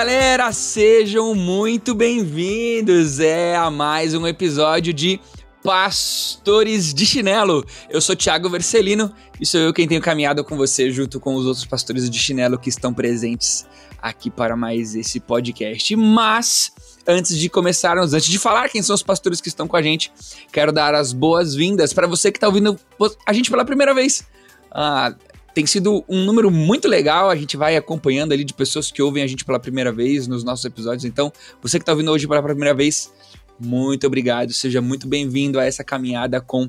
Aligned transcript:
Galera, 0.00 0.50
sejam 0.50 1.34
muito 1.34 1.94
bem-vindos 1.94 3.20
é 3.20 3.54
a 3.54 3.70
mais 3.70 4.14
um 4.14 4.26
episódio 4.26 4.94
de 4.94 5.20
Pastores 5.62 6.94
de 6.94 7.04
Chinelo. 7.04 7.62
Eu 7.90 8.00
sou 8.00 8.16
Thiago 8.16 8.48
Vercelino 8.48 9.12
e 9.38 9.44
sou 9.44 9.60
eu 9.60 9.74
quem 9.74 9.86
tenho 9.86 10.00
caminhado 10.00 10.42
com 10.42 10.56
você 10.56 10.90
junto 10.90 11.20
com 11.20 11.34
os 11.34 11.44
outros 11.44 11.66
pastores 11.66 12.08
de 12.08 12.18
chinelo 12.18 12.58
que 12.58 12.70
estão 12.70 12.94
presentes 12.94 13.66
aqui 14.00 14.30
para 14.30 14.56
mais 14.56 14.94
esse 14.94 15.20
podcast. 15.20 15.94
Mas 15.96 16.72
antes 17.06 17.38
de 17.38 17.50
começarmos, 17.50 18.14
antes 18.14 18.30
de 18.30 18.38
falar 18.38 18.70
quem 18.70 18.80
são 18.80 18.94
os 18.94 19.02
pastores 19.02 19.38
que 19.38 19.48
estão 19.48 19.68
com 19.68 19.76
a 19.76 19.82
gente, 19.82 20.10
quero 20.50 20.72
dar 20.72 20.94
as 20.94 21.12
boas-vindas 21.12 21.92
para 21.92 22.06
você 22.06 22.32
que 22.32 22.38
está 22.38 22.46
ouvindo 22.46 22.80
a 23.26 23.32
gente 23.34 23.50
pela 23.50 23.66
primeira 23.66 23.92
vez. 23.92 24.24
Ah, 24.70 25.14
tem 25.54 25.66
sido 25.66 26.04
um 26.08 26.24
número 26.24 26.50
muito 26.50 26.88
legal. 26.88 27.30
A 27.30 27.36
gente 27.36 27.56
vai 27.56 27.76
acompanhando 27.76 28.32
ali 28.32 28.44
de 28.44 28.54
pessoas 28.54 28.90
que 28.90 29.02
ouvem 29.02 29.22
a 29.22 29.26
gente 29.26 29.44
pela 29.44 29.58
primeira 29.58 29.92
vez 29.92 30.26
nos 30.26 30.44
nossos 30.44 30.64
episódios. 30.64 31.04
Então, 31.04 31.32
você 31.62 31.78
que 31.78 31.82
está 31.82 31.92
ouvindo 31.92 32.10
hoje 32.10 32.26
pela 32.26 32.42
primeira 32.42 32.74
vez, 32.74 33.12
muito 33.58 34.06
obrigado. 34.06 34.52
Seja 34.52 34.80
muito 34.80 35.06
bem-vindo 35.06 35.58
a 35.58 35.64
essa 35.64 35.84
caminhada 35.84 36.40
com 36.40 36.68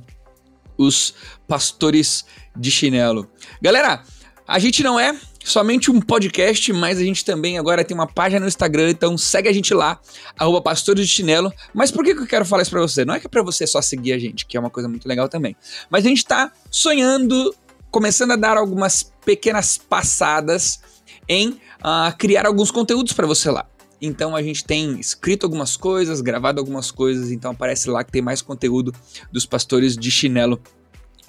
os 0.78 1.14
pastores 1.48 2.26
de 2.56 2.72
chinelo. 2.72 3.30
Galera, 3.62 4.04
a 4.48 4.60
gente 4.60 4.84
não 4.84 5.00
é 5.00 5.16
somente 5.44 5.90
um 5.90 6.00
podcast, 6.00 6.72
mas 6.74 7.00
a 7.00 7.04
gente 7.04 7.24
também 7.24 7.58
agora 7.58 7.84
tem 7.84 7.96
uma 7.96 8.08
página 8.08 8.42
no 8.42 8.48
Instagram, 8.48 8.90
então 8.90 9.18
segue 9.18 9.48
a 9.48 9.54
gente 9.54 9.74
lá, 9.74 10.00
arroba 10.38 10.62
pastores 10.62 11.08
de 11.08 11.12
chinelo. 11.12 11.52
Mas 11.74 11.92
por 11.92 12.04
que, 12.04 12.14
que 12.14 12.22
eu 12.22 12.28
quero 12.28 12.46
falar 12.46 12.62
isso 12.62 12.72
pra 12.72 12.82
você? 12.82 13.06
Não 13.06 13.14
é 13.14 13.20
que 13.20 13.28
é 13.28 13.30
pra 13.30 13.44
você 13.44 13.66
só 13.66 13.82
seguir 13.82 14.14
a 14.14 14.20
gente, 14.20 14.46
que 14.46 14.58
é 14.58 14.60
uma 14.60 14.70
coisa 14.70 14.90
muito 14.90 15.08
legal 15.08 15.28
também. 15.30 15.56
Mas 15.90 16.06
a 16.06 16.10
gente 16.10 16.26
tá 16.26 16.52
sonhando 16.70 17.56
começando 17.92 18.32
a 18.32 18.36
dar 18.36 18.58
algumas 18.58 19.04
pequenas 19.26 19.78
passadas 19.78 20.80
em 21.28 21.50
uh, 21.50 22.18
criar 22.18 22.48
alguns 22.48 22.72
conteúdos 22.72 23.14
para 23.14 23.28
você 23.28 23.52
lá. 23.52 23.68
Então 24.02 24.36
a 24.36 24.42
gente 24.42 24.64
tem 24.64 25.00
escrito 25.00 25.46
algumas 25.46 25.78
coisas, 25.78 26.22
gravado 26.22 26.60
algumas 26.60 26.90
coisas, 26.90 27.30
então 27.32 27.52
aparece 27.52 27.90
lá 27.90 28.04
que 28.04 28.12
tem 28.12 28.22
mais 28.22 28.42
conteúdo 28.42 28.92
dos 29.32 29.46
pastores 29.46 29.96
de 29.96 30.10
chinelo 30.10 30.60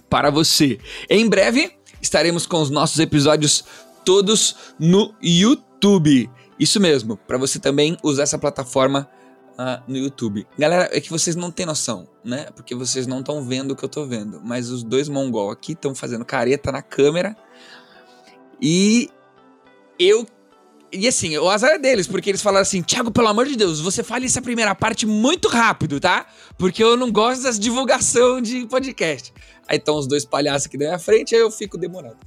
para 0.08 0.30
você. 0.30 0.78
Em 1.10 1.28
breve 1.28 1.76
estaremos 2.00 2.46
com 2.46 2.62
os 2.62 2.70
nossos 2.70 2.98
episódios 2.98 3.64
todos 4.04 4.56
no 4.78 5.14
YouTube. 5.22 6.30
Isso 6.58 6.80
mesmo, 6.80 7.16
para 7.16 7.36
você 7.36 7.58
também 7.58 7.96
usar 8.02 8.22
essa 8.22 8.38
plataforma 8.38 9.08
uh, 9.52 9.82
no 9.86 9.96
YouTube. 9.96 10.46
Galera, 10.58 10.88
é 10.92 11.00
que 11.00 11.10
vocês 11.10 11.36
não 11.36 11.50
têm 11.50 11.66
noção, 11.66 12.08
né? 12.24 12.46
Porque 12.54 12.74
vocês 12.74 13.06
não 13.06 13.20
estão 13.20 13.42
vendo 13.42 13.72
o 13.72 13.76
que 13.76 13.84
eu 13.84 13.88
tô 13.88 14.06
vendo. 14.06 14.40
Mas 14.42 14.70
os 14.70 14.82
dois 14.82 15.08
mongol 15.08 15.50
aqui 15.50 15.72
estão 15.72 15.94
fazendo 15.94 16.24
careta 16.24 16.72
na 16.72 16.82
câmera. 16.82 17.36
E 18.60 19.10
eu. 19.98 20.26
E 20.94 21.08
assim, 21.08 21.38
o 21.38 21.48
azar 21.48 21.70
é 21.70 21.78
deles, 21.78 22.06
porque 22.06 22.30
eles 22.30 22.42
falaram 22.42 22.62
assim: 22.62 22.82
Thiago, 22.82 23.10
pelo 23.10 23.28
amor 23.28 23.46
de 23.46 23.56
Deus, 23.56 23.80
você 23.80 24.02
fale 24.02 24.26
essa 24.26 24.42
primeira 24.42 24.74
parte 24.74 25.06
muito 25.06 25.48
rápido, 25.48 25.98
tá? 25.98 26.26
Porque 26.58 26.82
eu 26.82 26.96
não 26.96 27.10
gosto 27.10 27.42
das 27.42 27.58
divulgação 27.58 28.40
de 28.40 28.66
podcast. 28.66 29.32
Aí 29.66 29.78
estão 29.78 29.96
os 29.96 30.06
dois 30.06 30.24
palhaços 30.24 30.66
aqui 30.66 30.76
na 30.76 30.86
minha 30.86 30.98
frente, 30.98 31.34
aí 31.34 31.40
eu 31.40 31.50
fico 31.50 31.78
demorando. 31.78 32.18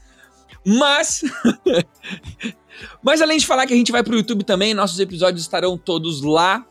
Mas. 0.65 1.23
Mas 3.01 3.21
além 3.21 3.37
de 3.37 3.45
falar 3.45 3.65
que 3.65 3.73
a 3.73 3.77
gente 3.77 3.91
vai 3.91 4.03
pro 4.03 4.17
YouTube 4.17 4.43
também, 4.43 4.73
nossos 4.73 4.99
episódios 4.99 5.43
estarão 5.43 5.77
todos 5.77 6.21
lá 6.21 6.65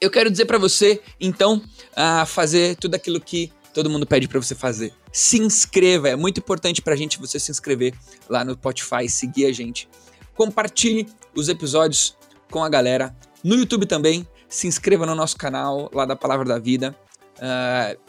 eu 0.00 0.10
quero 0.10 0.30
dizer 0.30 0.46
para 0.46 0.58
você, 0.58 1.00
então, 1.20 1.62
a 1.94 2.24
fazer 2.24 2.76
tudo 2.76 2.94
aquilo 2.94 3.20
que 3.20 3.52
todo 3.74 3.90
mundo 3.90 4.06
pede 4.06 4.26
para 4.26 4.40
você 4.40 4.54
fazer. 4.54 4.92
Se 5.12 5.38
inscreva, 5.38 6.08
é 6.08 6.16
muito 6.16 6.38
importante 6.38 6.80
pra 6.80 6.96
gente 6.96 7.18
você 7.18 7.38
se 7.38 7.50
inscrever 7.50 7.94
lá 8.28 8.44
no 8.44 8.54
Spotify, 8.54 9.08
seguir 9.08 9.46
a 9.46 9.52
gente. 9.52 9.88
Compartilhe 10.34 11.06
os 11.36 11.48
episódios 11.48 12.16
com 12.50 12.64
a 12.64 12.68
galera. 12.68 13.14
No 13.44 13.56
YouTube 13.56 13.86
também, 13.86 14.26
se 14.48 14.66
inscreva 14.66 15.04
no 15.04 15.14
nosso 15.14 15.36
canal 15.36 15.90
lá 15.92 16.04
da 16.04 16.16
Palavra 16.16 16.46
da 16.46 16.58
Vida. 16.58 16.96
Uh, 17.36 18.00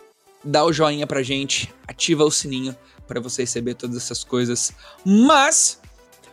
dá 0.43 0.63
o 0.63 0.73
joinha 0.73 1.05
pra 1.05 1.21
gente, 1.21 1.73
ativa 1.87 2.23
o 2.23 2.31
sininho 2.31 2.75
para 3.07 3.19
você 3.19 3.43
receber 3.43 3.75
todas 3.75 3.97
essas 3.97 4.23
coisas. 4.23 4.71
Mas, 5.05 5.79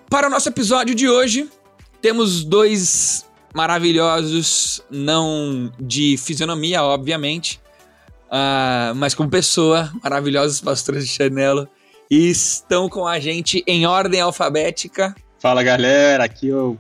para 0.09 0.29
o 0.29 0.31
nosso 0.31 0.49
episódio 0.49 0.95
de 0.95 1.09
hoje, 1.09 1.51
temos 2.01 2.45
dois 2.45 3.28
maravilhosos, 3.59 4.81
não 4.89 5.73
de 5.81 6.17
fisionomia, 6.17 6.81
obviamente, 6.81 7.61
uh, 8.27 8.95
mas 8.95 9.17
como 9.17 9.29
pessoa, 9.29 9.93
maravilhosos 10.01 10.61
pastores 10.61 11.05
de 11.05 11.13
Chanelo, 11.13 11.69
e 12.09 12.31
estão 12.31 12.89
com 12.89 13.05
a 13.05 13.19
gente 13.19 13.65
em 13.67 13.85
ordem 13.85 14.21
alfabética. 14.21 15.13
Fala 15.41 15.65
galera, 15.65 16.23
aqui 16.23 16.51
é 16.51 16.55
o 16.55 16.77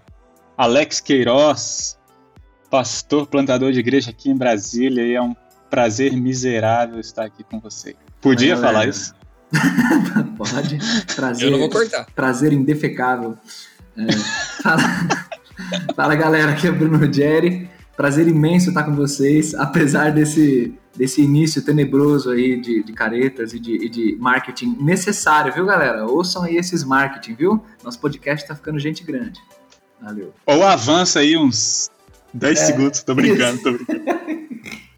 Alex 0.56 1.00
Queiroz, 1.00 1.99
pastor 2.71 3.27
plantador 3.27 3.72
de 3.72 3.81
igreja 3.81 4.10
aqui 4.10 4.31
em 4.31 4.37
Brasília, 4.37 5.03
e 5.03 5.15
é 5.15 5.21
um 5.21 5.34
prazer 5.69 6.12
miserável 6.12 7.00
estar 7.00 7.25
aqui 7.25 7.43
com 7.43 7.59
você. 7.59 7.97
Podia 8.21 8.55
Oi, 8.55 8.62
falar 8.62 8.87
isso? 8.87 9.16
Pode. 10.39 10.78
Prazer, 11.16 11.45
Eu 11.45 11.50
não 11.50 11.59
vou 11.59 11.71
cortar. 11.71 12.06
Prazer 12.15 12.53
indefecável. 12.53 13.37
É, 13.97 14.12
fala... 14.62 15.28
Fala 15.94 16.14
galera, 16.14 16.52
aqui 16.52 16.66
é 16.66 16.70
o 16.70 16.74
Bruno 16.74 17.12
Jerry. 17.12 17.69
Prazer 17.96 18.28
imenso 18.28 18.69
estar 18.69 18.84
com 18.84 18.94
vocês, 18.94 19.54
apesar 19.54 20.12
desse, 20.12 20.72
desse 20.96 21.20
início 21.20 21.60
tenebroso 21.62 22.30
aí 22.30 22.60
de, 22.60 22.82
de 22.84 22.92
caretas 22.92 23.52
e 23.52 23.58
de, 23.58 23.74
e 23.74 23.88
de 23.88 24.16
marketing 24.20 24.76
necessário, 24.80 25.52
viu 25.52 25.66
galera? 25.66 26.06
Ouçam 26.06 26.44
aí 26.44 26.56
esses 26.56 26.84
marketing, 26.84 27.34
viu? 27.34 27.64
Nosso 27.82 27.98
podcast 27.98 28.47
tá 28.47 28.54
ficando 28.54 28.78
gente 28.78 29.02
grande. 29.02 29.41
Valeu. 30.00 30.32
Ou 30.47 30.62
avança 30.62 31.18
aí 31.18 31.36
uns 31.36 31.91
10 32.32 32.60
é, 32.60 32.64
segundos, 32.66 33.02
tô 33.02 33.16
brincando, 33.16 33.60
tô 33.62 33.72
brincando. 33.78 34.04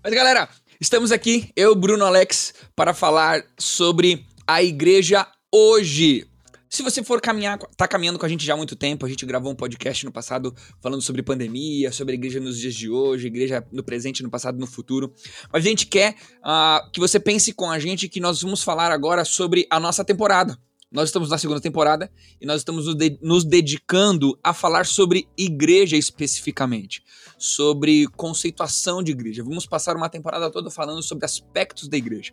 Mas 0.05 0.15
galera, 0.15 0.47
estamos 0.79 1.11
aqui, 1.11 1.51
eu, 1.57 1.75
Bruno 1.75 2.05
Alex, 2.05 2.53
para 2.77 2.93
falar 2.93 3.43
sobre 3.59 4.27
a 4.47 4.63
igreja 4.63 5.27
hoje. 5.51 6.27
Se 6.73 6.85
você 6.85 7.03
for 7.03 7.21
caminhar, 7.21 7.59
tá 7.77 7.89
caminhando 7.89 8.17
com 8.17 8.25
a 8.25 8.29
gente 8.29 8.47
já 8.47 8.55
há 8.55 8.57
muito 8.57 8.77
tempo, 8.77 9.05
a 9.05 9.09
gente 9.09 9.27
gravou 9.27 9.51
um 9.51 9.57
podcast 9.57 10.05
no 10.05 10.13
passado 10.13 10.55
falando 10.81 11.03
sobre 11.03 11.21
pandemia, 11.21 11.91
sobre 11.91 12.13
a 12.13 12.15
igreja 12.15 12.39
nos 12.39 12.57
dias 12.57 12.77
de 12.77 12.89
hoje, 12.89 13.27
igreja 13.27 13.67
no 13.73 13.83
presente, 13.83 14.23
no 14.23 14.31
passado, 14.31 14.57
no 14.57 14.69
futuro. 14.69 15.13
Mas 15.53 15.65
a 15.65 15.69
gente 15.69 15.85
quer 15.85 16.15
uh, 16.39 16.89
que 16.93 17.01
você 17.01 17.19
pense 17.19 17.53
com 17.53 17.69
a 17.69 17.81
gente 17.81 18.09
que 18.09 18.21
nós 18.21 18.41
vamos 18.41 18.63
falar 18.63 18.93
agora 18.93 19.25
sobre 19.25 19.67
a 19.69 19.81
nossa 19.81 20.05
temporada. 20.05 20.57
Nós 20.93 21.09
estamos 21.09 21.29
na 21.29 21.39
segunda 21.39 21.61
temporada 21.61 22.09
e 22.41 22.47
nós 22.47 22.61
estamos 22.61 22.87
nos 23.21 23.45
dedicando 23.45 24.39
a 24.41 24.55
falar 24.55 24.87
sobre 24.87 25.27
igreja 25.37 25.97
especificamente, 25.97 27.03
sobre 27.37 28.07
conceituação 28.17 29.03
de 29.03 29.11
igreja. 29.11 29.43
Vamos 29.43 29.67
passar 29.67 29.97
uma 29.97 30.09
temporada 30.09 30.49
toda 30.53 30.71
falando 30.71 31.03
sobre 31.03 31.25
aspectos 31.25 31.89
da 31.89 31.97
igreja. 31.97 32.33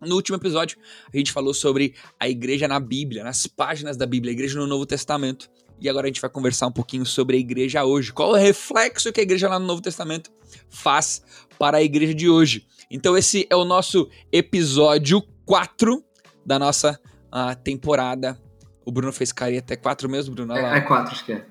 No 0.00 0.14
último 0.14 0.36
episódio, 0.36 0.78
a 1.12 1.16
gente 1.16 1.32
falou 1.32 1.52
sobre 1.52 1.94
a 2.18 2.28
igreja 2.28 2.68
na 2.68 2.78
Bíblia, 2.78 3.24
nas 3.24 3.46
páginas 3.46 3.96
da 3.96 4.06
Bíblia, 4.06 4.30
a 4.30 4.34
igreja 4.34 4.58
no 4.58 4.66
Novo 4.66 4.86
Testamento. 4.86 5.50
E 5.80 5.88
agora 5.88 6.06
a 6.06 6.08
gente 6.08 6.20
vai 6.20 6.30
conversar 6.30 6.66
um 6.66 6.72
pouquinho 6.72 7.06
sobre 7.06 7.36
a 7.36 7.40
igreja 7.40 7.84
hoje. 7.84 8.12
Qual 8.12 8.36
é 8.36 8.40
o 8.40 8.42
reflexo 8.42 9.12
que 9.12 9.20
a 9.20 9.22
igreja 9.22 9.48
lá 9.48 9.58
no 9.58 9.66
Novo 9.66 9.80
Testamento 9.80 10.30
faz 10.68 11.22
para 11.58 11.78
a 11.78 11.82
igreja 11.82 12.14
de 12.14 12.28
hoje? 12.28 12.66
Então, 12.90 13.16
esse 13.16 13.46
é 13.50 13.56
o 13.56 13.64
nosso 13.64 14.08
episódio 14.32 15.22
4 15.44 16.02
da 16.44 16.58
nossa 16.58 16.98
uh, 17.26 17.54
temporada. 17.62 18.40
O 18.84 18.90
Bruno 18.90 19.12
fez 19.12 19.32
carinha 19.32 19.60
até 19.60 19.76
4 19.76 20.08
mesmo, 20.08 20.34
Bruno? 20.34 20.56
É, 20.56 20.78
é 20.78 20.80
4, 20.80 21.12
acho 21.12 21.24
que 21.24 21.32
é. 21.32 21.46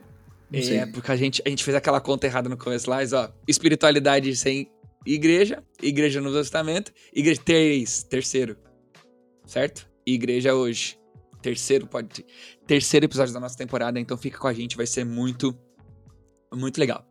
é, 0.53 0.85
porque 0.87 1.11
a 1.11 1.15
gente, 1.15 1.41
a 1.45 1.49
gente 1.49 1.63
fez 1.63 1.75
aquela 1.75 2.01
conta 2.01 2.25
errada 2.25 2.49
no 2.49 2.57
começo 2.57 2.89
lá, 2.89 2.97
mas, 2.97 3.13
ó, 3.13 3.31
espiritualidade 3.47 4.35
sem 4.35 4.69
igreja, 5.13 5.63
igreja 5.81 6.19
no 6.19 6.25
Novo 6.25 6.37
Testamento, 6.37 6.91
igreja 7.13 7.41
três, 7.43 8.03
terceiro, 8.03 8.57
certo? 9.45 9.87
Igreja 10.05 10.53
hoje, 10.53 10.97
terceiro 11.41 11.87
pode, 11.87 12.25
terceiro 12.65 13.05
episódio 13.05 13.33
da 13.33 13.39
nossa 13.39 13.57
temporada, 13.57 13.99
então 13.99 14.17
fica 14.17 14.37
com 14.37 14.47
a 14.47 14.53
gente, 14.53 14.75
vai 14.75 14.85
ser 14.85 15.05
muito, 15.05 15.57
muito 16.53 16.77
legal. 16.77 17.05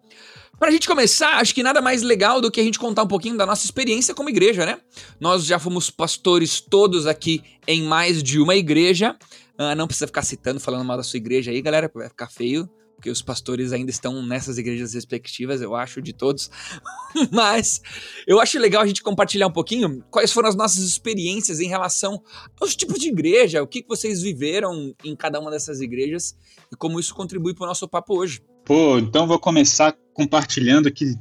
Pra 0.58 0.70
gente 0.70 0.86
começar, 0.86 1.38
acho 1.38 1.54
que 1.54 1.62
nada 1.62 1.82
mais 1.82 2.02
legal 2.02 2.40
do 2.40 2.50
que 2.50 2.60
a 2.60 2.64
gente 2.64 2.78
contar 2.78 3.02
um 3.02 3.08
pouquinho 3.08 3.36
da 3.36 3.44
nossa 3.44 3.64
experiência 3.64 4.14
como 4.14 4.30
igreja, 4.30 4.64
né? 4.64 4.80
Nós 5.20 5.44
já 5.44 5.58
fomos 5.58 5.90
pastores 5.90 6.60
todos 6.60 7.06
aqui 7.06 7.42
em 7.66 7.82
mais 7.82 8.22
de 8.22 8.40
uma 8.40 8.54
igreja. 8.54 9.16
Uh, 9.58 9.74
não 9.76 9.86
precisa 9.86 10.06
ficar 10.06 10.22
citando, 10.22 10.58
falando 10.58 10.84
mal 10.84 10.96
da 10.96 11.02
sua 11.02 11.18
igreja 11.18 11.50
aí, 11.50 11.60
galera, 11.60 11.90
vai 11.94 12.08
ficar 12.08 12.28
feio, 12.28 12.68
porque 12.96 13.10
os 13.10 13.22
pastores 13.22 13.72
ainda 13.72 13.90
estão 13.90 14.26
nessas 14.26 14.58
igrejas 14.58 14.94
respectivas, 14.94 15.60
eu 15.60 15.74
acho, 15.74 16.00
de 16.00 16.12
todos. 16.12 16.50
Mas 17.30 17.80
eu 18.26 18.40
acho 18.40 18.58
legal 18.58 18.82
a 18.82 18.86
gente 18.86 19.02
compartilhar 19.02 19.46
um 19.46 19.52
pouquinho 19.52 20.02
quais 20.10 20.32
foram 20.32 20.48
as 20.48 20.56
nossas 20.56 20.82
experiências 20.82 21.60
em 21.60 21.68
relação 21.68 22.22
aos 22.60 22.74
tipos 22.74 22.98
de 22.98 23.08
igreja, 23.08 23.62
o 23.62 23.66
que 23.66 23.84
vocês 23.86 24.22
viveram 24.22 24.94
em 25.04 25.14
cada 25.14 25.38
uma 25.38 25.50
dessas 25.50 25.80
igrejas 25.80 26.34
e 26.72 26.76
como 26.76 26.98
isso 26.98 27.14
contribui 27.14 27.54
para 27.54 27.64
o 27.64 27.68
nosso 27.68 27.86
papo 27.86 28.18
hoje. 28.18 28.42
Pô, 28.64 28.98
então 28.98 29.26
vou 29.26 29.38
começar 29.38 29.96
compartilhando 30.12 30.90
que 30.90 31.14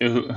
eu, 0.00 0.34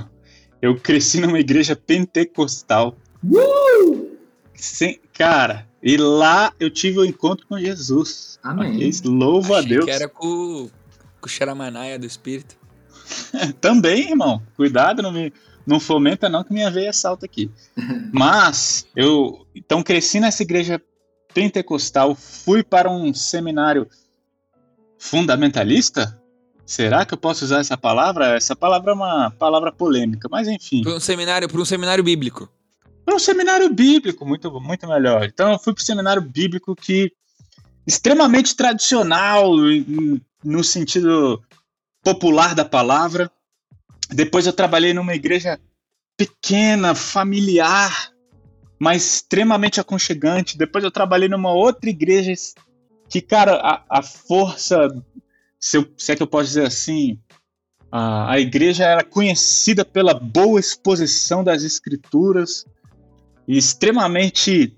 eu 0.60 0.78
cresci 0.78 1.18
numa 1.18 1.40
igreja 1.40 1.74
pentecostal. 1.74 2.96
Uh! 3.24 4.14
Sem, 4.54 5.00
cara, 5.14 5.66
e 5.82 5.96
lá 5.96 6.52
eu 6.60 6.70
tive 6.70 6.98
o 6.98 7.02
um 7.02 7.04
encontro 7.04 7.46
com 7.46 7.58
Jesus. 7.58 8.38
Amém. 8.42 8.90
Louva 9.04 9.58
Achei 9.58 9.64
a 9.64 9.68
Deus. 9.68 9.84
que 9.86 9.90
era 9.90 10.08
com, 10.08 10.68
com 11.20 11.26
o 11.26 11.28
Xaramanaia 11.28 11.98
do 11.98 12.04
Espírito. 12.04 12.56
Também, 13.60 14.10
irmão. 14.10 14.42
Cuidado, 14.56 15.02
não 15.02 15.12
me 15.12 15.32
não 15.66 15.80
fomenta 15.80 16.28
não 16.28 16.44
que 16.44 16.52
minha 16.52 16.70
veia 16.70 16.92
salta 16.92 17.24
aqui. 17.24 17.50
Mas 18.12 18.86
eu 18.94 19.46
então 19.54 19.82
cresci 19.82 20.20
nessa 20.20 20.42
igreja 20.42 20.80
pentecostal, 21.32 22.14
fui 22.14 22.62
para 22.62 22.90
um 22.90 23.14
seminário 23.14 23.88
fundamentalista, 24.98 26.20
Será 26.66 27.04
que 27.04 27.12
eu 27.12 27.18
posso 27.18 27.44
usar 27.44 27.60
essa 27.60 27.76
palavra? 27.76 28.34
Essa 28.34 28.56
palavra 28.56 28.92
é 28.92 28.94
uma 28.94 29.30
palavra 29.30 29.70
polêmica, 29.70 30.28
mas 30.30 30.48
enfim. 30.48 30.82
Para 30.82 30.94
um 30.94 31.00
seminário, 31.00 31.48
para 31.48 31.60
um 31.60 31.64
seminário 31.64 32.02
bíblico. 32.02 32.48
Para 33.04 33.14
um 33.14 33.18
seminário 33.18 33.72
bíblico, 33.72 34.24
muito, 34.24 34.50
muito 34.60 34.86
melhor. 34.86 35.24
Então 35.24 35.52
eu 35.52 35.58
fui 35.58 35.74
para 35.74 35.82
o 35.82 35.84
seminário 35.84 36.22
bíblico 36.22 36.74
que 36.74 37.12
extremamente 37.86 38.56
tradicional 38.56 39.52
no 40.42 40.64
sentido 40.64 41.42
popular 42.02 42.54
da 42.54 42.64
palavra. 42.64 43.30
Depois 44.10 44.46
eu 44.46 44.52
trabalhei 44.52 44.94
numa 44.94 45.14
igreja 45.14 45.60
pequena, 46.16 46.94
familiar, 46.94 48.10
mas 48.78 49.14
extremamente 49.14 49.80
aconchegante. 49.80 50.56
Depois 50.56 50.82
eu 50.82 50.90
trabalhei 50.90 51.28
numa 51.28 51.52
outra 51.52 51.90
igreja 51.90 52.32
que, 53.08 53.20
cara, 53.20 53.56
a, 53.56 53.98
a 53.98 54.02
força 54.02 54.88
se, 55.64 55.78
eu, 55.78 55.90
se 55.96 56.12
é 56.12 56.16
que 56.16 56.22
eu 56.22 56.26
posso 56.26 56.48
dizer 56.48 56.66
assim, 56.66 57.18
a, 57.90 58.32
a 58.32 58.38
igreja 58.38 58.84
era 58.84 59.02
conhecida 59.02 59.82
pela 59.82 60.12
boa 60.12 60.60
exposição 60.60 61.42
das 61.42 61.62
escrituras 61.62 62.66
e 63.46 63.56
extremamente 63.56 64.76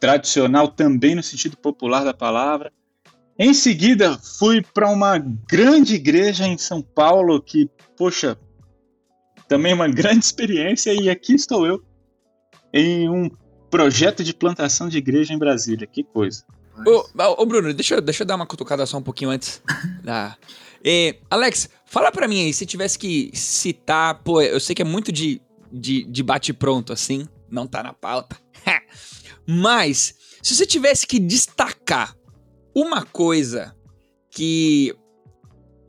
tradicional 0.00 0.68
também 0.68 1.14
no 1.14 1.22
sentido 1.22 1.56
popular 1.56 2.04
da 2.04 2.14
palavra. 2.14 2.72
Em 3.38 3.52
seguida, 3.52 4.18
fui 4.18 4.62
para 4.62 4.88
uma 4.90 5.18
grande 5.18 5.94
igreja 5.94 6.46
em 6.46 6.56
São 6.56 6.80
Paulo 6.80 7.40
que, 7.42 7.68
poxa, 7.96 8.38
também 9.48 9.72
uma 9.72 9.88
grande 9.88 10.24
experiência 10.24 10.92
e 10.92 11.10
aqui 11.10 11.34
estou 11.34 11.66
eu 11.66 11.82
em 12.72 13.08
um 13.08 13.30
projeto 13.70 14.22
de 14.22 14.34
plantação 14.34 14.88
de 14.88 14.98
igreja 14.98 15.32
em 15.32 15.38
Brasília. 15.38 15.86
Que 15.86 16.04
coisa. 16.04 16.44
Ô, 16.86 17.42
ô, 17.42 17.46
Bruno, 17.46 17.72
deixa, 17.72 18.00
deixa 18.00 18.22
eu 18.22 18.26
dar 18.26 18.36
uma 18.36 18.46
cutucada 18.46 18.84
só 18.84 18.98
um 18.98 19.02
pouquinho 19.02 19.30
antes. 19.30 19.62
ah. 20.06 20.36
É, 20.84 21.16
Alex, 21.30 21.68
fala 21.86 22.12
pra 22.12 22.28
mim 22.28 22.44
aí, 22.44 22.52
se 22.52 22.66
tivesse 22.66 22.98
que 22.98 23.30
citar, 23.32 24.22
pô, 24.22 24.42
eu 24.42 24.60
sei 24.60 24.74
que 24.74 24.82
é 24.82 24.84
muito 24.84 25.10
de, 25.10 25.40
de, 25.72 26.04
de 26.04 26.22
bate-pronto 26.22 26.92
assim, 26.92 27.26
não 27.50 27.66
tá 27.66 27.82
na 27.82 27.92
pauta. 27.92 28.38
Mas, 29.46 30.14
se 30.42 30.54
você 30.54 30.66
tivesse 30.66 31.06
que 31.06 31.18
destacar 31.18 32.16
uma 32.74 33.04
coisa 33.04 33.74
que 34.30 34.94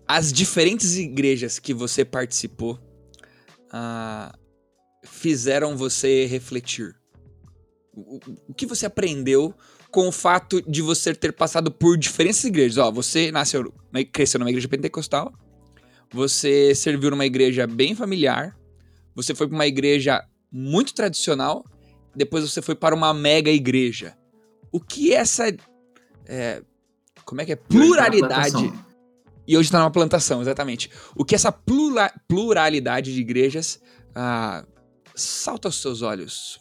as 0.08 0.32
diferentes 0.32 0.98
igrejas 0.98 1.58
que 1.58 1.74
você 1.74 2.06
participou 2.06 2.80
uh, 3.66 4.38
fizeram 5.04 5.76
você 5.76 6.26
refletir, 6.26 6.96
o, 7.94 8.20
o 8.48 8.54
que 8.54 8.66
você 8.66 8.86
aprendeu 8.86 9.56
com 9.96 10.10
o 10.10 10.12
fato 10.12 10.62
de 10.70 10.82
você 10.82 11.16
ter 11.16 11.32
passado 11.32 11.72
por 11.72 11.98
diferentes 11.98 12.44
igrejas. 12.44 12.78
Ó, 12.78 12.92
você 12.92 13.32
nasceu, 13.32 13.74
cresceu 14.12 14.40
numa 14.40 14.50
igreja 14.50 14.68
pentecostal, 14.68 15.34
você 16.12 16.76
serviu 16.76 17.12
numa 17.12 17.26
igreja 17.26 17.66
bem 17.66 17.96
familiar, 17.96 18.58
você 19.16 19.34
foi 19.34 19.48
para 19.48 19.56
uma 19.56 19.66
igreja 19.66 20.22
muito 20.52 20.94
tradicional, 20.94 21.66
depois 22.16 22.50
você 22.50 22.62
foi 22.62 22.76
para 22.76 22.96
uma 22.96 23.14
mega 23.14 23.52
igreja. 23.52 24.18
O 24.72 24.80
que 24.80 25.14
essa. 25.14 25.46
É, 26.26 26.62
como 27.24 27.42
é 27.42 27.46
que 27.46 27.54
é? 27.54 27.56
Pluralidade. 27.56 28.72
E 29.48 29.56
hoje 29.56 29.68
está 29.68 29.80
numa 29.80 29.92
plantação, 29.92 30.42
exatamente. 30.42 30.90
O 31.16 31.24
que 31.24 31.36
essa 31.36 31.52
plura, 31.52 32.12
pluralidade 32.28 33.14
de 33.14 33.22
igrejas 33.22 33.80
ah, 34.16 34.66
salta 35.14 35.68
aos 35.68 35.82
seus 35.82 36.02
olhos, 36.02 36.58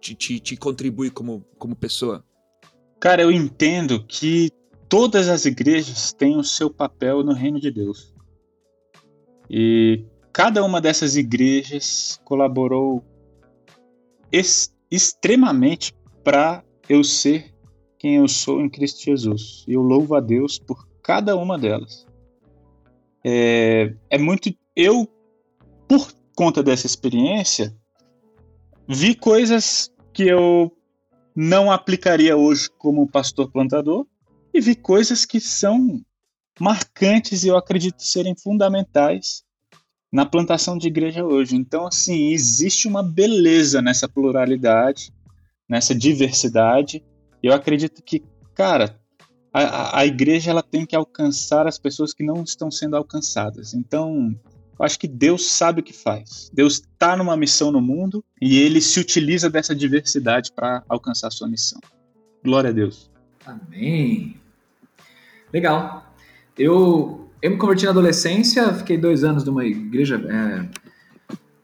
te, 0.00 0.14
te, 0.14 0.38
te 0.38 0.56
contribui 0.56 1.10
como, 1.10 1.44
como 1.58 1.74
pessoa? 1.74 2.24
Cara, 3.00 3.22
eu 3.22 3.32
entendo 3.32 4.04
que 4.04 4.50
todas 4.88 5.28
as 5.28 5.46
igrejas 5.46 6.12
têm 6.12 6.36
o 6.36 6.44
seu 6.44 6.68
papel 6.68 7.22
no 7.22 7.32
reino 7.32 7.60
de 7.60 7.70
Deus. 7.70 8.12
E 9.48 10.04
cada 10.32 10.62
uma 10.62 10.80
dessas 10.80 11.16
igrejas 11.16 12.20
colaborou 12.24 13.02
ex 14.32 14.74
extremamente 14.90 15.94
para 16.24 16.64
eu 16.88 17.04
ser 17.04 17.54
quem 17.98 18.16
eu 18.16 18.28
sou 18.28 18.60
em 18.60 18.68
Cristo 18.68 19.02
Jesus. 19.02 19.64
E 19.66 19.72
eu 19.72 19.82
louvo 19.82 20.14
a 20.14 20.20
Deus 20.20 20.58
por 20.58 20.88
cada 21.02 21.36
uma 21.36 21.58
delas. 21.58 22.06
É, 23.24 23.94
é 24.08 24.18
muito. 24.18 24.54
Eu, 24.74 25.08
por 25.88 26.12
conta 26.34 26.62
dessa 26.62 26.86
experiência, 26.86 27.76
vi 28.86 29.14
coisas 29.14 29.92
que 30.12 30.24
eu 30.24 30.72
não 31.34 31.70
aplicaria 31.70 32.36
hoje 32.36 32.70
como 32.78 33.08
pastor 33.08 33.50
plantador 33.50 34.06
e 34.52 34.60
vi 34.60 34.74
coisas 34.74 35.24
que 35.24 35.40
são 35.40 36.00
marcantes 36.58 37.44
e 37.44 37.48
eu 37.48 37.56
acredito 37.56 38.02
serem 38.02 38.34
fundamentais 38.36 39.44
na 40.12 40.24
plantação 40.24 40.76
de 40.76 40.88
igreja 40.88 41.24
hoje. 41.24 41.54
Então, 41.54 41.86
assim, 41.86 42.32
existe 42.32 42.88
uma 42.88 43.02
beleza 43.02 43.82
nessa 43.82 44.08
pluralidade, 44.08 45.12
nessa 45.68 45.94
diversidade. 45.94 47.04
Eu 47.42 47.52
acredito 47.52 48.02
que, 48.02 48.22
cara, 48.54 48.98
a, 49.52 50.00
a 50.00 50.06
igreja 50.06 50.50
ela 50.50 50.62
tem 50.62 50.86
que 50.86 50.96
alcançar 50.96 51.66
as 51.66 51.78
pessoas 51.78 52.12
que 52.12 52.24
não 52.24 52.42
estão 52.42 52.70
sendo 52.70 52.96
alcançadas. 52.96 53.74
Então, 53.74 54.34
eu 54.78 54.84
acho 54.84 54.98
que 54.98 55.08
Deus 55.08 55.50
sabe 55.50 55.80
o 55.80 55.84
que 55.84 55.92
faz. 55.92 56.50
Deus 56.52 56.74
está 56.74 57.16
numa 57.16 57.36
missão 57.36 57.70
no 57.70 57.80
mundo 57.80 58.24
e 58.40 58.58
ele 58.58 58.80
se 58.80 59.00
utiliza 59.00 59.50
dessa 59.50 59.74
diversidade 59.74 60.52
para 60.52 60.82
alcançar 60.88 61.30
sua 61.30 61.48
missão. 61.48 61.80
Glória 62.44 62.70
a 62.70 62.72
Deus. 62.72 63.10
Amém. 63.44 64.40
Legal. 65.52 66.14
Eu, 66.56 67.27
eu 67.40 67.50
me 67.50 67.56
converti 67.56 67.84
na 67.84 67.90
adolescência, 67.90 68.72
fiquei 68.74 68.98
dois 68.98 69.24
anos 69.24 69.44
numa 69.44 69.64
igreja 69.64 70.16
é, 70.28 70.68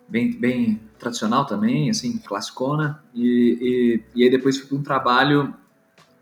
bem, 0.08 0.32
bem 0.32 0.80
tradicional 0.98 1.44
também, 1.44 1.90
assim, 1.90 2.18
classicona, 2.18 3.02
e, 3.14 4.02
e, 4.14 4.20
e 4.20 4.24
aí 4.24 4.30
depois 4.30 4.58
fui 4.58 4.68
para 4.68 4.76
um 4.78 4.82
trabalho 4.82 5.54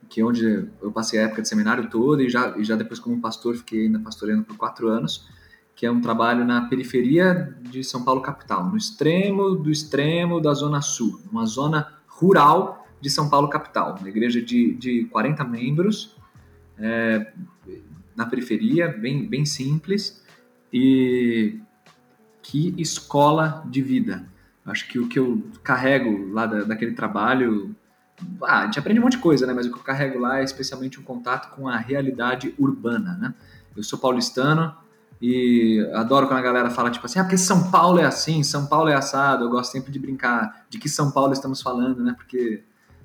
que 0.08 0.20
é 0.20 0.24
onde 0.24 0.68
eu 0.82 0.92
passei 0.92 1.18
a 1.18 1.22
época 1.22 1.40
de 1.40 1.48
seminário 1.48 1.88
todo 1.88 2.20
e 2.20 2.28
já, 2.28 2.54
e 2.58 2.64
já 2.64 2.76
depois 2.76 3.00
como 3.00 3.18
pastor 3.18 3.56
fiquei 3.56 3.86
ainda 3.86 3.98
pastoreando 3.98 4.44
por 4.44 4.58
quatro 4.58 4.88
anos 4.88 5.26
que 5.74 5.86
é 5.86 5.90
um 5.90 6.00
trabalho 6.00 6.44
na 6.44 6.68
periferia 6.68 7.56
de 7.60 7.82
São 7.82 8.04
Paulo 8.04 8.20
capital, 8.20 8.64
no 8.66 8.76
extremo 8.76 9.54
do 9.54 9.70
extremo 9.70 10.40
da 10.40 10.52
zona 10.52 10.80
sul, 10.80 11.20
uma 11.30 11.46
zona 11.46 11.94
rural 12.06 12.86
de 13.00 13.10
São 13.10 13.28
Paulo 13.28 13.48
capital, 13.48 13.96
uma 13.98 14.08
igreja 14.08 14.40
de, 14.40 14.74
de 14.74 15.06
40 15.06 15.42
membros, 15.44 16.16
é, 16.78 17.32
na 18.16 18.26
periferia, 18.26 18.88
bem, 18.88 19.26
bem 19.28 19.44
simples, 19.44 20.22
e 20.72 21.58
que 22.42 22.74
escola 22.78 23.64
de 23.68 23.82
vida. 23.82 24.26
Acho 24.64 24.88
que 24.88 24.98
o 24.98 25.08
que 25.08 25.18
eu 25.18 25.42
carrego 25.62 26.32
lá 26.32 26.46
da, 26.46 26.62
daquele 26.64 26.92
trabalho, 26.92 27.74
ah, 28.42 28.60
a 28.60 28.64
gente 28.66 28.78
aprende 28.78 29.00
um 29.00 29.02
monte 29.02 29.16
de 29.16 29.22
coisa, 29.22 29.46
né? 29.46 29.52
Mas 29.52 29.66
o 29.66 29.72
que 29.72 29.78
eu 29.78 29.82
carrego 29.82 30.18
lá 30.18 30.40
é 30.40 30.44
especialmente 30.44 31.00
um 31.00 31.02
contato 31.02 31.54
com 31.54 31.68
a 31.68 31.76
realidade 31.76 32.54
urbana, 32.58 33.16
né? 33.20 33.34
Eu 33.76 33.82
sou 33.82 33.98
paulistano, 33.98 34.74
e 35.22 35.88
adoro 35.94 36.26
quando 36.26 36.40
a 36.40 36.42
galera 36.42 36.68
fala, 36.68 36.90
tipo 36.90 37.06
assim, 37.06 37.20
ah, 37.20 37.22
porque 37.22 37.38
São 37.38 37.70
Paulo 37.70 38.00
é 38.00 38.04
assim, 38.04 38.42
São 38.42 38.66
Paulo 38.66 38.88
é 38.88 38.94
assado. 38.94 39.44
Eu 39.44 39.50
gosto 39.50 39.70
sempre 39.70 39.92
de 39.92 39.98
brincar 40.00 40.66
de 40.68 40.80
que 40.80 40.88
São 40.88 41.12
Paulo 41.12 41.32
estamos 41.32 41.62
falando, 41.62 42.02
né? 42.02 42.12
Porque 42.16 42.64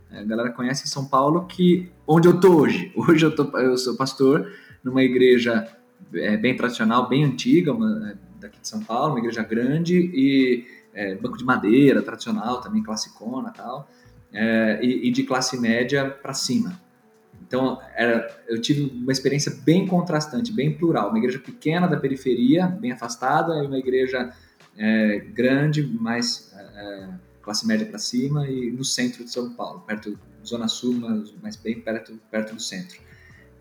a 0.10 0.24
galera 0.24 0.52
conhece 0.52 0.88
São 0.88 1.06
Paulo, 1.06 1.46
que 1.46 1.92
onde 2.08 2.28
eu 2.28 2.40
tô 2.40 2.62
hoje. 2.62 2.92
Hoje 2.98 3.24
eu, 3.24 3.36
tô, 3.36 3.56
eu 3.60 3.78
sou 3.78 3.96
pastor 3.96 4.52
numa 4.84 5.04
igreja 5.04 5.68
é, 6.14 6.38
bem 6.38 6.56
tradicional, 6.56 7.08
bem 7.08 7.24
antiga, 7.24 7.74
uma, 7.74 8.18
daqui 8.40 8.60
de 8.60 8.68
São 8.68 8.82
Paulo, 8.82 9.14
uma 9.14 9.20
igreja 9.20 9.44
grande 9.44 9.98
e 9.98 10.66
é, 10.94 11.16
banco 11.16 11.38
de 11.38 11.44
madeira, 11.44 12.02
tradicional, 12.02 12.62
também 12.62 12.82
classicona 12.82 13.52
tal, 13.52 13.90
é, 14.34 14.80
e, 14.82 15.08
e 15.08 15.12
de 15.12 15.24
classe 15.24 15.60
média 15.60 16.10
para 16.10 16.34
cima. 16.34 16.80
Então, 17.48 17.80
era, 17.96 18.44
eu 18.48 18.60
tive 18.60 18.92
uma 18.94 19.12
experiência 19.12 19.56
bem 19.64 19.88
contrastante, 19.88 20.52
bem 20.52 20.76
plural. 20.76 21.10
Uma 21.10 21.18
igreja 21.18 21.40
pequena 21.40 21.88
da 21.88 21.96
periferia, 21.96 22.68
bem 22.68 22.92
afastada, 22.92 23.64
e 23.64 23.68
uma 23.68 23.78
igreja 23.78 24.34
é, 24.78 25.20
grande, 25.20 25.82
mais 25.82 26.52
é, 26.54 27.10
classe 27.42 27.66
média 27.66 27.86
para 27.86 28.00
cima, 28.00 28.48
e 28.50 28.72
no 28.72 28.84
centro 28.84 29.24
de 29.24 29.32
São 29.32 29.52
Paulo, 29.54 29.82
perto 29.82 30.20
zona 30.46 30.68
sul, 30.68 30.96
mas, 30.96 31.34
mas 31.42 31.56
bem 31.56 31.80
perto, 31.80 32.20
perto 32.30 32.56
do 32.56 32.62
centro. 32.62 33.00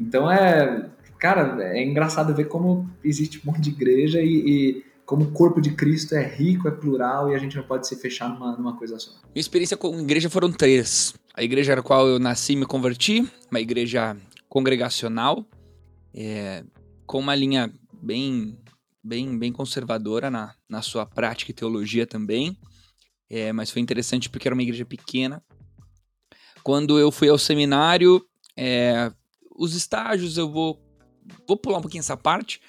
Então, 0.01 0.31
é, 0.31 0.91
cara, 1.19 1.63
é 1.63 1.85
engraçado 1.85 2.35
ver 2.35 2.47
como 2.47 2.89
existe 3.03 3.39
um 3.39 3.51
monte 3.51 3.61
de 3.61 3.71
igreja 3.71 4.21
e, 4.21 4.27
e 4.27 4.85
como 5.05 5.25
o 5.25 5.33
corpo 5.33 5.61
de 5.61 5.71
Cristo 5.71 6.15
é 6.15 6.27
rico, 6.27 6.67
é 6.67 6.71
plural 6.71 7.31
e 7.31 7.35
a 7.35 7.39
gente 7.39 7.57
não 7.57 7.63
pode 7.63 7.87
se 7.87 7.97
fechar 7.97 8.29
numa, 8.29 8.57
numa 8.57 8.77
coisa 8.77 8.99
só. 8.99 9.13
Minha 9.13 9.41
experiência 9.41 9.77
com 9.77 9.99
igreja 10.01 10.29
foram 10.29 10.51
três. 10.51 11.15
A 11.35 11.43
igreja 11.43 11.77
na 11.77 11.83
qual 11.83 12.09
eu 12.09 12.19
nasci 12.19 12.55
e 12.55 12.57
me 12.57 12.67
converti, 12.67 13.27
uma 13.51 13.61
igreja 13.61 14.17
congregacional, 14.49 15.47
é, 16.15 16.65
com 17.07 17.21
uma 17.21 17.35
linha 17.35 17.73
bem, 17.93 18.59
bem, 19.03 19.39
bem 19.39 19.53
conservadora 19.53 20.31
na, 20.31 20.55
na 20.69 20.83
sua 20.83 21.07
prática 21.07 21.51
e 21.51 21.55
teologia 21.55 22.07
também. 22.07 22.57
É, 23.29 23.53
mas 23.53 23.71
foi 23.71 23.83
interessante 23.83 24.31
porque 24.31 24.49
era 24.49 24.55
uma 24.55 24.63
igreja 24.63 24.85
pequena. 24.85 25.43
Quando 26.63 26.99
eu 26.99 27.13
fui 27.13 27.29
ao 27.29 27.39
seminário, 27.39 28.25
é, 28.57 29.13
os 29.55 29.75
estágios 29.75 30.37
eu 30.37 30.51
vou, 30.51 30.81
vou 31.47 31.57
pular 31.57 31.79
um 31.79 31.83
pouquinho 31.83 32.01
essa 32.01 32.17
parte, 32.17 32.61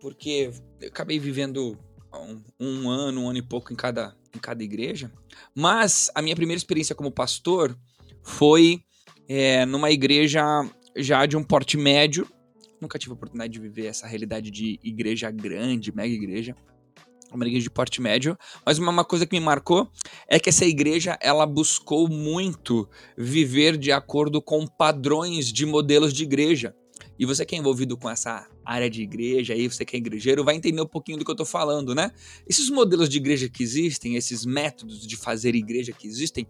porque 0.00 0.50
eu 0.80 0.88
acabei 0.88 1.18
vivendo 1.18 1.78
um, 2.14 2.42
um, 2.58 2.90
ano, 2.90 3.22
um 3.22 3.28
ano 3.28 3.38
e 3.38 3.42
pouco 3.42 3.72
em 3.72 3.76
cada, 3.76 4.16
em 4.34 4.38
cada 4.38 4.62
igreja. 4.62 5.12
Mas 5.54 6.10
a 6.14 6.22
minha 6.22 6.36
primeira 6.36 6.58
experiência 6.58 6.94
como 6.94 7.10
pastor 7.10 7.76
foi 8.22 8.82
é, 9.28 9.66
numa 9.66 9.90
igreja 9.90 10.42
já 10.96 11.26
de 11.26 11.36
um 11.36 11.42
porte 11.42 11.76
médio. 11.76 12.26
Nunca 12.80 12.98
tive 12.98 13.12
a 13.12 13.14
oportunidade 13.14 13.52
de 13.52 13.60
viver 13.60 13.86
essa 13.86 14.06
realidade 14.06 14.50
de 14.50 14.78
igreja 14.82 15.30
grande, 15.30 15.94
mega 15.94 16.14
igreja. 16.14 16.56
Uma 17.30 17.44
igreja 17.44 17.64
de 17.64 17.70
porte 17.70 18.00
médio. 18.00 18.38
Mas 18.64 18.78
uma, 18.78 18.90
uma 18.90 19.04
coisa 19.04 19.26
que 19.26 19.38
me 19.38 19.44
marcou 19.44 19.90
é 20.26 20.38
que 20.38 20.48
essa 20.48 20.64
igreja 20.64 21.18
ela 21.20 21.44
buscou 21.44 22.08
muito 22.08 22.88
viver 23.16 23.76
de 23.76 23.92
acordo 23.92 24.40
com 24.40 24.66
padrões 24.66 25.52
de 25.52 25.66
modelos 25.66 26.12
de 26.12 26.22
igreja. 26.22 26.74
E 27.18 27.26
você 27.26 27.44
que 27.44 27.54
é 27.54 27.58
envolvido 27.58 27.96
com 27.96 28.08
essa 28.08 28.48
área 28.64 28.88
de 28.88 29.02
igreja, 29.02 29.54
aí 29.54 29.68
você 29.68 29.84
que 29.84 29.96
é 29.96 29.98
igrejeiro, 29.98 30.44
vai 30.44 30.54
entender 30.54 30.80
um 30.80 30.86
pouquinho 30.86 31.18
do 31.18 31.24
que 31.24 31.30
eu 31.30 31.34
tô 31.34 31.44
falando, 31.44 31.94
né? 31.94 32.12
Esses 32.48 32.70
modelos 32.70 33.08
de 33.08 33.16
igreja 33.16 33.48
que 33.48 33.62
existem, 33.62 34.14
esses 34.14 34.44
métodos 34.44 35.06
de 35.06 35.16
fazer 35.16 35.54
igreja 35.54 35.92
que 35.92 36.06
existem, 36.06 36.46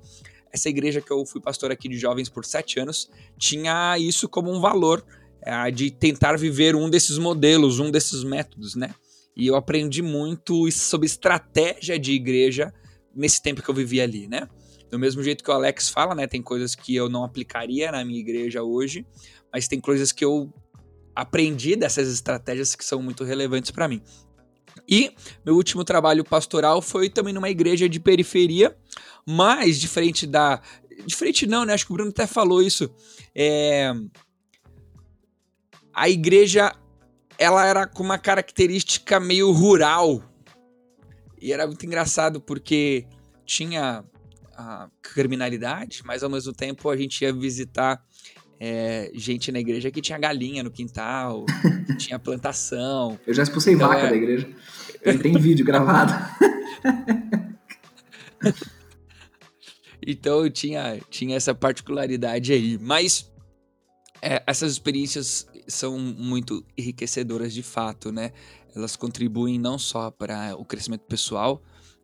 essa 0.52 0.68
igreja 0.68 1.00
que 1.00 1.10
eu 1.10 1.24
fui 1.24 1.40
pastor 1.40 1.70
aqui 1.70 1.88
de 1.88 1.98
jovens 1.98 2.28
por 2.28 2.44
sete 2.44 2.80
anos 2.80 3.10
tinha 3.38 3.98
isso 3.98 4.28
como 4.28 4.52
um 4.52 4.60
valor 4.60 5.04
é, 5.42 5.70
de 5.70 5.90
tentar 5.90 6.36
viver 6.36 6.74
um 6.74 6.90
desses 6.90 7.18
modelos, 7.18 7.78
um 7.78 7.90
desses 7.90 8.24
métodos, 8.24 8.74
né? 8.74 8.94
E 9.36 9.46
eu 9.46 9.54
aprendi 9.54 10.02
muito 10.02 10.70
sobre 10.72 11.06
estratégia 11.06 11.98
de 11.98 12.12
igreja 12.12 12.74
nesse 13.14 13.40
tempo 13.40 13.62
que 13.62 13.68
eu 13.68 13.74
vivi 13.74 14.00
ali, 14.00 14.26
né? 14.26 14.48
Do 14.90 14.98
mesmo 14.98 15.22
jeito 15.22 15.44
que 15.44 15.50
o 15.50 15.54
Alex 15.54 15.90
fala, 15.90 16.14
né? 16.14 16.26
Tem 16.26 16.42
coisas 16.42 16.74
que 16.74 16.94
eu 16.94 17.08
não 17.08 17.22
aplicaria 17.22 17.92
na 17.92 18.04
minha 18.04 18.18
igreja 18.18 18.62
hoje, 18.62 19.06
mas 19.52 19.68
tem 19.68 19.80
coisas 19.80 20.12
que 20.12 20.24
eu 20.24 20.52
aprendi 21.14 21.74
dessas 21.74 22.08
estratégias 22.08 22.74
que 22.74 22.84
são 22.84 23.02
muito 23.02 23.24
relevantes 23.24 23.70
para 23.70 23.88
mim. 23.88 24.02
E 24.88 25.12
meu 25.44 25.56
último 25.56 25.84
trabalho 25.84 26.24
pastoral 26.24 26.80
foi 26.80 27.10
também 27.10 27.34
numa 27.34 27.50
igreja 27.50 27.88
de 27.88 27.98
periferia, 27.98 28.76
mas 29.26 29.78
diferente 29.78 30.26
da. 30.26 30.60
Diferente 31.06 31.46
não, 31.46 31.64
né? 31.64 31.74
Acho 31.74 31.86
que 31.86 31.92
o 31.92 31.94
Bruno 31.94 32.10
até 32.10 32.26
falou 32.26 32.62
isso. 32.62 32.90
É... 33.34 33.92
A 35.92 36.08
igreja 36.08 36.72
ela 37.38 37.64
era 37.64 37.86
com 37.86 38.02
uma 38.02 38.18
característica 38.18 39.20
meio 39.20 39.50
rural. 39.52 40.22
E 41.40 41.52
era 41.52 41.66
muito 41.66 41.86
engraçado 41.86 42.40
porque 42.40 43.06
tinha 43.46 44.04
a 44.56 44.90
criminalidade, 45.00 46.02
mas 46.04 46.24
ao 46.24 46.30
mesmo 46.30 46.52
tempo 46.52 46.90
a 46.90 46.96
gente 46.96 47.22
ia 47.22 47.32
visitar 47.32 48.04
é, 48.60 49.10
gente 49.14 49.52
na 49.52 49.60
igreja 49.60 49.90
que 49.90 50.00
tinha 50.00 50.18
galinha 50.18 50.62
no 50.62 50.70
quintal, 50.70 51.44
que 51.86 51.96
tinha 52.08 52.18
plantação. 52.18 53.18
Eu 53.26 53.32
já 53.32 53.42
expulsei 53.42 53.74
então, 53.74 53.88
vaca 53.88 54.06
é... 54.06 54.10
da 54.10 54.16
igreja. 54.16 54.48
Ele 55.02 55.18
tem 55.18 55.38
vídeo 55.38 55.64
gravado. 55.64 56.12
então 60.04 60.50
tinha, 60.50 60.98
tinha 61.08 61.36
essa 61.36 61.54
particularidade 61.54 62.52
aí. 62.52 62.76
Mas 62.78 63.30
é, 64.20 64.42
essas 64.46 64.72
experiências 64.72 65.46
são 65.68 65.98
muito 65.98 66.64
enriquecedoras 66.76 67.54
de 67.54 67.62
fato, 67.62 68.10
né? 68.10 68.32
Elas 68.74 68.96
contribuem 68.96 69.58
não 69.58 69.78
só 69.78 70.10
para 70.10 70.56
o 70.56 70.64
crescimento 70.64 71.02
pessoal, 71.02 71.62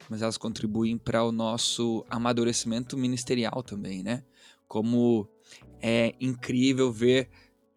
mas 0.08 0.22
elas 0.22 0.36
contribuem 0.36 0.96
para 0.96 1.24
o 1.24 1.32
nosso 1.32 2.04
amadurecimento 2.08 2.96
ministerial 2.96 3.62
também, 3.62 4.02
né? 4.02 4.22
Como 4.68 5.28
é 5.86 6.14
incrível 6.18 6.90
ver, 6.90 7.28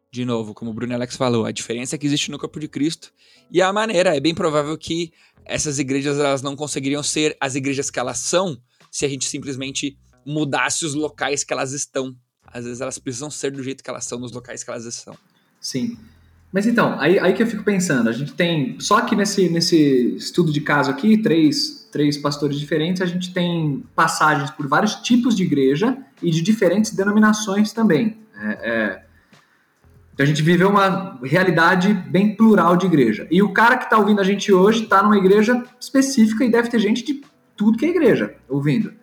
de 0.10 0.24
novo, 0.24 0.54
como 0.54 0.72
o 0.72 0.74
Bruno 0.74 0.94
Alex 0.94 1.18
falou, 1.18 1.46
a 1.46 1.52
diferença 1.52 1.98
que 1.98 2.08
existe 2.08 2.32
no 2.32 2.40
corpo 2.40 2.58
de 2.58 2.70
Cristo 2.70 3.12
e 3.52 3.62
a 3.62 3.74
maneira. 3.74 4.16
É 4.16 4.20
bem 4.22 4.34
provável 4.34 4.78
que 4.78 5.12
essas 5.44 5.78
igrejas 5.78 6.18
elas 6.18 6.42
não 6.42 6.56
conseguiriam 6.56 7.04
ser 7.04 7.36
as 7.38 7.56
igrejas 7.56 7.90
que 7.92 8.00
elas 8.00 8.20
são 8.20 8.58
se 8.90 9.06
a 9.06 9.10
gente 9.10 9.26
simplesmente 9.26 9.98
mudasse 10.26 10.86
os 10.86 10.94
locais 10.94 11.44
que 11.44 11.52
elas 11.52 11.74
estão. 11.74 12.16
Às 12.46 12.64
vezes 12.64 12.80
elas 12.80 12.98
precisam 12.98 13.30
ser 13.30 13.52
do 13.52 13.62
jeito 13.62 13.84
que 13.84 13.90
elas 13.90 14.06
são 14.06 14.18
nos 14.18 14.32
locais 14.32 14.64
que 14.64 14.70
elas 14.70 14.86
estão. 14.86 15.18
Sim. 15.60 15.98
Mas 16.50 16.66
então, 16.66 16.98
aí, 17.02 17.20
aí 17.20 17.34
que 17.34 17.44
eu 17.44 17.48
fico 17.48 17.66
pensando, 17.66 18.08
a 18.08 18.14
gente 18.14 18.32
tem, 18.32 18.80
só 18.80 19.02
que 19.02 19.18
nesse, 19.18 19.50
nesse 19.50 20.16
estudo 20.16 20.50
de 20.50 20.62
caso 20.62 20.90
aqui, 20.90 21.18
três, 21.18 21.90
três 21.92 22.18
pastores 22.18 22.58
diferentes, 22.58 23.02
a 23.02 23.06
gente 23.06 23.34
tem 23.34 23.84
passagens 23.94 24.50
por 24.52 24.66
vários 24.66 24.96
tipos 24.96 25.36
de 25.36 25.44
igreja 25.44 26.07
e 26.22 26.32
de 26.32 26.42
diferentes 26.42 26.94
denominações 26.94 27.72
também. 27.72 28.18
É, 28.40 28.60
é, 28.62 29.04
então 30.14 30.24
a 30.24 30.28
gente 30.28 30.42
viveu 30.42 30.70
uma 30.70 31.20
realidade 31.24 31.94
bem 31.94 32.36
plural 32.36 32.76
de 32.76 32.88
igreja. 32.88 33.28
E 33.30 33.42
o 33.44 33.54
cara 33.54 33.78
que 33.78 33.84
está 33.84 33.98
ouvindo 33.98 34.20
a 34.20 34.24
gente 34.24 34.52
hoje 34.52 34.84
está 34.84 35.04
numa 35.04 35.18
igreja 35.18 35.64
específica 35.80 36.44
e 36.44 36.50
deve 36.50 36.70
ter 36.70 36.80
gente 36.80 37.06
de 37.06 37.22
tudo 37.56 37.78
que 37.78 37.86
é 37.86 37.90
igreja 37.90 38.36
ouvindo. 38.50 38.94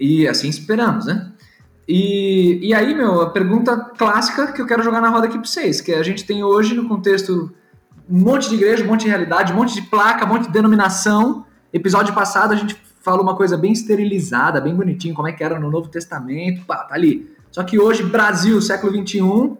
E 0.00 0.26
assim 0.26 0.48
esperamos, 0.48 1.06
né? 1.06 1.32
E, 1.86 2.58
e 2.60 2.74
aí, 2.74 2.94
meu, 2.94 3.22
a 3.22 3.30
pergunta 3.30 3.76
clássica 3.96 4.52
que 4.52 4.60
eu 4.60 4.66
quero 4.66 4.82
jogar 4.82 5.00
na 5.00 5.08
roda 5.08 5.26
aqui 5.26 5.38
para 5.38 5.46
vocês, 5.46 5.80
que 5.80 5.92
a 5.92 6.02
gente 6.02 6.24
tem 6.24 6.44
hoje 6.44 6.74
no 6.74 6.86
contexto 6.86 7.50
um 8.10 8.18
monte 8.18 8.48
de 8.48 8.56
igreja, 8.56 8.84
um 8.84 8.88
monte 8.88 9.02
de 9.02 9.08
realidade, 9.08 9.52
um 9.52 9.56
monte 9.56 9.74
de 9.74 9.82
placa, 9.82 10.24
um 10.24 10.28
monte 10.28 10.46
de 10.46 10.52
denominação. 10.52 11.46
Episódio 11.72 12.14
passado 12.14 12.52
a 12.52 12.56
gente 12.56 12.76
falou 13.08 13.22
uma 13.22 13.36
coisa 13.36 13.56
bem 13.56 13.72
esterilizada, 13.72 14.60
bem 14.60 14.74
bonitinho, 14.74 15.14
como 15.14 15.28
é 15.28 15.32
que 15.32 15.42
era 15.42 15.58
no 15.58 15.70
Novo 15.70 15.88
Testamento, 15.88 16.64
pá, 16.66 16.84
tá 16.84 16.94
ali. 16.94 17.34
Só 17.50 17.64
que 17.64 17.78
hoje, 17.78 18.02
Brasil, 18.02 18.60
século 18.60 18.92
21, 18.92 19.56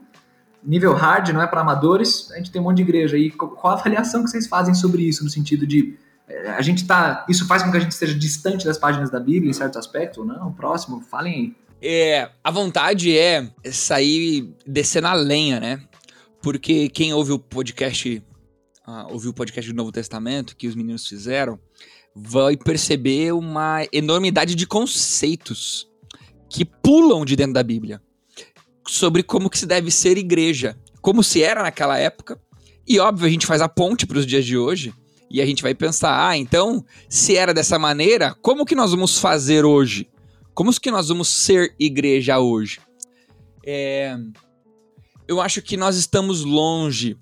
nível 0.62 0.92
hard, 0.92 1.30
não 1.30 1.40
é 1.40 1.46
para 1.46 1.62
amadores, 1.62 2.30
a 2.32 2.36
gente 2.36 2.50
tem 2.50 2.60
um 2.60 2.64
monte 2.64 2.76
de 2.76 2.82
igreja. 2.82 3.16
E 3.16 3.30
qual 3.30 3.72
a 3.74 3.78
avaliação 3.78 4.22
que 4.22 4.30
vocês 4.30 4.46
fazem 4.46 4.74
sobre 4.74 5.02
isso, 5.02 5.24
no 5.24 5.30
sentido 5.30 5.66
de 5.66 5.96
eh, 6.28 6.50
a 6.50 6.60
gente 6.60 6.86
tá. 6.86 7.24
Isso 7.26 7.46
faz 7.46 7.62
com 7.62 7.70
que 7.70 7.78
a 7.78 7.80
gente 7.80 7.92
esteja 7.92 8.14
distante 8.14 8.66
das 8.66 8.76
páginas 8.76 9.08
da 9.08 9.18
Bíblia 9.18 9.50
em 9.50 9.54
certo 9.54 9.78
aspecto 9.78 10.20
ou 10.20 10.26
não? 10.26 10.52
Próximo, 10.52 11.00
falem 11.00 11.34
aí. 11.34 11.56
É, 11.80 12.30
a 12.44 12.50
vontade 12.50 13.16
é 13.16 13.48
sair 13.70 14.52
descer 14.66 15.00
na 15.00 15.14
lenha, 15.14 15.58
né? 15.58 15.80
Porque 16.42 16.88
quem 16.90 17.14
ouve 17.14 17.32
o 17.32 17.38
podcast, 17.38 18.22
uh, 18.86 19.12
ouviu 19.12 19.30
o 19.30 19.34
podcast 19.34 19.72
do 19.72 19.76
Novo 19.76 19.90
Testamento 19.90 20.56
que 20.56 20.68
os 20.68 20.74
meninos 20.74 21.06
fizeram, 21.06 21.58
vai 22.20 22.56
perceber 22.56 23.32
uma 23.32 23.86
enormidade 23.92 24.54
de 24.54 24.66
conceitos 24.66 25.88
que 26.48 26.64
pulam 26.64 27.24
de 27.24 27.36
dentro 27.36 27.52
da 27.52 27.62
Bíblia 27.62 28.02
sobre 28.86 29.22
como 29.22 29.48
que 29.48 29.58
se 29.58 29.66
deve 29.66 29.90
ser 29.90 30.18
igreja, 30.18 30.76
como 31.00 31.22
se 31.22 31.42
era 31.42 31.62
naquela 31.62 31.98
época. 31.98 32.40
E 32.86 32.98
óbvio, 32.98 33.26
a 33.26 33.30
gente 33.30 33.46
faz 33.46 33.60
a 33.60 33.68
ponte 33.68 34.06
para 34.06 34.18
os 34.18 34.26
dias 34.26 34.44
de 34.44 34.56
hoje 34.56 34.92
e 35.30 35.40
a 35.42 35.46
gente 35.46 35.62
vai 35.62 35.74
pensar, 35.74 36.28
ah, 36.28 36.36
então, 36.36 36.84
se 37.08 37.36
era 37.36 37.52
dessa 37.52 37.78
maneira, 37.78 38.34
como 38.40 38.64
que 38.64 38.74
nós 38.74 38.90
vamos 38.90 39.18
fazer 39.18 39.64
hoje? 39.64 40.08
Como 40.54 40.72
que 40.72 40.90
nós 40.90 41.08
vamos 41.08 41.28
ser 41.28 41.74
igreja 41.78 42.38
hoje? 42.40 42.80
É... 43.64 44.16
Eu 45.28 45.40
acho 45.40 45.60
que 45.60 45.76
nós 45.76 45.96
estamos 45.96 46.42
longe 46.42 47.16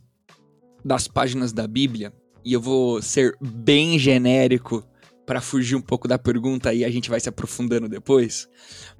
das 0.84 1.08
páginas 1.08 1.52
da 1.52 1.66
Bíblia, 1.66 2.12
e 2.46 2.52
eu 2.52 2.60
vou 2.60 3.02
ser 3.02 3.36
bem 3.40 3.98
genérico 3.98 4.86
para 5.26 5.40
fugir 5.40 5.74
um 5.74 5.80
pouco 5.80 6.06
da 6.06 6.16
pergunta 6.16 6.72
e 6.72 6.84
a 6.84 6.90
gente 6.90 7.10
vai 7.10 7.18
se 7.18 7.28
aprofundando 7.28 7.88
depois. 7.88 8.48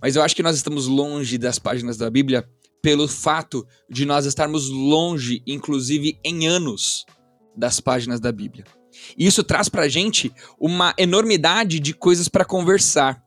Mas 0.03 0.17
eu 0.17 0.23
acho 0.23 0.35
que 0.35 0.43
nós 0.43 0.57
estamos 0.57 0.89
longe 0.89 1.39
das 1.39 1.57
páginas 1.57 1.97
da 1.97 2.11
Bíblia 2.11 2.45
pelo 2.83 3.07
fato 3.07 3.65
de 3.89 4.05
nós 4.05 4.27
estarmos 4.27 4.69
longe, 4.69 5.45
inclusive 5.47 6.19
em 6.25 6.49
anos, 6.49 7.07
das 7.57 7.79
páginas 7.79 8.19
da 8.19 8.33
Bíblia. 8.33 8.65
E 9.17 9.25
isso 9.25 9.45
traz 9.45 9.69
pra 9.69 9.87
gente 9.87 10.33
uma 10.59 10.93
enormidade 10.99 11.79
de 11.79 11.95
coisas 11.95 12.27
para 12.27 12.45
conversar. 12.45 13.23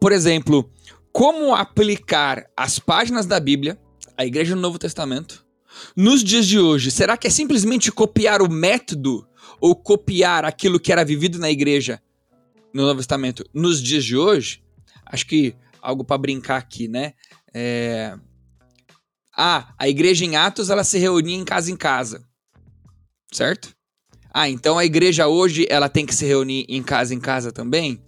Por 0.00 0.12
exemplo, 0.12 0.70
como 1.12 1.54
aplicar 1.54 2.46
as 2.56 2.78
páginas 2.78 3.26
da 3.26 3.38
Bíblia, 3.38 3.78
a 4.16 4.24
Igreja 4.24 4.54
do 4.54 4.62
Novo 4.62 4.78
Testamento, 4.78 5.44
nos 5.94 6.24
dias 6.24 6.46
de 6.46 6.58
hoje? 6.58 6.90
Será 6.90 7.18
que 7.18 7.26
é 7.26 7.30
simplesmente 7.30 7.92
copiar 7.92 8.40
o 8.40 8.50
método 8.50 9.27
ou 9.60 9.74
copiar 9.74 10.44
aquilo 10.44 10.80
que 10.80 10.92
era 10.92 11.04
vivido 11.04 11.38
na 11.38 11.50
igreja 11.50 12.00
no 12.72 12.82
Novo 12.82 12.98
Testamento 12.98 13.44
nos 13.52 13.82
dias 13.82 14.04
de 14.04 14.16
hoje? 14.16 14.62
Acho 15.06 15.26
que 15.26 15.54
algo 15.80 16.04
para 16.04 16.18
brincar 16.18 16.56
aqui, 16.56 16.88
né? 16.88 17.14
É... 17.52 18.16
Ah, 19.36 19.72
a 19.78 19.88
igreja 19.88 20.24
em 20.24 20.36
Atos 20.36 20.68
ela 20.68 20.84
se 20.84 20.98
reunia 20.98 21.36
em 21.36 21.44
casa 21.44 21.70
em 21.70 21.76
casa, 21.76 22.24
certo? 23.32 23.74
Ah, 24.32 24.48
então 24.48 24.78
a 24.78 24.84
igreja 24.84 25.26
hoje 25.26 25.66
ela 25.70 25.88
tem 25.88 26.04
que 26.04 26.14
se 26.14 26.26
reunir 26.26 26.66
em 26.68 26.82
casa 26.82 27.14
em 27.14 27.20
casa 27.20 27.50
também? 27.50 28.02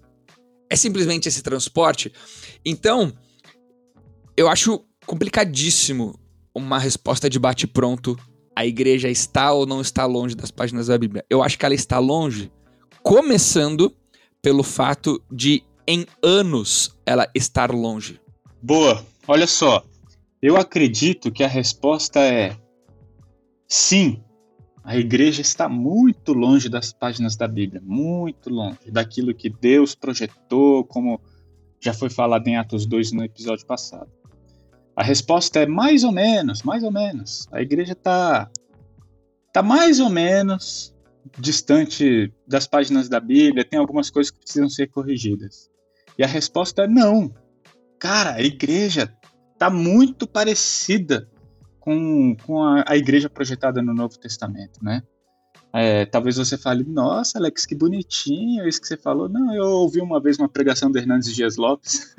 É 0.69 0.76
simplesmente 0.76 1.28
esse 1.28 1.42
transporte? 1.42 2.12
Então, 2.64 3.12
eu 4.37 4.49
acho 4.49 4.85
complicadíssimo 5.07 6.19
uma 6.54 6.78
resposta 6.78 7.28
de 7.28 7.38
bate-pronto. 7.38 8.16
A 8.54 8.66
igreja 8.66 9.09
está 9.09 9.52
ou 9.52 9.66
não 9.66 9.80
está 9.80 10.04
longe 10.07 10.35
das 10.35 10.50
páginas 10.50 10.88
da 10.88 10.99
Bíblia? 10.99 11.25
Eu 11.30 11.42
acho 11.42 11.59
que 11.59 11.64
ela 11.64 11.75
está 11.75 11.99
longe, 11.99 12.50
começando 13.02 13.95
pelo 14.42 14.62
fato 14.62 15.23
de, 15.30 15.62
em 15.87 16.07
anos, 16.23 16.97
ela 17.07 17.28
estar 17.35 17.71
longe. 17.71 18.21
Boa, 18.62 19.04
olha 19.26 19.47
só. 19.47 19.85
Eu 20.42 20.57
acredito 20.57 21.30
que 21.30 21.45
a 21.45 21.49
resposta 21.49 22.21
é 22.21 22.57
sim. 23.69 24.23
A 24.83 24.97
igreja 24.97 25.42
está 25.42 25.69
muito 25.69 26.33
longe 26.33 26.69
das 26.69 26.92
páginas 26.92 27.37
da 27.37 27.47
Bíblia, 27.47 27.83
muito 27.85 28.49
longe 28.50 28.90
daquilo 28.90 29.35
que 29.35 29.50
Deus 29.50 29.95
projetou, 29.95 30.85
como 30.85 31.21
já 31.80 31.92
foi 31.92 32.11
falado 32.11 32.47
em 32.49 32.57
Atos 32.57 32.87
2 32.87 33.12
no 33.12 33.25
episódio 33.25 33.66
passado. 33.66 34.11
A 35.00 35.02
resposta 35.02 35.61
é 35.61 35.66
mais 35.66 36.04
ou 36.04 36.12
menos, 36.12 36.62
mais 36.62 36.83
ou 36.83 36.92
menos. 36.92 37.49
A 37.50 37.62
igreja 37.62 37.92
está 37.92 38.50
tá 39.50 39.62
mais 39.62 39.99
ou 39.99 40.11
menos 40.11 40.95
distante 41.38 42.30
das 42.47 42.66
páginas 42.66 43.09
da 43.09 43.19
Bíblia, 43.19 43.64
tem 43.64 43.78
algumas 43.78 44.11
coisas 44.11 44.30
que 44.30 44.38
precisam 44.38 44.69
ser 44.69 44.88
corrigidas. 44.88 45.71
E 46.19 46.23
a 46.23 46.26
resposta 46.26 46.83
é 46.83 46.87
não. 46.87 47.33
Cara, 47.99 48.35
a 48.35 48.42
igreja 48.42 49.11
está 49.54 49.71
muito 49.71 50.26
parecida 50.26 51.26
com, 51.78 52.37
com 52.45 52.62
a, 52.62 52.85
a, 52.87 52.95
igreja 52.95 53.30
projetada 53.30 53.80
no 53.80 53.95
Novo 53.95 54.19
Testamento, 54.19 54.85
né? 54.85 55.02
É, 55.73 56.04
talvez 56.04 56.37
você 56.37 56.59
fale, 56.59 56.85
nossa, 56.85 57.38
Alex, 57.38 57.64
que 57.64 57.75
bonitinho 57.75 58.69
isso 58.69 58.78
que 58.78 58.87
você 58.87 58.99
falou. 58.99 59.30
Não, 59.30 59.54
eu 59.54 59.64
ouvi 59.64 60.02
uma 60.02 60.21
vez 60.21 60.38
uma 60.38 60.49
pregação 60.49 60.90
do 60.90 60.99
Hernandes 60.99 61.35
Dias 61.35 61.57
Lopes 61.57 62.14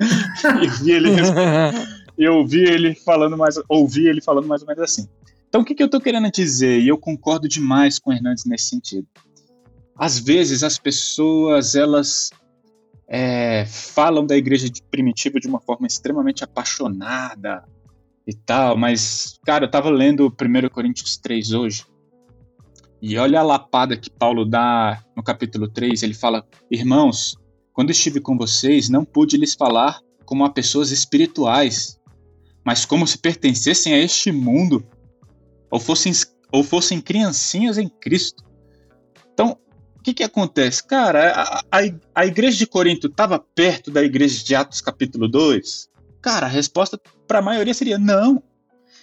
e 0.60 0.66
vi 0.82 0.90
ele 0.90 1.10
eu 2.18 2.36
ouvi 2.36 2.64
ele 2.64 2.94
falando 2.94 3.36
mais, 3.36 3.56
ouvi 3.68 4.06
ele 4.06 4.20
falando 4.20 4.46
mais 4.46 4.62
ou 4.62 4.68
menos 4.68 4.82
assim. 4.82 5.08
Então, 5.48 5.60
o 5.60 5.64
que, 5.64 5.74
que 5.74 5.82
eu 5.82 5.86
estou 5.86 6.00
querendo 6.00 6.30
dizer? 6.30 6.80
E 6.80 6.88
eu 6.88 6.96
concordo 6.96 7.48
demais 7.48 7.98
com 7.98 8.10
o 8.10 8.12
Hernandes 8.12 8.44
nesse 8.44 8.66
sentido. 8.66 9.06
Às 9.96 10.18
vezes, 10.18 10.62
as 10.62 10.78
pessoas, 10.78 11.74
elas 11.74 12.30
é, 13.06 13.66
falam 13.66 14.24
da 14.24 14.36
igreja 14.36 14.66
primitiva 14.90 15.38
de 15.38 15.46
uma 15.46 15.60
forma 15.60 15.86
extremamente 15.86 16.42
apaixonada 16.42 17.62
e 18.26 18.32
tal, 18.32 18.76
mas, 18.76 19.38
cara, 19.44 19.64
eu 19.64 19.66
estava 19.66 19.90
lendo 19.90 20.26
1 20.28 20.68
Coríntios 20.70 21.16
3 21.18 21.52
hoje, 21.52 21.84
e 23.02 23.18
olha 23.18 23.40
a 23.40 23.42
lapada 23.42 23.96
que 23.96 24.08
Paulo 24.08 24.44
dá 24.44 25.02
no 25.16 25.24
capítulo 25.24 25.68
3, 25.68 26.04
ele 26.04 26.14
fala, 26.14 26.46
irmãos, 26.70 27.36
quando 27.72 27.90
estive 27.90 28.20
com 28.20 28.38
vocês, 28.38 28.88
não 28.88 29.04
pude 29.04 29.36
lhes 29.36 29.54
falar 29.54 30.00
como 30.24 30.44
a 30.44 30.50
pessoas 30.50 30.92
espirituais, 30.92 31.98
mas 32.64 32.84
como 32.84 33.06
se 33.06 33.18
pertencessem 33.18 33.94
a 33.94 33.98
este 33.98 34.30
mundo, 34.30 34.86
ou 35.70 35.80
fossem, 35.80 36.12
ou 36.52 36.62
fossem 36.62 37.00
criancinhas 37.00 37.78
em 37.78 37.88
Cristo. 37.88 38.44
Então, 39.32 39.58
o 39.96 40.02
que, 40.02 40.14
que 40.14 40.22
acontece? 40.22 40.86
Cara, 40.86 41.32
a, 41.32 41.60
a, 41.70 41.80
a 42.14 42.26
igreja 42.26 42.58
de 42.58 42.66
Corinto 42.66 43.06
estava 43.06 43.38
perto 43.38 43.90
da 43.90 44.02
igreja 44.02 44.44
de 44.44 44.54
Atos 44.54 44.80
capítulo 44.80 45.28
2? 45.28 45.88
Cara, 46.20 46.46
a 46.46 46.48
resposta 46.48 47.00
para 47.26 47.38
a 47.38 47.42
maioria 47.42 47.74
seria 47.74 47.98
não. 47.98 48.42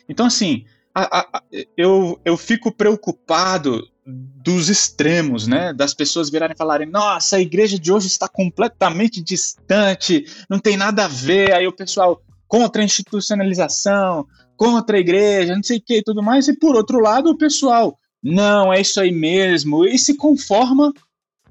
Então, 0.08 0.26
assim, 0.26 0.65
a, 0.93 1.41
eu, 1.78 2.19
eu 2.26 2.36
fico 2.38 2.72
preocupado 2.72 3.88
dos 4.06 4.69
extremos, 4.69 5.48
né? 5.48 5.74
Das 5.74 5.93
pessoas 5.93 6.30
virarem 6.30 6.54
e 6.54 6.58
falarem: 6.58 6.89
nossa, 6.89 7.38
a 7.38 7.41
igreja 7.41 7.78
de 7.78 7.91
hoje 7.91 8.08
está 8.08 8.28
completamente 8.28 9.22
distante, 9.22 10.26
não 10.50 10.60
tem 10.60 10.76
nada 10.76 11.06
a 11.06 11.08
ver. 11.08 11.54
Aí 11.54 11.67
o 11.67 11.74
pessoal, 11.74 12.22
contra 12.49 12.81
a 12.81 12.85
institucionalização, 12.85 14.27
contra 14.57 14.97
a 14.97 14.99
igreja, 14.99 15.55
não 15.55 15.63
sei 15.63 15.77
o 15.77 15.81
que 15.81 15.99
e 15.99 16.03
tudo 16.03 16.21
mais, 16.21 16.49
e 16.49 16.57
por 16.57 16.75
outro 16.75 16.99
lado 16.99 17.29
o 17.29 17.38
pessoal, 17.38 17.97
não, 18.21 18.73
é 18.73 18.81
isso 18.81 18.99
aí 18.99 19.12
mesmo, 19.12 19.85
e 19.85 19.97
se 19.97 20.17
conforma 20.17 20.91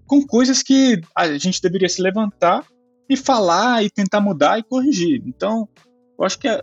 com 0.07 0.27
coisas 0.27 0.63
que 0.63 1.01
a 1.15 1.39
gente 1.39 1.63
deveria 1.63 1.89
se 1.89 2.03
levantar 2.03 2.67
e 3.09 3.17
falar 3.17 3.85
e 3.85 3.89
tentar 3.89 4.21
mudar 4.21 4.59
e 4.59 4.63
corrigir. 4.63 5.23
Então, 5.25 5.69
eu 6.19 6.25
acho 6.25 6.39
que 6.39 6.49
é, 6.49 6.63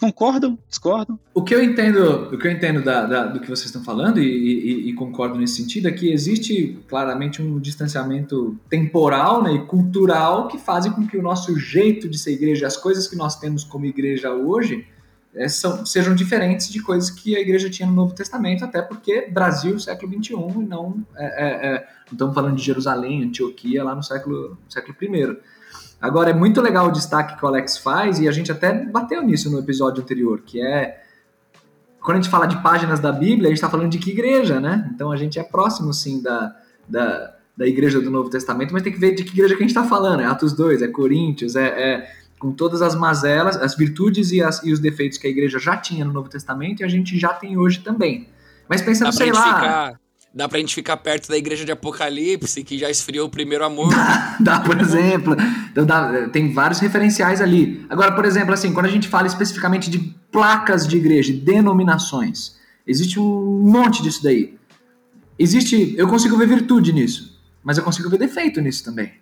Concordam? 0.00 0.58
Discordam? 0.66 1.20
O 1.34 1.42
que 1.42 1.54
eu 1.54 1.62
entendo, 1.62 2.30
o 2.32 2.38
que 2.38 2.46
eu 2.46 2.50
entendo 2.50 2.82
da, 2.82 3.04
da, 3.04 3.26
do 3.26 3.38
que 3.38 3.46
vocês 3.46 3.66
estão 3.66 3.84
falando 3.84 4.18
e, 4.18 4.24
e, 4.24 4.88
e, 4.88 4.92
concordo 4.94 5.38
nesse 5.38 5.56
sentido 5.56 5.88
é 5.88 5.92
que 5.92 6.10
existe 6.10 6.78
claramente 6.88 7.42
um 7.42 7.60
distanciamento 7.60 8.58
temporal 8.70 9.42
né, 9.42 9.52
e 9.52 9.66
cultural 9.66 10.48
que 10.48 10.56
fazem 10.56 10.90
com 10.90 11.06
que 11.06 11.18
o 11.18 11.22
nosso 11.22 11.54
jeito 11.58 12.08
de 12.08 12.18
ser 12.18 12.32
igreja, 12.32 12.66
as 12.66 12.78
coisas 12.78 13.06
que 13.06 13.14
nós 13.14 13.38
temos 13.38 13.62
como 13.62 13.84
igreja 13.84 14.32
hoje, 14.32 14.86
é, 15.34 15.48
são, 15.48 15.84
sejam 15.84 16.14
diferentes 16.14 16.70
de 16.70 16.82
coisas 16.82 17.10
que 17.10 17.36
a 17.36 17.40
igreja 17.40 17.68
tinha 17.68 17.86
no 17.86 17.94
Novo 17.94 18.14
Testamento, 18.14 18.64
até 18.64 18.80
porque 18.80 19.28
Brasil, 19.30 19.78
século 19.78 20.12
XXI, 20.12 20.32
e 20.32 20.64
não, 20.64 21.04
é, 21.14 21.26
é, 21.26 21.88
não 22.06 22.12
estamos 22.12 22.34
falando 22.34 22.56
de 22.56 22.62
Jerusalém, 22.62 23.24
Antioquia, 23.24 23.84
lá 23.84 23.94
no 23.94 24.02
século, 24.02 24.56
século 24.66 24.96
I. 25.00 25.36
Agora, 26.00 26.30
é 26.30 26.34
muito 26.34 26.60
legal 26.60 26.88
o 26.88 26.92
destaque 26.92 27.36
que 27.36 27.44
o 27.44 27.48
Alex 27.48 27.76
faz, 27.76 28.18
e 28.18 28.26
a 28.26 28.32
gente 28.32 28.50
até 28.50 28.72
bateu 28.86 29.22
nisso 29.22 29.50
no 29.50 29.58
episódio 29.58 30.02
anterior, 30.02 30.40
que 30.40 30.60
é. 30.60 31.02
Quando 32.00 32.16
a 32.16 32.20
gente 32.22 32.30
fala 32.30 32.46
de 32.46 32.62
páginas 32.62 32.98
da 32.98 33.12
Bíblia, 33.12 33.48
a 33.48 33.50
gente 33.50 33.58
está 33.58 33.68
falando 33.68 33.90
de 33.90 33.98
que 33.98 34.10
igreja, 34.10 34.58
né? 34.58 34.90
Então 34.94 35.12
a 35.12 35.16
gente 35.16 35.38
é 35.38 35.42
próximo, 35.42 35.92
sim, 35.92 36.22
da, 36.22 36.56
da, 36.88 37.34
da 37.54 37.66
igreja 37.66 38.00
do 38.00 38.10
Novo 38.10 38.30
Testamento, 38.30 38.72
mas 38.72 38.82
tem 38.82 38.90
que 38.90 38.98
ver 38.98 39.14
de 39.14 39.22
que 39.22 39.32
igreja 39.32 39.54
que 39.54 39.62
a 39.62 39.66
gente 39.66 39.76
está 39.76 39.84
falando. 39.84 40.20
É 40.20 40.24
Atos 40.24 40.54
2, 40.54 40.80
é 40.80 40.88
Coríntios, 40.88 41.56
é, 41.56 41.66
é 41.66 42.10
com 42.38 42.52
todas 42.52 42.80
as 42.80 42.94
mazelas, 42.94 43.54
as 43.58 43.76
virtudes 43.76 44.32
e, 44.32 44.42
as, 44.42 44.64
e, 44.64 44.72
os 44.72 44.80
defeitos 44.80 45.18
que 45.18 45.26
a 45.26 45.30
igreja 45.30 45.58
já 45.58 45.76
tinha 45.76 46.06
no 46.06 46.12
Novo 46.12 46.30
Testamento 46.30 46.80
e 46.80 46.84
a 46.84 46.88
gente 46.88 47.18
já 47.18 47.34
tem 47.34 47.58
hoje 47.58 47.80
também. 47.80 48.28
Mas 48.66 48.80
pensando, 48.80 49.12
sei 49.12 49.30
lá. 49.30 49.54
Ficar, 49.54 49.99
Dá 50.32 50.48
pra 50.48 50.60
gente 50.60 50.74
ficar 50.74 50.96
perto 50.96 51.28
da 51.28 51.36
igreja 51.36 51.64
de 51.64 51.72
Apocalipse, 51.72 52.62
que 52.62 52.78
já 52.78 52.88
esfriou 52.88 53.26
o 53.26 53.30
primeiro 53.30 53.64
amor. 53.64 53.90
Dá, 53.90 54.36
dá 54.40 54.60
por 54.60 54.80
exemplo. 54.80 55.36
Então 55.72 55.84
dá, 55.84 56.28
tem 56.28 56.52
vários 56.52 56.78
referenciais 56.78 57.40
ali. 57.40 57.84
Agora, 57.90 58.12
por 58.12 58.24
exemplo, 58.24 58.54
assim, 58.54 58.72
quando 58.72 58.86
a 58.86 58.90
gente 58.90 59.08
fala 59.08 59.26
especificamente 59.26 59.90
de 59.90 59.98
placas 60.30 60.86
de 60.86 60.96
igreja, 60.96 61.32
denominações, 61.32 62.56
existe 62.86 63.18
um 63.18 63.62
monte 63.62 64.02
disso 64.02 64.22
daí. 64.22 64.56
Existe. 65.36 65.94
Eu 65.96 66.06
consigo 66.06 66.36
ver 66.36 66.46
virtude 66.46 66.92
nisso, 66.92 67.40
mas 67.64 67.76
eu 67.76 67.82
consigo 67.82 68.08
ver 68.08 68.18
defeito 68.18 68.60
nisso 68.60 68.84
também. 68.84 69.12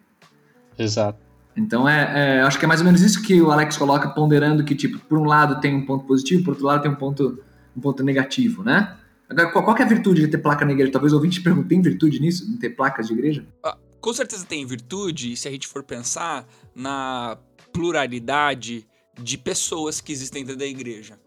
Exato. 0.78 1.18
Então, 1.56 1.88
é, 1.88 2.38
é, 2.38 2.40
acho 2.42 2.58
que 2.58 2.64
é 2.66 2.68
mais 2.68 2.80
ou 2.80 2.84
menos 2.84 3.00
isso 3.00 3.22
que 3.22 3.40
o 3.40 3.50
Alex 3.50 3.76
coloca, 3.76 4.10
ponderando 4.10 4.62
que, 4.62 4.74
tipo, 4.74 4.98
por 4.98 5.18
um 5.18 5.24
lado 5.24 5.60
tem 5.60 5.74
um 5.74 5.84
ponto 5.84 6.04
positivo, 6.04 6.44
por 6.44 6.50
outro 6.50 6.66
lado 6.66 6.82
tem 6.82 6.90
um 6.90 6.94
ponto, 6.94 7.42
um 7.76 7.80
ponto 7.80 8.04
negativo, 8.04 8.62
né? 8.62 8.94
Agora, 9.28 9.50
qual, 9.52 9.64
qual 9.64 9.76
é 9.76 9.82
a 9.82 9.86
virtude 9.86 10.22
de 10.22 10.28
ter 10.28 10.38
placa 10.38 10.64
na 10.64 10.72
igreja? 10.72 10.90
Talvez 10.90 11.12
o 11.12 11.16
ouvinte 11.16 11.42
pergunte, 11.42 11.68
tem 11.68 11.82
virtude 11.82 12.20
nisso, 12.20 12.50
em 12.50 12.56
ter 12.56 12.70
placas 12.70 13.06
de 13.06 13.12
igreja? 13.12 13.46
Ah, 13.62 13.76
com 14.00 14.12
certeza 14.12 14.46
tem 14.46 14.64
virtude, 14.64 15.36
se 15.36 15.46
a 15.46 15.50
gente 15.50 15.66
for 15.66 15.82
pensar 15.82 16.46
na 16.74 17.38
pluralidade 17.72 18.86
de 19.20 19.36
pessoas 19.36 20.00
que 20.00 20.12
existem 20.12 20.44
dentro 20.44 20.58
da 20.58 20.66
igreja. 20.66 21.18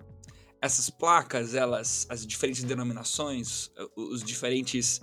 Essas 0.62 0.90
placas, 0.90 1.54
elas, 1.54 2.08
as 2.10 2.26
diferentes 2.26 2.64
denominações, 2.64 3.72
os 3.96 4.24
diferentes 4.24 5.02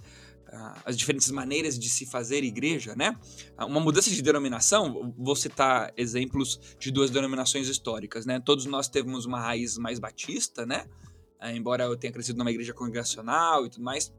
ah, 0.50 0.76
as 0.86 0.96
diferentes 0.96 1.30
maneiras 1.30 1.78
de 1.78 1.90
se 1.90 2.06
fazer 2.06 2.42
igreja, 2.42 2.94
né? 2.96 3.14
Ah, 3.56 3.66
uma 3.66 3.80
mudança 3.80 4.08
de 4.10 4.22
denominação, 4.22 5.14
vou 5.18 5.36
citar 5.36 5.92
exemplos 5.96 6.58
de 6.78 6.90
duas 6.90 7.10
denominações 7.10 7.68
históricas, 7.68 8.24
né? 8.24 8.40
Todos 8.40 8.64
nós 8.64 8.88
temos 8.88 9.26
uma 9.26 9.40
raiz 9.40 9.76
mais 9.76 9.98
batista, 9.98 10.64
né? 10.64 10.86
É, 11.40 11.54
embora 11.54 11.84
eu 11.84 11.96
tenha 11.96 12.12
crescido 12.12 12.38
numa 12.38 12.50
igreja 12.50 12.72
congregacional 12.74 13.66
e 13.66 13.70
tudo 13.70 13.82
mais, 13.84 14.12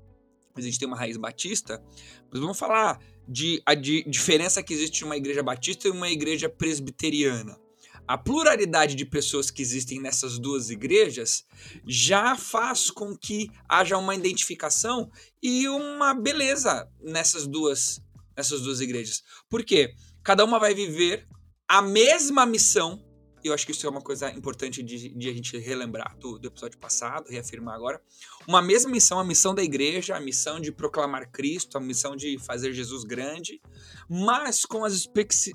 mas 0.55 0.65
a 0.65 0.67
gente 0.67 0.79
tem 0.79 0.88
uma 0.88 0.97
raiz 0.97 1.17
batista, 1.17 1.84
mas 2.32 2.39
vamos 2.39 2.58
falar 2.58 2.99
de 3.27 3.62
a 3.65 3.75
de 3.75 4.03
diferença 4.03 4.63
que 4.63 4.73
existe 4.73 5.03
uma 5.03 5.15
igreja 5.15 5.43
batista 5.43 5.88
e 5.88 5.91
uma 5.91 6.10
igreja 6.10 6.49
presbiteriana. 6.49 7.60
a 8.08 8.17
pluralidade 8.17 8.95
de 8.95 9.05
pessoas 9.05 9.51
que 9.51 9.62
existem 9.62 10.01
nessas 10.01 10.39
duas 10.39 10.71
igrejas 10.71 11.45
já 11.86 12.36
faz 12.36 12.89
com 12.89 13.15
que 13.15 13.51
haja 13.67 13.99
uma 13.99 14.15
identificação 14.15 15.12
e 15.43 15.67
uma 15.67 16.15
beleza 16.15 16.89
nessas 16.99 17.45
duas, 17.45 18.01
nessas 18.36 18.62
duas 18.62 18.82
igrejas. 18.82 19.23
Por 19.47 19.63
quê? 19.63 19.93
Cada 20.23 20.43
uma 20.43 20.58
vai 20.58 20.73
viver 20.73 21.27
a 21.67 21.84
mesma 21.84 22.47
missão 22.47 22.99
e 23.43 23.47
eu 23.47 23.54
acho 23.54 23.65
que 23.65 23.71
isso 23.71 23.86
é 23.86 23.89
uma 23.89 24.02
coisa 24.02 24.30
importante 24.32 24.84
de, 24.84 25.10
de 25.10 25.30
a 25.30 25.34
gente 25.34 25.58
relembrar 25.58 26.17
do, 26.17 26.38
do, 26.38 26.47
episódio 26.47 26.78
passado, 26.78 27.30
reafirmar 27.30 27.75
agora. 27.75 28.02
Uma 28.47 28.62
mesma 28.62 28.91
missão, 28.91 29.19
a 29.19 29.23
missão 29.23 29.56
da 29.56 29.63
igreja, 29.63 30.15
a 30.15 30.19
missão 30.19 30.60
de 30.60 30.71
proclamar 30.71 31.32
Cristo, 31.32 31.78
a 31.78 31.82
missão 31.82 32.15
de 32.15 32.38
fazer 32.38 32.73
Jesus 32.73 33.04
grande, 33.04 33.62
mas 34.10 34.65
com 34.65 34.84
as 34.84 35.08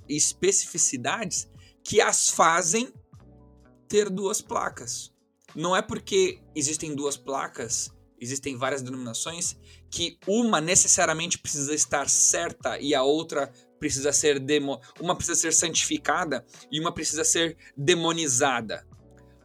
especificidades 0.08 1.48
que 1.82 2.00
as 2.00 2.30
fazem 2.30 2.92
ter 3.88 4.08
duas 4.08 4.40
placas. 4.40 5.12
Não 5.54 5.76
é 5.76 5.82
porque 5.82 6.40
existem 6.54 6.94
duas 6.94 7.16
placas, 7.16 7.92
existem 8.18 8.56
várias 8.56 8.82
denominações, 8.82 9.56
que 9.90 10.18
uma 10.26 10.60
necessariamente 10.60 11.38
precisa 11.38 11.74
estar 11.74 12.08
certa 12.08 12.78
e 12.80 12.94
a 12.94 13.02
outra 13.02 13.52
precisa 13.84 14.14
ser 14.14 14.40
demo, 14.40 14.80
uma 14.98 15.14
precisa 15.14 15.38
ser 15.38 15.52
santificada 15.52 16.42
e 16.72 16.80
uma 16.80 16.90
precisa 16.90 17.22
ser 17.22 17.54
demonizada. 17.76 18.86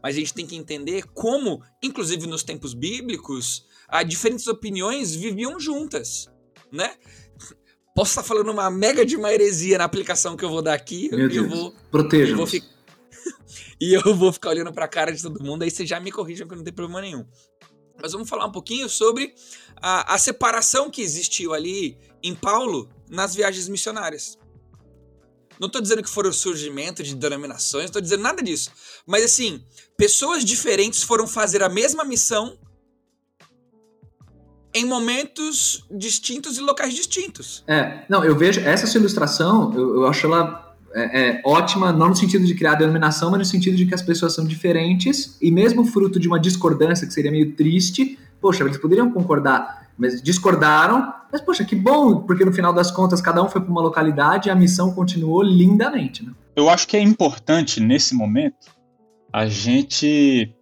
Mas 0.02 0.15
a 0.15 0.19
gente 0.19 0.34
tem 0.34 0.47
que 0.47 0.56
entender 0.56 1.04
como, 1.13 1.62
inclusive 1.84 2.25
nos 2.25 2.41
tempos 2.41 2.73
bíblicos, 2.73 3.65
a 3.86 4.02
diferentes 4.02 4.47
opiniões 4.47 5.13
viviam 5.13 5.60
juntas, 5.60 6.30
né? 6.71 6.95
Posso 7.93 8.12
estar 8.12 8.23
falando 8.23 8.49
uma 8.49 8.71
mega 8.71 9.06
de 9.06 9.17
uma 9.17 9.34
heresia 9.34 9.78
na 9.78 9.84
aplicação 9.84 10.38
que 10.38 10.45
eu 10.45 10.49
vou 10.49 10.62
dar 10.62 10.73
aqui. 10.73 11.10
Meu 11.10 11.19
eu 11.19 11.30
Deus, 11.30 11.49
vou, 11.49 11.75
proteja. 11.91 12.34
Eu 12.34 12.47
fi... 12.47 12.63
e 13.82 13.93
eu 13.93 14.15
vou 14.15 14.32
ficar 14.32 14.52
olhando 14.52 14.71
para 14.71 14.86
a 14.86 14.88
cara 14.88 15.12
de 15.12 15.21
todo 15.21 15.43
mundo, 15.43 15.63
aí 15.63 15.69
você 15.69 15.86
já 15.86 15.99
me 15.99 16.13
corrija 16.13 16.45
que 16.45 16.56
não 16.56 16.63
tem 16.63 16.73
problema 16.73 17.02
nenhum. 17.02 17.25
Mas 18.02 18.13
vamos 18.13 18.30
falar 18.30 18.45
um 18.45 18.54
pouquinho 18.54 18.88
sobre 18.88 19.34
a, 19.75 20.13
a 20.13 20.17
separação 20.17 20.89
que 20.89 21.02
existiu 21.02 21.54
ali 21.54 21.97
em 22.23 22.34
Paulo 22.34 22.89
nas 23.10 23.36
viagens 23.36 23.67
missionárias. 23.67 24.38
Não 25.60 25.67
estou 25.67 25.82
dizendo 25.82 26.02
que 26.02 26.10
foram 26.10 26.30
o 26.30 26.34
surgimento 26.34 27.04
de 27.04 27.13
denominações, 27.15 27.84
não 27.84 27.89
estou 27.89 28.02
dizendo 28.02 28.24
nada 28.24 28.41
disso. 28.41 28.72
Mas 29.06 29.26
assim, 29.26 29.62
pessoas 29.98 30.45
diferentes 30.45 31.04
foram 31.04 31.28
fazer 31.28 31.62
a 31.62 31.67
mesma 31.67 32.06
missão 32.06 32.58
em 34.74 34.86
momentos 34.86 35.86
distintos 35.91 36.58
e 36.58 36.62
locais 36.62 36.93
distintos. 36.93 37.63
É, 37.67 38.06
não, 38.08 38.24
eu 38.24 38.38
vejo 38.38 38.62
essa 38.62 38.88
sua 38.88 39.00
ilustração, 39.00 39.74
eu, 39.76 39.95
eu 39.95 40.08
acho 40.08 40.28
ela 40.28 40.76
é, 40.93 41.22
é, 41.22 41.41
ótima, 41.43 41.91
não 41.91 42.10
no 42.10 42.15
sentido 42.15 42.45
de 42.45 42.56
criar 42.56 42.76
denominação, 42.76 43.32
mas 43.32 43.39
no 43.39 43.45
sentido 43.45 43.76
de 43.76 43.86
que 43.86 43.93
as 43.93 44.02
pessoas 44.02 44.34
são 44.34 44.45
diferentes 44.45 45.38
e 45.41 45.52
mesmo 45.52 45.86
fruto 45.86 46.19
de 46.19 46.28
uma 46.28 46.39
discordância 46.39 47.06
que 47.06 47.13
seria 47.13 47.32
meio 47.32 47.54
triste, 47.54 48.17
poxa, 48.39 48.63
eles 48.63 48.78
poderiam 48.78 49.12
concordar, 49.12 49.88
mas 50.00 50.22
discordaram, 50.22 51.14
mas 51.30 51.42
poxa, 51.42 51.66
que 51.66 51.76
bom, 51.76 52.22
porque 52.22 52.46
no 52.46 52.54
final 52.54 52.72
das 52.72 52.90
contas 52.90 53.20
cada 53.20 53.44
um 53.44 53.50
foi 53.50 53.60
para 53.60 53.70
uma 53.70 53.82
localidade 53.82 54.48
e 54.48 54.52
a 54.52 54.56
missão 54.56 54.94
continuou 54.94 55.44
lindamente. 55.44 56.26
Né? 56.26 56.32
Eu 56.56 56.70
acho 56.70 56.88
que 56.88 56.96
é 56.96 57.02
importante 57.02 57.82
nesse 57.82 58.16
momento 58.16 58.72
a 59.32 59.46
gente 59.46 60.56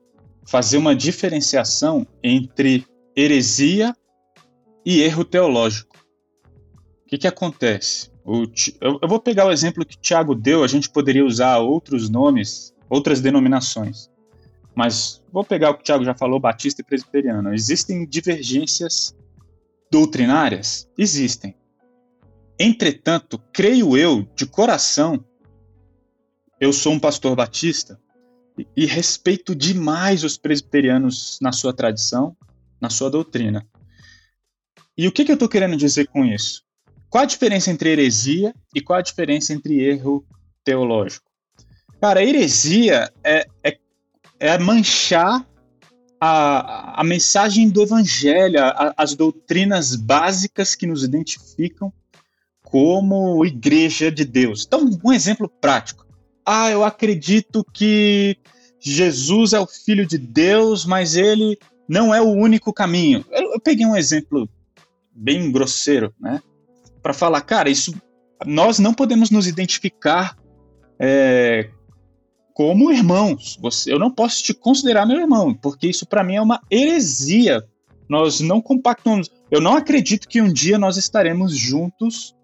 fazer 0.43 0.77
uma 0.77 0.95
diferenciação 0.95 2.05
entre 2.23 2.83
heresia 3.15 3.95
e 4.83 5.01
erro 5.01 5.23
teológico. 5.23 5.95
O 7.05 7.09
que, 7.09 7.17
que 7.19 7.27
acontece? 7.27 8.09
O, 8.25 8.43
eu, 8.81 8.99
eu 9.01 9.07
vou 9.07 9.19
pegar 9.19 9.45
o 9.45 9.51
exemplo 9.51 9.85
que 9.85 9.95
o 9.95 9.99
Tiago 10.01 10.33
deu, 10.33 10.63
a 10.63 10.67
gente 10.67 10.89
poderia 10.89 11.23
usar 11.23 11.59
outros 11.59 12.09
nomes, 12.09 12.73
outras 12.89 13.21
denominações. 13.21 14.09
Mas 14.75 15.23
vou 15.31 15.43
pegar 15.43 15.69
o 15.69 15.73
que 15.75 15.81
o 15.81 15.83
Tiago 15.83 16.03
já 16.03 16.13
falou, 16.13 16.39
batista 16.39 16.81
e 16.81 16.85
presbiteriano. 16.85 17.53
Existem 17.53 18.05
divergências 18.05 19.15
doutrinárias? 19.91 20.89
Existem. 20.97 21.55
Entretanto, 22.59 23.39
creio 23.53 23.95
eu, 23.95 24.27
de 24.35 24.45
coração, 24.45 25.23
eu 26.59 26.73
sou 26.73 26.93
um 26.93 26.99
pastor 26.99 27.35
batista 27.35 27.99
e, 28.75 28.85
respeito 28.85 29.55
demais 29.55 30.23
os 30.23 30.37
presbiterianos 30.37 31.37
na 31.39 31.51
sua 31.51 31.71
tradição, 31.73 32.35
na 32.81 32.89
sua 32.89 33.09
doutrina. 33.09 33.67
E 34.97 35.07
o 35.07 35.11
que, 35.11 35.23
que 35.23 35.31
eu 35.31 35.35
estou 35.35 35.47
querendo 35.47 35.77
dizer 35.77 36.07
com 36.07 36.25
isso? 36.25 36.63
Qual 37.09 37.23
a 37.23 37.27
diferença 37.27 37.69
entre 37.69 37.91
heresia 37.91 38.53
e 38.73 38.81
qual 38.81 38.97
a 38.97 39.03
diferença 39.03 39.53
entre 39.53 39.79
erro 39.79 40.25
teológico? 40.63 41.29
Cara, 42.01 42.23
heresia 42.23 43.11
é, 43.23 43.47
é, 43.63 43.77
é 44.39 44.57
manchar 44.57 45.47
a, 46.19 47.01
a 47.01 47.03
mensagem 47.03 47.69
do 47.69 47.81
evangelho, 47.81 48.59
a, 48.59 48.93
as 48.97 49.13
doutrinas 49.15 49.95
básicas 49.95 50.75
que 50.75 50.87
nos 50.87 51.03
identificam 51.03 51.91
como 52.63 53.45
igreja 53.45 54.11
de 54.11 54.25
Deus. 54.25 54.65
Então, 54.67 54.89
um 55.03 55.13
exemplo 55.13 55.47
prático. 55.47 56.05
Ah, 56.45 56.69
eu 56.69 56.83
acredito 56.83 57.65
que 57.73 58.37
Jesus 58.79 59.53
é 59.53 59.59
o 59.59 59.67
filho 59.67 60.05
de 60.05 60.17
Deus, 60.17 60.85
mas 60.85 61.15
ele 61.15 61.57
não 61.87 62.13
é 62.13 62.21
o 62.21 62.29
único 62.29 62.73
caminho. 62.73 63.25
Eu, 63.31 63.53
eu 63.53 63.59
peguei 63.59 63.85
um 63.85 63.95
exemplo 63.95 64.49
bem 65.13 65.51
grosseiro, 65.51 66.13
né? 66.19 66.41
para 67.07 67.13
falar, 67.13 67.39
cara, 67.39 67.69
isso 67.69 67.95
nós 68.45 68.79
não 68.79 68.93
podemos 68.93 69.31
nos 69.31 69.47
identificar 69.47 70.37
é, 70.99 71.69
como 72.57 72.91
irmãos. 72.91 73.55
Você, 73.61 73.93
eu 73.93 73.99
não 73.99 74.09
posso 74.09 74.41
te 74.41 74.51
considerar 74.51 75.05
meu 75.05 75.19
irmão, 75.19 75.53
porque 75.53 75.87
isso 75.87 76.07
para 76.07 76.23
mim 76.23 76.37
é 76.37 76.41
uma 76.41 76.59
heresia. 76.71 77.63
Nós 78.09 78.39
não 78.39 78.59
compactamos. 78.59 79.29
Eu 79.51 79.61
não 79.61 79.75
acredito 79.75 80.27
que 80.27 80.41
um 80.41 80.51
dia 80.51 80.79
nós 80.79 80.97
estaremos 80.97 81.55
juntos 81.55 82.35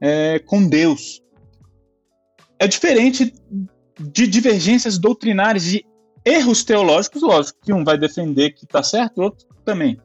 é, 0.00 0.38
com 0.38 0.68
Deus. 0.68 1.20
É 2.60 2.68
diferente 2.68 3.34
de 3.98 4.28
divergências 4.28 4.98
doutrinárias, 4.98 5.64
de 5.64 5.84
erros 6.24 6.62
teológicos, 6.62 7.22
lógico 7.22 7.58
que 7.60 7.72
um 7.72 7.82
vai 7.82 7.98
defender 7.98 8.52
que 8.52 8.66
está 8.66 8.84
certo, 8.84 9.18
o 9.18 9.24
outro 9.24 9.48
também 9.64 9.98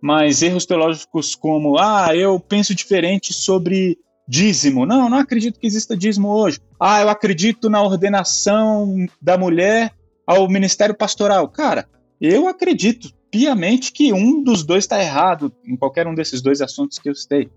mas 0.00 0.42
erros 0.42 0.64
teológicos 0.64 1.34
como, 1.34 1.76
ah, 1.76 2.14
eu 2.14 2.38
penso 2.38 2.72
diferente 2.72 3.32
sobre 3.32 3.98
dízimo. 4.28 4.84
Não, 4.84 5.08
não 5.08 5.18
acredito 5.18 5.58
que 5.58 5.66
exista 5.66 5.96
dízimo 5.96 6.28
hoje. 6.28 6.60
Ah, 6.78 7.00
eu 7.00 7.08
acredito 7.08 7.70
na 7.70 7.82
ordenação 7.82 9.06
da 9.20 9.38
mulher 9.38 9.92
ao 10.26 10.46
ministério 10.48 10.94
pastoral. 10.94 11.48
Cara, 11.48 11.88
eu 12.20 12.46
acredito 12.46 13.10
piamente 13.30 13.90
que 13.90 14.12
um 14.12 14.42
dos 14.42 14.62
dois 14.62 14.84
está 14.84 15.02
errado 15.02 15.50
em 15.64 15.76
qualquer 15.76 16.06
um 16.06 16.14
desses 16.14 16.42
dois 16.42 16.60
assuntos 16.60 16.98
que 16.98 17.08
eu 17.08 17.14
citei. 17.14 17.48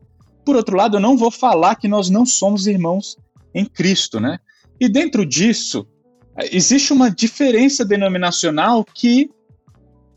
Por 0.45 0.55
outro 0.55 0.77
lado, 0.77 0.97
eu 0.97 1.01
não 1.01 1.17
vou 1.17 1.29
falar 1.29 1.75
que 1.75 1.87
nós 1.87 2.09
não 2.09 2.25
somos 2.25 2.65
irmãos 2.65 3.17
em 3.53 3.65
Cristo, 3.65 4.19
né? 4.19 4.39
E 4.79 4.87
dentro 4.87 5.25
disso, 5.25 5.85
existe 6.51 6.93
uma 6.93 7.11
diferença 7.11 7.85
denominacional 7.85 8.83
que, 8.83 9.29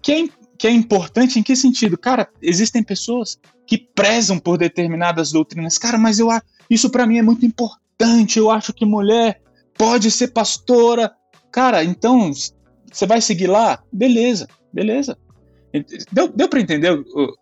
que 0.01 0.13
é 0.13 0.29
que 0.57 0.69
é 0.69 0.71
importante 0.71 1.39
em 1.39 1.43
que 1.43 1.57
sentido? 1.57 1.99
Cara, 1.99 2.29
existem 2.41 2.83
pessoas 2.83 3.39
que 3.67 3.79
prezam 3.79 4.39
por 4.39 4.59
determinadas 4.59 5.33
doutrinas. 5.33 5.79
Cara, 5.79 5.99
mas 5.99 6.19
eu 6.19 6.29
isso 6.69 6.91
para 6.91 7.07
mim 7.07 7.19
é 7.19 7.23
muito 7.23 7.45
importante. 7.45 8.39
Eu 8.39 8.51
acho 8.51 8.73
que 8.73 8.85
mulher 8.85 9.41
pode 9.77 10.11
ser 10.11 10.29
pastora. 10.29 11.13
Cara, 11.51 11.85
então 11.85 12.33
você 12.91 13.07
vai 13.07 13.21
seguir 13.21 13.47
lá? 13.47 13.83
Beleza, 13.93 14.49
beleza. 14.73 15.17
Deu, 16.13 16.29
deu 16.29 16.49
para 16.49 16.61
entender 16.61 16.93
o, 16.93 17.35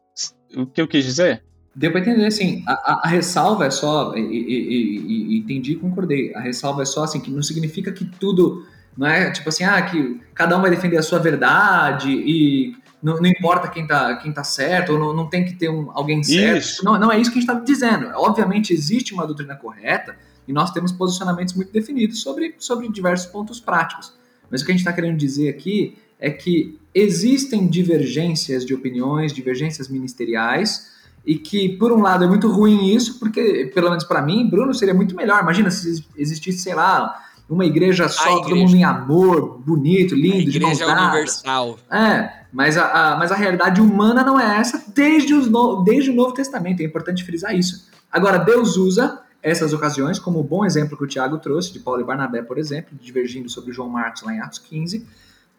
o, 0.57 0.67
que 0.67 0.81
eu 0.81 0.89
quis 0.89 1.05
dizer? 1.05 1.45
Deu 1.75 1.91
para 1.91 2.01
entender, 2.01 2.27
assim, 2.27 2.63
a, 2.67 2.73
a, 2.73 3.01
a, 3.05 3.09
ressalva 3.09 3.67
é 3.67 3.71
só, 3.71 4.15
e, 4.15 4.21
e, 4.21 5.35
e, 5.35 5.39
entendi 5.39 5.73
e 5.73 5.77
concordei, 5.77 6.35
a 6.35 6.41
ressalva 6.41 6.83
é 6.83 6.85
só, 6.85 7.05
assim, 7.05 7.21
que 7.21 7.31
não 7.31 7.43
significa 7.43 7.91
que 7.93 8.05
tudo, 8.05 8.67
não 8.97 9.07
é 9.07 9.31
tipo 9.31 9.49
assim, 9.49 9.65
ah, 9.65 9.81
que 9.81 10.21
cada 10.35 10.57
um 10.57 10.61
vai 10.61 10.71
defender 10.71 10.99
a 10.99 11.03
sua 11.03 11.19
verdade 11.19 12.11
e 12.11 12.77
não, 13.03 13.21
não, 13.21 13.27
importa 13.27 13.69
quem 13.69 13.87
tá, 13.87 14.17
quem 14.17 14.33
tá 14.33 14.45
certo, 14.45 14.93
ou 14.93 14.99
não, 14.99 15.15
não 15.15 15.29
tem 15.29 15.45
que 15.45 15.55
ter 15.55 15.69
um, 15.69 15.91
alguém 15.93 16.23
certo. 16.23 16.59
Isso. 16.59 16.85
Não, 16.85 16.99
não 16.99 17.11
é 17.11 17.19
isso 17.19 17.31
que 17.31 17.39
a 17.39 17.41
gente 17.41 17.51
está 17.51 17.61
dizendo. 17.61 18.09
Obviamente 18.15 18.73
existe 18.73 19.13
uma 19.13 19.27
doutrina 19.27 19.57
correta 19.57 20.17
e 20.47 20.53
nós 20.53 20.71
temos 20.71 20.93
posicionamentos 20.93 21.55
muito 21.55 21.73
definidos 21.73 22.23
sobre, 22.23 22.55
sobre 22.59 22.89
diversos 22.89 23.27
pontos 23.27 23.61
práticos. 23.61 24.15
Mas 24.51 24.63
o 24.63 24.65
que 24.65 24.71
a 24.71 24.75
gente 24.75 24.81
está 24.81 24.93
querendo 24.93 25.17
dizer 25.17 25.49
aqui 25.49 25.97
é 26.19 26.31
que 26.31 26.79
existem 26.95 27.67
divergências 27.67 28.65
de 28.65 28.75
opiniões, 28.75 29.33
divergências 29.33 29.89
ministeriais, 29.89 30.93
e 31.25 31.37
que, 31.37 31.71
por 31.71 31.93
um 31.93 32.01
lado, 32.01 32.25
é 32.25 32.27
muito 32.29 32.51
ruim 32.51 32.95
isso, 32.95 33.19
porque, 33.19 33.71
pelo 33.75 33.89
menos 33.89 34.05
para 34.05 34.21
mim, 34.23 34.49
Bruno, 34.49 34.75
seria 34.75 34.95
muito 34.95 35.15
melhor. 35.15 35.41
Imagina 35.41 35.71
se 35.71 36.05
existisse, 36.17 36.59
sei 36.59 36.75
lá, 36.75 37.15
uma 37.53 37.65
igreja 37.65 38.09
só, 38.09 38.23
igreja. 38.23 38.43
todo 38.43 38.57
mundo 38.57 38.77
em 38.77 38.85
amor, 38.85 39.59
bonito, 39.59 40.15
lindo, 40.15 40.37
a 40.37 40.41
igreja 40.41 40.87
de 40.87 40.93
universal. 40.93 41.79
É, 41.91 42.43
mas 42.53 42.77
a, 42.77 43.13
a, 43.13 43.17
mas 43.17 43.31
a 43.31 43.35
realidade 43.35 43.81
humana 43.81 44.23
não 44.23 44.39
é 44.39 44.59
essa 44.59 44.85
desde, 44.95 45.35
os 45.35 45.49
no, 45.49 45.83
desde 45.83 46.11
o 46.11 46.15
Novo 46.15 46.33
Testamento, 46.33 46.81
é 46.81 46.85
importante 46.85 47.25
frisar 47.25 47.55
isso. 47.55 47.89
Agora, 48.11 48.39
Deus 48.39 48.77
usa 48.77 49.21
essas 49.43 49.73
ocasiões, 49.73 50.19
como 50.19 50.39
o 50.39 50.43
bom 50.43 50.65
exemplo 50.65 50.97
que 50.97 51.05
o 51.05 51.07
Tiago 51.07 51.39
trouxe, 51.39 51.73
de 51.73 51.81
Paulo 51.81 52.01
e 52.01 52.05
Barnabé, 52.05 52.43
por 52.43 52.59
exemplo, 52.59 52.97
divergindo 53.01 53.49
sobre 53.49 53.73
João 53.73 53.89
Marcos 53.89 54.23
lá 54.23 54.35
em 54.35 54.41
Atos 54.41 54.61
15, 54.61 55.07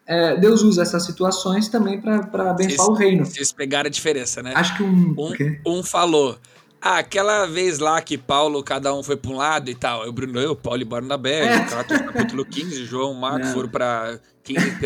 é, 0.06 0.36
Deus 0.36 0.62
usa 0.62 0.82
essas 0.82 1.04
situações 1.04 1.68
também 1.68 2.00
para 2.00 2.50
abençoar 2.50 2.88
o 2.88 2.94
reino. 2.94 3.24
Vocês 3.24 3.52
pegaram 3.52 3.88
a 3.88 3.90
diferença, 3.90 4.42
né? 4.42 4.52
Acho 4.54 4.76
que 4.76 4.82
um. 4.82 5.14
Um, 5.18 5.78
um 5.78 5.82
falou. 5.82 6.38
Ah, 6.86 6.98
aquela 6.98 7.46
vez 7.46 7.78
lá 7.78 7.98
que 8.02 8.18
Paulo, 8.18 8.62
cada 8.62 8.94
um 8.94 9.02
foi 9.02 9.16
para 9.16 9.30
um 9.30 9.36
lado 9.36 9.70
e 9.70 9.74
tal. 9.74 10.04
Eu, 10.04 10.12
Bruno, 10.12 10.38
eu, 10.38 10.54
Paulo 10.54 10.82
e 10.82 10.84
Barnabé, 10.84 11.46
é. 11.46 11.60
capítulo 11.64 12.44
15, 12.44 12.84
João, 12.84 13.14
Marcos 13.14 13.52
foram 13.52 13.70
para 13.70 14.20
15 14.42 14.76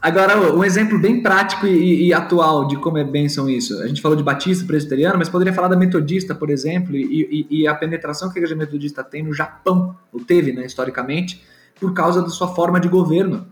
Agora, 0.00 0.50
um 0.54 0.64
exemplo 0.64 0.98
bem 0.98 1.22
prático 1.22 1.66
e, 1.66 2.06
e, 2.06 2.14
atual 2.14 2.66
de 2.66 2.76
como 2.76 2.96
é 2.96 3.04
bênção 3.04 3.50
isso. 3.50 3.78
A 3.82 3.86
gente 3.86 4.00
falou 4.00 4.16
de 4.16 4.22
Batista 4.22 4.64
presbiteriano, 4.64 5.18
mas 5.18 5.28
poderia 5.28 5.52
falar 5.52 5.68
da 5.68 5.76
Metodista, 5.76 6.34
por 6.34 6.48
exemplo, 6.48 6.96
e, 6.96 7.46
e, 7.50 7.60
e 7.60 7.66
a 7.66 7.74
penetração 7.74 8.30
que 8.30 8.38
a 8.38 8.40
igreja 8.40 8.56
metodista 8.56 9.04
tem 9.04 9.22
no 9.22 9.34
Japão, 9.34 9.94
ou 10.10 10.20
teve, 10.20 10.54
né, 10.54 10.64
historicamente, 10.64 11.42
por 11.78 11.92
causa 11.92 12.22
da 12.22 12.30
sua 12.30 12.48
forma 12.48 12.80
de 12.80 12.88
governo 12.88 13.46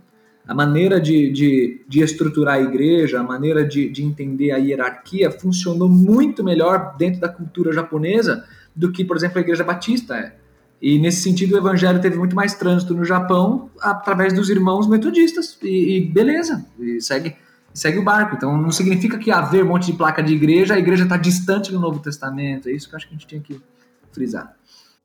a 0.50 0.54
maneira 0.54 1.00
de, 1.00 1.30
de, 1.30 1.80
de 1.86 2.00
estruturar 2.00 2.56
a 2.56 2.60
igreja, 2.60 3.20
a 3.20 3.22
maneira 3.22 3.64
de, 3.64 3.88
de 3.88 4.02
entender 4.02 4.50
a 4.50 4.56
hierarquia 4.56 5.30
funcionou 5.30 5.88
muito 5.88 6.42
melhor 6.42 6.96
dentro 6.98 7.20
da 7.20 7.28
cultura 7.28 7.72
japonesa 7.72 8.44
do 8.74 8.90
que, 8.90 9.04
por 9.04 9.16
exemplo, 9.16 9.38
a 9.38 9.42
igreja 9.42 9.62
batista 9.62 10.16
é. 10.16 10.34
E 10.82 10.98
nesse 10.98 11.22
sentido, 11.22 11.54
o 11.54 11.56
evangelho 11.56 12.00
teve 12.00 12.18
muito 12.18 12.34
mais 12.34 12.52
trânsito 12.54 12.92
no 12.94 13.04
Japão 13.04 13.70
através 13.80 14.32
dos 14.32 14.50
irmãos 14.50 14.88
metodistas. 14.88 15.56
E, 15.62 15.98
e 15.98 16.00
beleza, 16.00 16.66
e 16.80 17.00
segue, 17.00 17.36
segue 17.72 17.98
o 17.98 18.02
barco. 18.02 18.34
Então 18.34 18.60
não 18.60 18.72
significa 18.72 19.18
que 19.18 19.30
haver 19.30 19.62
um 19.62 19.68
monte 19.68 19.86
de 19.86 19.92
placa 19.92 20.20
de 20.20 20.34
igreja, 20.34 20.74
a 20.74 20.78
igreja 20.80 21.04
está 21.04 21.16
distante 21.16 21.70
do 21.70 21.78
Novo 21.78 22.00
Testamento. 22.00 22.68
É 22.68 22.72
isso 22.72 22.88
que 22.88 22.96
eu 22.96 22.96
acho 22.96 23.06
que 23.06 23.14
a 23.14 23.16
gente 23.16 23.28
tinha 23.28 23.40
que 23.40 23.60
frisar. 24.10 24.52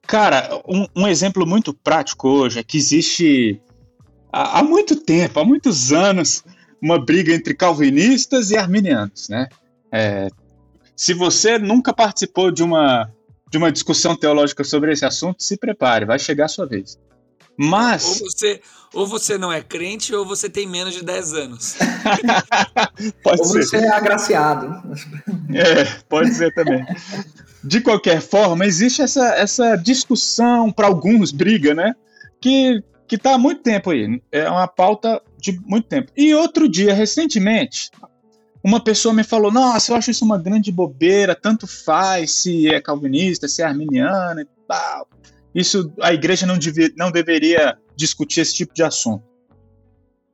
Cara, 0.08 0.60
um, 0.68 0.88
um 0.96 1.08
exemplo 1.08 1.46
muito 1.46 1.72
prático 1.72 2.30
hoje 2.30 2.58
é 2.60 2.64
que 2.64 2.78
existe 2.78 3.62
há, 4.36 4.60
há 4.60 4.64
muito 4.64 4.98
tempo, 4.98 5.40
há 5.40 5.46
muitos 5.46 5.94
anos, 5.94 6.44
uma 6.82 7.04
briga 7.04 7.34
entre 7.34 7.54
calvinistas 7.54 8.52
e 8.52 8.58
arminianos, 8.58 9.30
né? 9.30 9.48
É, 9.92 10.28
se 10.96 11.14
você 11.14 11.58
nunca 11.58 11.94
participou 11.94 12.52
de 12.52 12.62
uma, 12.62 13.10
de 13.50 13.58
uma 13.58 13.72
discussão 13.72 14.16
teológica 14.16 14.64
sobre 14.64 14.92
esse 14.92 15.06
assunto, 15.06 15.42
se 15.42 15.58
prepare, 15.58 16.06
vai 16.06 16.20
chegar 16.20 16.46
a 16.46 16.50
sua 16.50 16.66
vez. 16.66 17.00
Mas. 17.58 18.22
Ou 18.22 18.30
você, 18.30 18.62
ou 18.94 19.08
você 19.08 19.38
não 19.38 19.52
é 19.52 19.62
crente 19.62 20.14
ou 20.14 20.26
você 20.26 20.50
tem 20.50 20.68
menos 20.68 20.94
de 20.94 21.06
10 21.06 21.34
anos. 21.34 21.78
pode 23.24 23.42
ou 23.42 23.48
ser. 23.48 23.64
você 23.64 23.78
é 23.78 23.90
agraciado. 23.90 24.84
É, 25.54 25.86
pode 26.10 26.34
ser 26.34 26.54
também. 26.54 26.86
De 27.64 27.80
qualquer 27.80 28.20
forma, 28.20 28.66
existe 28.66 29.02
essa, 29.02 29.36
essa 29.36 29.78
discussão, 29.78 30.70
para 30.70 30.88
alguns, 30.88 31.32
briga, 31.32 31.74
né? 31.74 31.96
Que 32.42 32.84
que 33.08 33.16
está 33.16 33.36
há 33.36 33.38
muito 33.38 33.62
tempo 33.62 33.92
aí. 33.92 34.22
É 34.32 34.50
uma 34.50 34.68
pauta 34.68 35.22
de 35.38 35.60
muito 35.66 35.88
tempo. 35.88 36.12
E 36.16 36.34
outro 36.34 36.68
dia, 36.68 36.94
recentemente, 36.94 37.92
uma 38.64 38.80
pessoa 38.80 39.14
me 39.14 39.24
falou: 39.24 39.52
Nossa, 39.52 39.92
eu 39.92 39.96
acho 39.96 40.12
isso 40.12 40.26
uma 40.26 40.38
grande 40.38 40.72
bobeira, 40.72 41.36
tanto 41.36 41.68
faz 41.68 42.32
se 42.32 42.68
é 42.68 42.82
calvinista, 42.82 43.48
se 43.48 43.62
é 43.62 43.66
arminiana 43.66 44.42
e 44.42 44.48
tal. 44.68 45.08
Isso 45.54 45.94
a 46.02 46.14
igreja 46.14 46.46
não, 46.46 46.58
devia, 46.58 46.92
não 46.98 47.12
deveria 47.12 47.78
discutir 47.96 48.42
esse 48.42 48.56
tipo 48.56 48.74
de 48.74 48.84
assunto. 48.84 49.24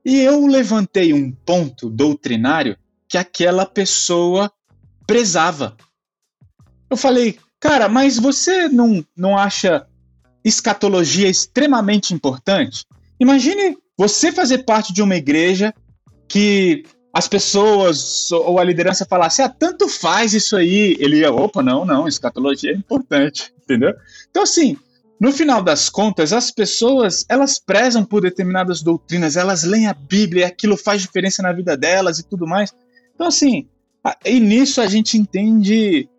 E 0.03 0.19
eu 0.19 0.47
levantei 0.47 1.13
um 1.13 1.31
ponto 1.31 1.89
doutrinário 1.89 2.75
que 3.07 3.17
aquela 3.17 3.65
pessoa 3.65 4.51
prezava. 5.05 5.75
Eu 6.89 6.97
falei, 6.97 7.37
cara, 7.59 7.87
mas 7.87 8.17
você 8.17 8.67
não, 8.67 9.05
não 9.15 9.37
acha 9.37 9.85
escatologia 10.43 11.27
extremamente 11.27 12.13
importante. 12.13 12.85
Imagine 13.19 13.77
você 13.97 14.31
fazer 14.31 14.59
parte 14.59 14.91
de 14.93 15.01
uma 15.01 15.15
igreja 15.15 15.73
que 16.27 16.83
as 17.13 17.27
pessoas 17.27 18.31
ou 18.31 18.57
a 18.57 18.63
liderança 18.63 19.05
falasse, 19.05 19.41
ah, 19.41 19.49
tanto 19.49 19.87
faz 19.87 20.33
isso 20.33 20.55
aí. 20.55 20.95
Ele 20.99 21.19
ia, 21.19 21.31
opa, 21.31 21.61
não, 21.61 21.85
não, 21.85 22.07
escatologia 22.07 22.71
é 22.71 22.75
importante, 22.75 23.53
entendeu? 23.61 23.93
Então, 24.29 24.43
assim, 24.43 24.77
no 25.19 25.31
final 25.31 25.61
das 25.61 25.89
contas, 25.89 26.33
as 26.33 26.49
pessoas, 26.49 27.25
elas 27.29 27.59
prezam 27.59 28.03
por 28.03 28.21
determinadas 28.21 28.81
doutrinas, 28.81 29.35
elas 29.35 29.63
leem 29.63 29.87
a 29.87 29.93
Bíblia, 29.93 30.47
aquilo 30.47 30.77
faz 30.77 31.01
diferença 31.01 31.43
na 31.43 31.51
vida 31.51 31.77
delas 31.77 32.17
e 32.17 32.23
tudo 32.23 32.47
mais. 32.47 32.73
Então, 33.13 33.27
assim, 33.27 33.67
e 34.25 34.39
nisso 34.39 34.81
a 34.81 34.87
gente 34.87 35.17
entende 35.17 36.09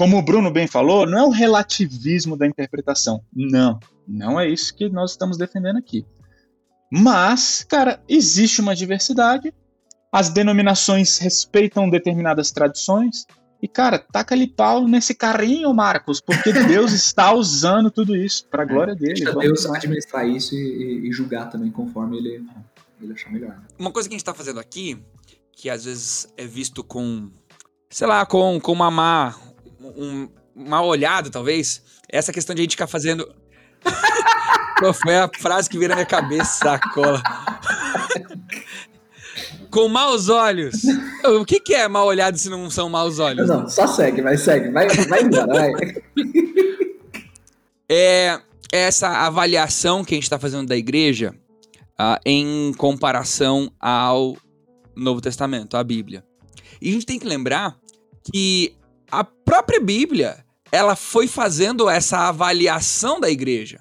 como 0.00 0.16
o 0.16 0.22
Bruno 0.22 0.50
bem 0.50 0.66
falou, 0.66 1.04
não 1.04 1.18
é 1.18 1.22
o 1.24 1.28
relativismo 1.28 2.34
da 2.34 2.46
interpretação. 2.46 3.22
Não, 3.30 3.78
não 4.08 4.40
é 4.40 4.48
isso 4.48 4.74
que 4.74 4.88
nós 4.88 5.10
estamos 5.10 5.36
defendendo 5.36 5.76
aqui. 5.76 6.06
Mas, 6.90 7.66
cara, 7.68 8.02
existe 8.08 8.62
uma 8.62 8.74
diversidade, 8.74 9.52
as 10.10 10.30
denominações 10.30 11.18
respeitam 11.18 11.90
determinadas 11.90 12.50
tradições, 12.50 13.26
e, 13.62 13.68
cara, 13.68 13.98
taca 13.98 14.34
ali 14.34 14.46
pau 14.46 14.88
nesse 14.88 15.14
carrinho, 15.14 15.74
Marcos, 15.74 16.18
porque 16.18 16.50
Deus 16.50 16.92
está 16.96 17.34
usando 17.34 17.90
tudo 17.90 18.16
isso 18.16 18.48
para 18.48 18.62
a 18.62 18.66
glória 18.66 18.94
dele. 18.94 19.22
Deixa 19.22 19.38
Deus 19.38 19.66
administrar 19.66 20.26
isso 20.26 20.54
e, 20.54 21.08
e, 21.10 21.12
julgar 21.12 21.50
também 21.50 21.70
conforme 21.70 22.16
ele, 22.16 22.42
ele 23.02 23.12
achar 23.12 23.30
melhor. 23.30 23.60
Uma 23.78 23.92
coisa 23.92 24.08
que 24.08 24.14
a 24.14 24.16
gente 24.16 24.22
está 24.22 24.32
fazendo 24.32 24.60
aqui, 24.60 24.98
que 25.52 25.68
às 25.68 25.84
vezes 25.84 26.26
é 26.38 26.46
visto 26.46 26.82
com, 26.82 27.30
sei 27.90 28.06
lá, 28.06 28.24
com, 28.24 28.58
com 28.58 28.72
uma 28.72 28.90
má 28.90 29.36
um 29.80 30.28
mal 30.54 30.86
olhado, 30.86 31.30
talvez, 31.30 31.82
essa 32.08 32.32
questão 32.32 32.54
de 32.54 32.60
a 32.60 32.64
gente 32.64 32.72
ficar 32.72 32.86
fazendo. 32.86 33.32
Foi 35.02 35.16
a 35.16 35.30
frase 35.38 35.68
que 35.68 35.76
veio 35.76 35.90
na 35.90 35.94
minha 35.94 36.06
cabeça, 36.06 36.58
sacola? 36.58 37.22
Com 39.70 39.88
maus 39.88 40.28
olhos. 40.28 40.74
O 41.24 41.44
que, 41.44 41.60
que 41.60 41.74
é 41.74 41.86
mal 41.86 42.06
olhado 42.06 42.38
se 42.38 42.48
não 42.48 42.70
são 42.70 42.88
maus 42.88 43.18
olhos? 43.18 43.46
Não, 43.46 43.68
só 43.68 43.86
segue, 43.86 44.22
vai, 44.22 44.36
segue. 44.36 44.70
Vai, 44.70 44.88
vai 44.88 45.22
embora, 45.22 45.46
vai. 45.46 45.72
É 47.92 48.40
essa 48.72 49.08
avaliação 49.08 50.04
que 50.04 50.14
a 50.14 50.16
gente 50.16 50.22
está 50.22 50.38
fazendo 50.38 50.68
da 50.68 50.76
igreja 50.76 51.34
uh, 52.00 52.20
em 52.24 52.72
comparação 52.74 53.72
ao 53.80 54.36
Novo 54.94 55.20
Testamento, 55.20 55.76
à 55.76 55.82
Bíblia. 55.82 56.24
E 56.80 56.90
a 56.90 56.92
gente 56.92 57.04
tem 57.04 57.18
que 57.18 57.26
lembrar 57.26 57.76
que 58.32 58.76
a 59.10 59.24
própria 59.24 59.80
Bíblia, 59.80 60.44
ela 60.70 60.94
foi 60.94 61.26
fazendo 61.26 61.88
essa 61.88 62.28
avaliação 62.28 63.18
da 63.18 63.30
igreja, 63.30 63.78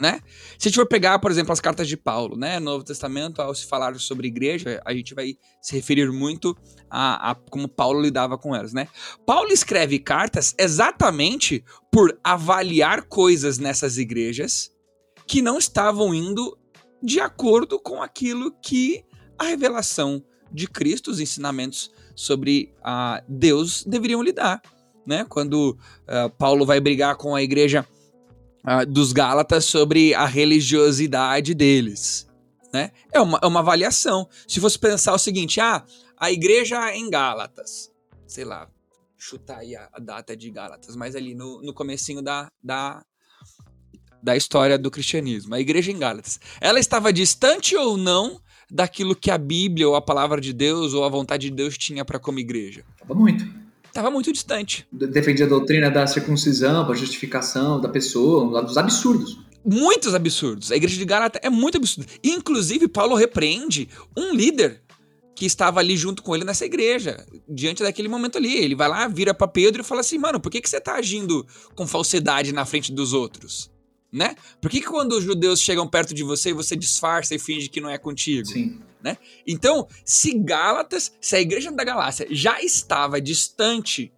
né? 0.00 0.20
Se 0.58 0.66
a 0.66 0.70
gente 0.70 0.76
for 0.76 0.86
pegar, 0.86 1.18
por 1.18 1.30
exemplo, 1.30 1.52
as 1.52 1.60
cartas 1.60 1.88
de 1.88 1.96
Paulo, 1.96 2.36
né? 2.36 2.58
No 2.58 2.66
Novo 2.66 2.84
Testamento, 2.84 3.40
ao 3.40 3.54
se 3.54 3.66
falar 3.66 3.98
sobre 3.98 4.28
igreja, 4.28 4.80
a 4.84 4.92
gente 4.92 5.14
vai 5.14 5.36
se 5.62 5.74
referir 5.74 6.10
muito 6.10 6.56
a, 6.90 7.30
a, 7.30 7.34
como 7.34 7.68
Paulo 7.68 8.00
lidava 8.00 8.36
com 8.36 8.54
elas, 8.54 8.72
né? 8.72 8.88
Paulo 9.24 9.52
escreve 9.52 9.98
cartas 9.98 10.54
exatamente 10.58 11.64
por 11.90 12.18
avaliar 12.22 13.02
coisas 13.02 13.58
nessas 13.58 13.96
igrejas 13.98 14.70
que 15.26 15.42
não 15.42 15.58
estavam 15.58 16.14
indo 16.14 16.56
de 17.02 17.20
acordo 17.20 17.78
com 17.78 18.02
aquilo 18.02 18.52
que 18.60 19.04
a 19.38 19.44
revelação 19.44 20.22
de 20.52 20.66
Cristo, 20.66 21.10
os 21.10 21.20
ensinamentos 21.20 21.90
sobre 22.16 22.72
a 22.82 23.22
Deus 23.28 23.84
deveriam 23.84 24.22
lidar. 24.22 24.62
Né? 25.06 25.24
Quando 25.28 25.78
uh, 26.08 26.30
Paulo 26.36 26.66
vai 26.66 26.80
brigar 26.80 27.14
com 27.16 27.34
a 27.34 27.42
igreja 27.42 27.86
uh, 28.64 28.84
dos 28.84 29.12
Gálatas 29.12 29.66
sobre 29.66 30.14
a 30.14 30.24
religiosidade 30.24 31.54
deles. 31.54 32.26
Né? 32.72 32.90
É, 33.12 33.20
uma, 33.20 33.38
é 33.40 33.46
uma 33.46 33.60
avaliação. 33.60 34.28
Se 34.48 34.58
fosse 34.58 34.78
pensar 34.78 35.14
o 35.14 35.18
seguinte, 35.18 35.60
ah, 35.60 35.84
a 36.16 36.32
igreja 36.32 36.92
em 36.96 37.08
Gálatas, 37.08 37.92
sei 38.26 38.44
lá, 38.44 38.68
chutar 39.16 39.58
aí 39.58 39.76
a, 39.76 39.88
data 40.00 40.36
de 40.36 40.50
Gálatas, 40.50 40.96
mas 40.96 41.14
ali 41.14 41.34
no, 41.34 41.62
no 41.62 41.72
comecinho 41.72 42.22
da, 42.22 42.50
da, 42.62 43.04
da 44.22 44.36
história 44.36 44.78
do 44.78 44.90
cristianismo, 44.90 45.54
a 45.54 45.60
igreja 45.60 45.92
em 45.92 45.98
Gálatas, 45.98 46.40
ela 46.60 46.80
estava 46.80 47.12
distante 47.12 47.76
ou 47.76 47.96
não 47.96 48.40
daquilo 48.70 49.14
que 49.14 49.30
a 49.30 49.38
Bíblia 49.38 49.88
ou 49.88 49.94
a 49.94 50.02
palavra 50.02 50.40
de 50.40 50.52
Deus 50.52 50.94
ou 50.94 51.04
a 51.04 51.08
vontade 51.08 51.48
de 51.48 51.54
Deus 51.54 51.76
tinha 51.78 52.04
para 52.04 52.18
como 52.18 52.38
igreja? 52.38 52.84
Tava 52.98 53.14
muito. 53.14 53.46
Tava 53.92 54.10
muito 54.10 54.32
distante. 54.32 54.86
Defendia 54.92 55.46
a 55.46 55.48
doutrina 55.48 55.90
da 55.90 56.06
circuncisão, 56.06 56.86
da 56.86 56.94
justificação 56.94 57.80
da 57.80 57.88
pessoa, 57.88 58.62
dos 58.62 58.76
absurdos. 58.76 59.38
Muitos 59.64 60.14
absurdos. 60.14 60.70
A 60.70 60.76
igreja 60.76 60.98
de 60.98 61.04
Galata 61.04 61.40
é 61.42 61.48
muito 61.48 61.76
absurda. 61.76 62.08
Inclusive, 62.22 62.88
Paulo 62.88 63.14
repreende 63.14 63.88
um 64.16 64.34
líder 64.34 64.82
que 65.34 65.44
estava 65.44 65.80
ali 65.80 65.96
junto 65.96 66.22
com 66.22 66.34
ele 66.34 66.44
nessa 66.44 66.64
igreja, 66.64 67.24
diante 67.48 67.82
daquele 67.82 68.08
momento 68.08 68.38
ali. 68.38 68.56
Ele 68.56 68.74
vai 68.74 68.88
lá, 68.88 69.08
vira 69.08 69.34
para 69.34 69.48
Pedro 69.48 69.82
e 69.82 69.84
fala 69.84 70.00
assim: 70.00 70.18
mano, 70.18 70.40
por 70.40 70.50
que, 70.50 70.60
que 70.60 70.68
você 70.68 70.80
tá 70.80 70.94
agindo 70.94 71.46
com 71.74 71.86
falsidade 71.86 72.52
na 72.52 72.64
frente 72.64 72.92
dos 72.92 73.12
outros? 73.12 73.70
Né? 74.16 74.34
Por 74.60 74.70
que, 74.70 74.80
que 74.80 74.86
quando 74.86 75.12
os 75.12 75.22
judeus 75.22 75.60
chegam 75.60 75.86
perto 75.86 76.14
de 76.14 76.22
você, 76.22 76.52
você 76.52 76.74
disfarça 76.74 77.34
e 77.34 77.38
finge 77.38 77.68
que 77.68 77.80
não 77.80 77.90
é 77.90 77.98
contigo? 77.98 78.46
Sim. 78.46 78.80
Né? 79.02 79.18
Então, 79.46 79.86
se 80.04 80.36
Gálatas, 80.38 81.12
se 81.20 81.36
a 81.36 81.40
igreja 81.40 81.70
da 81.70 81.84
Galácia 81.84 82.26
já 82.30 82.60
estava 82.60 83.20
distante 83.20 84.12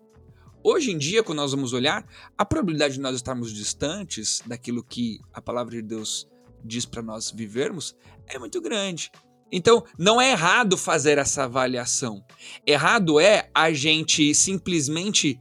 Hoje 0.62 0.90
em 0.90 0.98
dia, 0.98 1.22
quando 1.22 1.38
nós 1.38 1.52
vamos 1.52 1.72
olhar, 1.72 2.04
a 2.36 2.44
probabilidade 2.44 2.94
de 2.94 3.00
nós 3.00 3.14
estarmos 3.14 3.52
distantes 3.52 4.42
daquilo 4.44 4.82
que 4.82 5.20
a 5.32 5.40
palavra 5.40 5.76
de 5.76 5.82
Deus 5.82 6.28
diz 6.64 6.84
para 6.84 7.00
nós 7.00 7.30
vivermos 7.30 7.96
é 8.26 8.38
muito 8.38 8.60
grande. 8.60 9.10
Então, 9.50 9.84
não 9.96 10.20
é 10.20 10.32
errado 10.32 10.76
fazer 10.76 11.16
essa 11.16 11.44
avaliação. 11.44 12.22
Errado 12.66 13.20
é 13.20 13.48
a 13.54 13.72
gente 13.72 14.34
simplesmente 14.34 15.40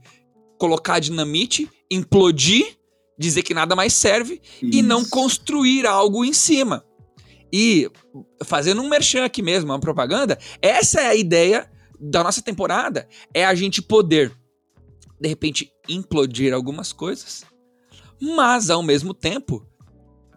colocar 0.56 0.98
dinamite, 0.98 1.68
implodir, 1.90 2.77
dizer 3.18 3.42
que 3.42 3.52
nada 3.52 3.74
mais 3.74 3.92
serve 3.92 4.40
Isso. 4.62 4.78
e 4.78 4.82
não 4.82 5.04
construir 5.04 5.86
algo 5.86 6.24
em 6.24 6.32
cima. 6.32 6.84
E 7.52 7.90
fazendo 8.44 8.82
um 8.82 8.88
merchan 8.88 9.24
aqui 9.24 9.42
mesmo, 9.42 9.70
uma 9.70 9.80
propaganda, 9.80 10.38
essa 10.60 11.00
é 11.00 11.06
a 11.06 11.14
ideia 11.14 11.68
da 11.98 12.22
nossa 12.22 12.42
temporada, 12.42 13.08
é 13.34 13.44
a 13.44 13.54
gente 13.54 13.82
poder 13.82 14.32
de 15.20 15.28
repente 15.28 15.72
implodir 15.88 16.54
algumas 16.54 16.92
coisas, 16.92 17.44
mas 18.20 18.70
ao 18.70 18.82
mesmo 18.82 19.12
tempo 19.12 19.66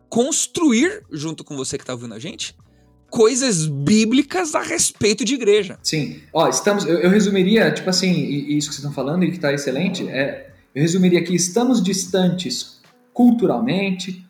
construir 0.10 1.04
junto 1.12 1.44
com 1.44 1.56
você 1.56 1.78
que 1.78 1.84
está 1.84 1.94
ouvindo 1.94 2.15
a 2.15 2.20
gente 2.20 2.56
coisas 3.10 3.67
bíblicas 3.67 4.56
a 4.56 4.62
respeito 4.62 5.24
de 5.24 5.36
igreja. 5.36 5.78
Sim. 5.84 6.22
Ó, 6.34 6.48
estamos. 6.48 6.86
Eu, 6.86 7.00
eu 7.00 7.10
resumiria, 7.10 7.72
tipo 7.72 7.89
assim, 7.89 8.12
isso 8.12 8.70
que 8.70 8.76
vocês 8.76 8.78
estão 8.78 8.94
falando 8.94 9.24
e 9.24 9.30
que 9.30 9.36
está 9.36 9.54
excelente, 9.54 10.08
é, 10.10 10.51
eu 10.74 10.82
resumiria 10.82 11.24
que 11.24 11.36
estamos 11.36 11.82
distantes 11.82 12.82
culturalmente 13.14 14.26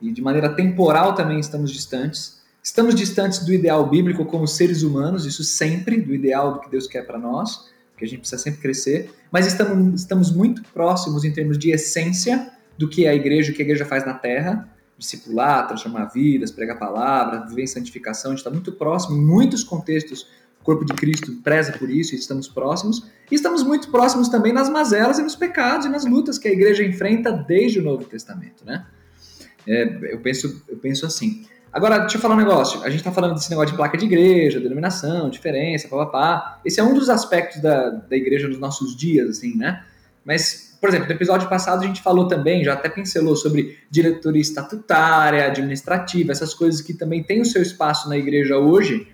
e 0.00 0.12
de 0.12 0.22
maneira 0.22 0.54
temporal 0.54 1.14
também 1.14 1.40
estamos 1.40 1.70
distantes. 1.70 2.38
Estamos 2.62 2.94
distantes 2.94 3.38
do 3.40 3.52
ideal 3.52 3.88
bíblico 3.88 4.24
como 4.26 4.46
seres 4.46 4.82
humanos, 4.82 5.24
isso 5.24 5.42
sempre, 5.42 6.00
do 6.00 6.14
ideal 6.14 6.54
do 6.54 6.60
que 6.60 6.70
Deus 6.70 6.86
quer 6.86 7.06
para 7.06 7.18
nós, 7.18 7.68
que 7.96 8.04
a 8.04 8.08
gente 8.08 8.20
precisa 8.20 8.40
sempre 8.40 8.60
crescer, 8.60 9.10
mas 9.32 9.46
estamos, 9.46 10.00
estamos 10.00 10.30
muito 10.30 10.62
próximos 10.72 11.24
em 11.24 11.32
termos 11.32 11.58
de 11.58 11.70
essência 11.70 12.52
do 12.76 12.88
que 12.88 13.06
é 13.06 13.10
a 13.10 13.14
igreja, 13.14 13.50
o 13.50 13.54
que 13.54 13.62
a 13.62 13.64
igreja 13.64 13.84
faz 13.84 14.06
na 14.06 14.14
terra, 14.14 14.68
discipular, 14.96 15.66
transformar 15.66 16.06
vidas, 16.06 16.50
pregar 16.50 16.76
a 16.76 16.78
palavra, 16.78 17.46
viver 17.46 17.62
em 17.62 17.66
santificação, 17.66 18.30
a 18.30 18.34
gente 18.34 18.40
está 18.40 18.50
muito 18.50 18.72
próximo, 18.72 19.16
em 19.16 19.24
muitos 19.24 19.64
contextos, 19.64 20.26
corpo 20.68 20.84
de 20.84 20.92
Cristo 20.92 21.32
preza 21.42 21.72
por 21.72 21.88
isso 21.88 22.14
e 22.14 22.18
estamos 22.18 22.46
próximos, 22.46 23.02
e 23.30 23.34
estamos 23.34 23.62
muito 23.62 23.90
próximos 23.90 24.28
também 24.28 24.52
nas 24.52 24.68
mazelas 24.68 25.18
e 25.18 25.22
nos 25.22 25.34
pecados 25.34 25.86
e 25.86 25.88
nas 25.88 26.04
lutas 26.04 26.36
que 26.36 26.46
a 26.46 26.52
igreja 26.52 26.84
enfrenta 26.84 27.32
desde 27.32 27.78
o 27.78 27.82
Novo 27.82 28.04
Testamento, 28.04 28.66
né? 28.66 28.84
É, 29.66 30.12
eu, 30.12 30.20
penso, 30.20 30.62
eu 30.68 30.76
penso 30.76 31.06
assim. 31.06 31.46
Agora, 31.72 32.00
deixa 32.00 32.18
eu 32.18 32.20
falar 32.20 32.34
um 32.34 32.38
negócio. 32.38 32.82
A 32.82 32.90
gente 32.90 32.98
está 32.98 33.10
falando 33.10 33.32
desse 33.32 33.48
negócio 33.48 33.70
de 33.70 33.76
placa 33.78 33.96
de 33.96 34.04
igreja, 34.04 34.60
denominação, 34.60 35.30
diferença, 35.30 35.88
papapá. 35.88 36.60
Esse 36.62 36.80
é 36.80 36.84
um 36.84 36.92
dos 36.92 37.08
aspectos 37.08 37.62
da, 37.62 37.88
da 37.88 38.16
igreja 38.16 38.46
nos 38.46 38.58
nossos 38.58 38.94
dias, 38.94 39.30
assim, 39.30 39.56
né? 39.56 39.82
Mas 40.22 40.76
por 40.78 40.90
exemplo, 40.90 41.06
no 41.06 41.12
episódio 41.12 41.48
passado 41.48 41.82
a 41.82 41.86
gente 41.86 42.02
falou 42.02 42.28
também, 42.28 42.62
já 42.62 42.74
até 42.74 42.90
pincelou 42.90 43.34
sobre 43.34 43.78
diretoria 43.90 44.42
estatutária, 44.42 45.46
administrativa, 45.46 46.30
essas 46.30 46.52
coisas 46.52 46.82
que 46.82 46.92
também 46.92 47.22
têm 47.22 47.40
o 47.40 47.44
seu 47.44 47.62
espaço 47.62 48.08
na 48.08 48.16
igreja 48.16 48.58
hoje, 48.58 49.08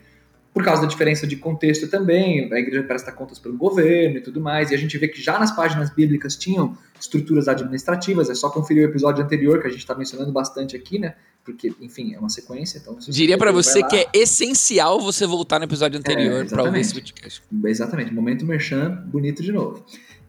por 0.55 0.63
causa 0.63 0.83
da 0.83 0.89
diferença 0.89 1.27
de 1.27 1.35
contexto 1.35 1.89
também, 1.89 2.49
a 2.53 2.59
igreja 2.61 2.85
presta 2.85 3.11
contas 3.11 3.41
pelo 3.41 3.57
governo 3.57 4.19
e 4.19 4.21
tudo 4.21 4.41
mais, 4.41 4.71
e 4.71 4.75
a 4.75 4.79
gente 4.79 4.97
vê 4.97 5.09
que 5.09 5.21
já 5.21 5.37
nas 5.37 5.51
páginas 5.51 5.91
bíblicas 5.91 6.37
tinham 6.37 6.79
estruturas 6.99 7.49
administrativas, 7.49 8.31
é 8.31 8.37
só 8.37 8.49
conferir 8.49 8.87
o 8.87 8.89
episódio 8.89 9.25
anterior 9.25 9.61
que 9.61 9.67
a 9.67 9.71
gente 9.71 9.81
está 9.81 9.97
mencionando 9.97 10.31
bastante 10.31 10.77
aqui, 10.77 11.01
né? 11.01 11.17
Porque, 11.45 11.75
enfim, 11.81 12.15
é 12.15 12.21
uma 12.21 12.31
sequência. 12.31 12.79
Então, 12.79 12.97
Diria 13.01 13.37
para 13.37 13.51
você 13.51 13.83
que 13.83 13.97
é 13.97 14.07
essencial 14.15 15.01
você 15.01 15.27
voltar 15.27 15.59
no 15.59 15.65
episódio 15.65 15.99
anterior 15.99 16.45
é, 16.45 16.49
para 16.49 16.63
ouvir 16.63 16.81
esse 16.81 16.95
podcast. 16.95 17.43
Exatamente, 17.65 18.15
momento 18.15 18.47
merchan, 18.47 19.03
bonito 19.07 19.43
de 19.43 19.51
novo. 19.51 19.85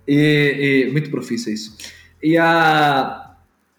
E, 0.07 0.87
e, 0.87 0.91
muito 0.91 1.11
profício 1.11 1.53
isso. 1.53 1.77
E 2.21 2.35
a. 2.35 3.21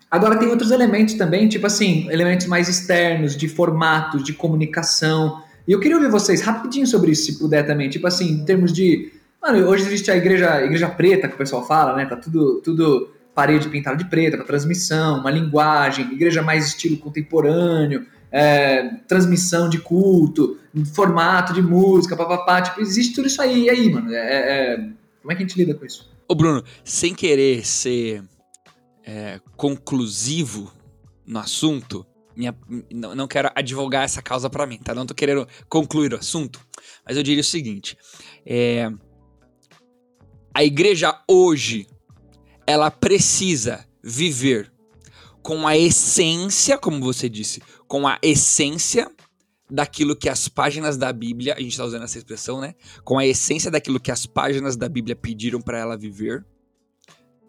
Agora 0.09 0.39
tem 0.39 0.49
outros 0.49 0.71
elementos 0.71 1.15
também, 1.15 1.49
tipo 1.49 1.67
assim, 1.67 2.09
elementos 2.09 2.47
mais 2.47 2.69
externos, 2.69 3.37
de 3.37 3.49
formatos, 3.49 4.23
de 4.23 4.33
comunicação. 4.33 5.45
E 5.67 5.73
eu 5.73 5.81
queria 5.81 5.97
ouvir 5.97 6.11
vocês 6.11 6.41
rapidinho 6.43 6.87
sobre 6.87 7.11
isso, 7.11 7.25
se 7.25 7.39
puder 7.39 7.67
também. 7.67 7.89
Tipo 7.89 8.07
assim, 8.07 8.31
em 8.31 8.45
termos 8.45 8.73
de. 8.73 9.13
Mano, 9.43 9.67
hoje 9.69 9.85
existe 9.87 10.11
a 10.11 10.17
igreja, 10.17 10.65
igreja 10.65 10.89
preta, 10.89 11.29
que 11.29 11.35
o 11.35 11.39
pessoal 11.39 11.67
fala, 11.67 11.97
né? 11.97 12.07
Tá 12.07 12.17
tudo, 12.17 12.61
tudo 12.63 13.11
parede 13.35 13.69
pintada 13.69 13.97
de 13.97 14.07
preta 14.07 14.37
para 14.37 14.47
transmissão, 14.47 15.21
uma 15.21 15.31
linguagem, 15.31 16.11
igreja 16.13 16.41
mais 16.41 16.69
estilo 16.69 16.97
contemporâneo, 16.97 18.07
é, 18.31 18.95
transmissão 19.07 19.69
de 19.69 19.79
culto, 19.79 20.59
formato 20.95 21.53
de 21.53 21.63
música, 21.63 22.17
papapá. 22.17 22.63
Tipo, 22.63 22.81
existe 22.81 23.15
tudo 23.15 23.27
isso 23.27 23.43
aí. 23.43 23.65
E 23.65 23.71
aí, 23.71 23.91
mano? 23.91 24.13
É, 24.13 24.19
é, 24.19 24.77
como 25.21 25.33
é 25.33 25.35
que 25.35 25.43
a 25.43 25.47
gente 25.47 25.59
lida 25.59 25.75
com 25.75 25.85
isso? 25.85 26.09
Ô, 26.29 26.35
Bruno, 26.35 26.63
sem 26.85 27.15
querer 27.15 27.67
ser 27.67 28.23
é, 29.05 29.41
conclusivo 29.57 30.73
no 31.27 31.39
assunto, 31.39 32.07
minha, 32.37 32.57
não, 32.93 33.15
não, 33.15 33.27
quero 33.27 33.51
advogar 33.55 34.05
essa 34.05 34.21
causa 34.21 34.51
para 34.51 34.67
mim, 34.67 34.79
tá? 34.79 34.95
Não 34.95 35.07
tô 35.07 35.15
querendo 35.15 35.49
concluir 35.69 36.13
o 36.13 36.19
assunto, 36.19 36.61
mas 37.05 37.17
eu 37.17 37.23
diria 37.23 37.41
o 37.41 37.45
seguinte: 37.45 37.97
é, 38.45 38.91
a 40.55 40.63
igreja 40.63 41.19
hoje 41.29 41.87
ela 42.67 42.91
precisa 42.91 43.87
viver 44.03 44.73
com 45.43 45.67
a 45.67 45.77
essência, 45.77 46.77
como 46.77 47.01
você 47.01 47.29
disse, 47.29 47.63
com 47.87 48.07
a 48.07 48.19
essência 48.21 49.11
daquilo 49.71 50.17
que 50.17 50.29
as 50.29 50.49
páginas 50.49 50.97
da 50.97 51.13
Bíblia, 51.13 51.55
a 51.55 51.61
gente 51.61 51.73
está 51.73 51.85
usando 51.85 52.03
essa 52.03 52.19
expressão, 52.19 52.61
né? 52.61 52.75
Com 53.05 53.19
a 53.19 53.27
essência 53.27 53.71
daquilo 53.71 54.01
que 54.01 54.11
as 54.11 54.27
páginas 54.27 54.77
da 54.77 54.89
Bíblia 54.89 55.15
pediram 55.15 55.61
para 55.61 55.79
ela 55.79 55.97
viver. 55.97 56.45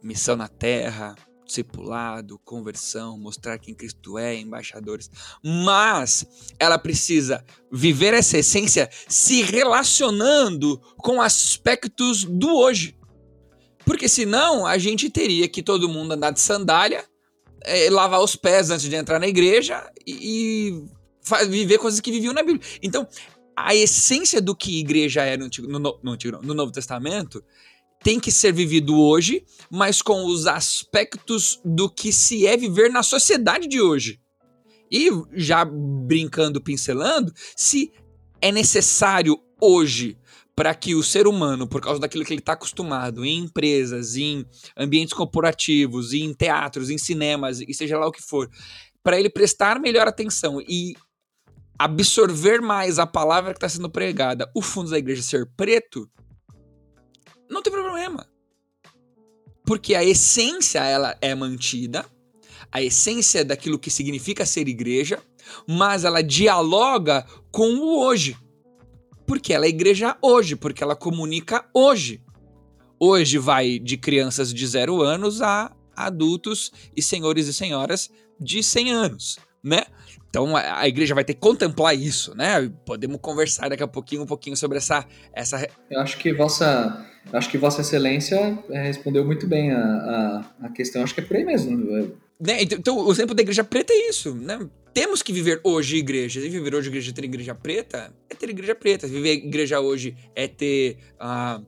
Missão 0.01 0.35
na 0.35 0.47
terra, 0.47 1.15
discipulado, 1.47 2.39
conversão, 2.43 3.17
mostrar 3.17 3.57
quem 3.57 3.73
Cristo 3.73 4.17
é, 4.17 4.35
embaixadores. 4.35 5.09
Mas 5.41 6.27
ela 6.59 6.77
precisa 6.77 7.43
viver 7.71 8.13
essa 8.13 8.37
essência 8.37 8.89
se 9.07 9.41
relacionando 9.41 10.77
com 10.97 11.21
aspectos 11.21 12.23
do 12.25 12.53
hoje. 12.55 12.95
Porque 13.85 14.09
senão 14.09 14.67
a 14.67 14.77
gente 14.77 15.09
teria 15.09 15.47
que 15.47 15.63
todo 15.63 15.87
mundo 15.87 16.11
andar 16.11 16.31
de 16.31 16.41
sandália, 16.41 17.05
é, 17.61 17.89
lavar 17.89 18.21
os 18.21 18.35
pés 18.35 18.69
antes 18.69 18.87
de 18.87 18.95
entrar 18.95 19.17
na 19.17 19.27
igreja 19.27 19.89
e, 20.05 20.83
viver 21.49 21.77
coisas 21.77 22.01
que 22.01 22.11
viviam 22.11 22.33
na 22.33 22.43
Bíblia. 22.43 22.65
Então, 22.81 23.07
a 23.55 23.73
essência 23.73 24.39
do 24.39 24.55
que 24.55 24.79
igreja 24.79 25.23
é 25.23 25.35
no, 25.35 25.45
Antigo, 25.45 25.67
no, 25.67 25.79
no, 25.79 26.11
Antigo, 26.11 26.39
no 26.43 26.53
Novo 26.53 26.71
Testamento 26.71 27.43
tem 28.03 28.19
que 28.19 28.31
ser 28.31 28.53
vivido 28.53 28.99
hoje, 28.99 29.43
mas 29.69 30.01
com 30.01 30.25
os 30.25 30.47
aspectos 30.47 31.59
do 31.63 31.89
que 31.89 32.11
se 32.11 32.47
é 32.47 32.55
viver 32.55 32.89
na 32.89 33.03
sociedade 33.03 33.67
de 33.67 33.81
hoje. 33.81 34.19
E 34.91 35.09
já 35.33 35.65
brincando, 35.65 36.61
pincelando, 36.61 37.33
se 37.55 37.91
é 38.41 38.51
necessário 38.51 39.37
hoje 39.59 40.17
para 40.55 40.73
que 40.73 40.95
o 40.95 41.03
ser 41.03 41.27
humano, 41.27 41.67
por 41.67 41.79
causa 41.79 41.99
daquilo 41.99 42.25
que 42.25 42.33
ele 42.33 42.39
está 42.39 42.53
acostumado 42.53 43.23
em 43.23 43.39
empresas, 43.39 44.15
em 44.15 44.43
ambientes 44.75 45.13
corporativos, 45.13 46.13
em 46.13 46.33
teatros, 46.33 46.89
em 46.89 46.97
cinemas, 46.97 47.61
e 47.61 47.73
seja 47.75 47.99
lá 47.99 48.07
o 48.07 48.11
que 48.11 48.23
for, 48.23 48.49
para 49.03 49.19
ele 49.19 49.29
prestar 49.29 49.79
melhor 49.79 50.07
atenção 50.07 50.59
e 50.61 50.95
absorver 51.77 52.59
mais 52.59 52.97
a 52.97 53.05
palavra 53.05 53.53
que 53.53 53.57
está 53.57 53.69
sendo 53.69 53.89
pregada, 53.89 54.49
o 54.55 54.61
fundo 54.61 54.89
da 54.89 54.97
igreja 54.97 55.21
ser 55.21 55.47
preto, 55.55 56.09
não 57.49 57.61
tem 57.61 57.71
problema. 57.71 58.27
Porque 59.65 59.95
a 59.95 60.03
essência 60.03 60.79
ela 60.79 61.17
é 61.21 61.35
mantida, 61.35 62.05
a 62.71 62.81
essência 62.81 63.43
daquilo 63.43 63.79
que 63.79 63.89
significa 63.89 64.45
ser 64.45 64.67
igreja, 64.67 65.21
mas 65.67 66.03
ela 66.03 66.21
dialoga 66.21 67.25
com 67.51 67.75
o 67.75 67.99
hoje. 67.99 68.37
Porque 69.25 69.53
ela 69.53 69.65
é 69.65 69.69
igreja 69.69 70.17
hoje, 70.21 70.55
porque 70.55 70.83
ela 70.83 70.95
comunica 70.95 71.67
hoje. 71.73 72.21
Hoje 72.99 73.37
vai 73.37 73.77
de 73.77 73.97
crianças 73.97 74.53
de 74.53 74.65
zero 74.65 75.01
anos 75.01 75.41
a 75.41 75.75
adultos 75.95 76.71
e 76.95 77.01
senhores 77.01 77.47
e 77.47 77.53
senhoras 77.53 78.09
de 78.39 78.63
100 78.63 78.91
anos, 78.91 79.39
né? 79.63 79.85
Então 80.29 80.55
a, 80.55 80.87
igreja 80.87 81.15
vai 81.15 81.23
ter 81.23 81.33
que 81.33 81.39
contemplar 81.39 81.95
isso, 81.95 82.35
né? 82.35 82.71
Podemos 82.85 83.17
conversar 83.21 83.69
daqui 83.69 83.83
a 83.83 83.87
pouquinho 83.87 84.23
um 84.23 84.25
pouquinho 84.25 84.57
sobre 84.57 84.77
essa 84.77 85.05
essa. 85.33 85.67
Eu 85.89 86.01
acho 86.01 86.17
que 86.17 86.33
vossa 86.33 87.05
acho 87.31 87.49
que 87.49 87.57
vossa 87.57 87.81
excelência 87.81 88.57
é, 88.69 88.83
respondeu 88.83 89.25
muito 89.25 89.47
bem 89.47 89.71
a, 89.71 89.79
a, 89.79 90.65
a 90.67 90.69
questão. 90.69 91.03
Acho 91.03 91.13
que 91.13 91.21
é 91.21 91.23
por 91.23 91.37
aí 91.37 91.45
mesmo. 91.45 91.77
Né? 92.39 92.61
Então, 92.61 92.77
então, 92.77 92.97
o 93.05 93.11
exemplo 93.11 93.33
da 93.33 93.41
igreja 93.41 93.63
preta 93.63 93.93
é 93.93 94.09
isso, 94.09 94.35
né? 94.35 94.59
Temos 94.93 95.21
que 95.21 95.33
viver 95.33 95.59
hoje 95.63 95.97
igreja. 95.97 96.39
E 96.39 96.49
viver 96.49 96.75
hoje 96.75 96.89
igreja, 96.89 97.13
ter 97.13 97.23
igreja 97.23 97.55
preta, 97.55 98.13
é 98.29 98.35
ter 98.35 98.49
igreja 98.49 98.75
preta. 98.75 99.07
Viver 99.07 99.33
igreja 99.33 99.79
hoje 99.79 100.15
é 100.35 100.47
ter. 100.47 100.97
Uh, 101.15 101.65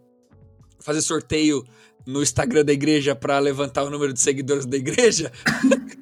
fazer 0.80 1.02
sorteio 1.02 1.64
no 2.06 2.24
Instagram 2.24 2.66
da 2.66 2.74
igreja 2.74 3.16
para 3.16 3.38
levantar 3.40 3.84
o 3.84 3.90
número 3.90 4.14
de 4.14 4.20
seguidores 4.20 4.66
da 4.66 4.78
igreja. 4.78 5.32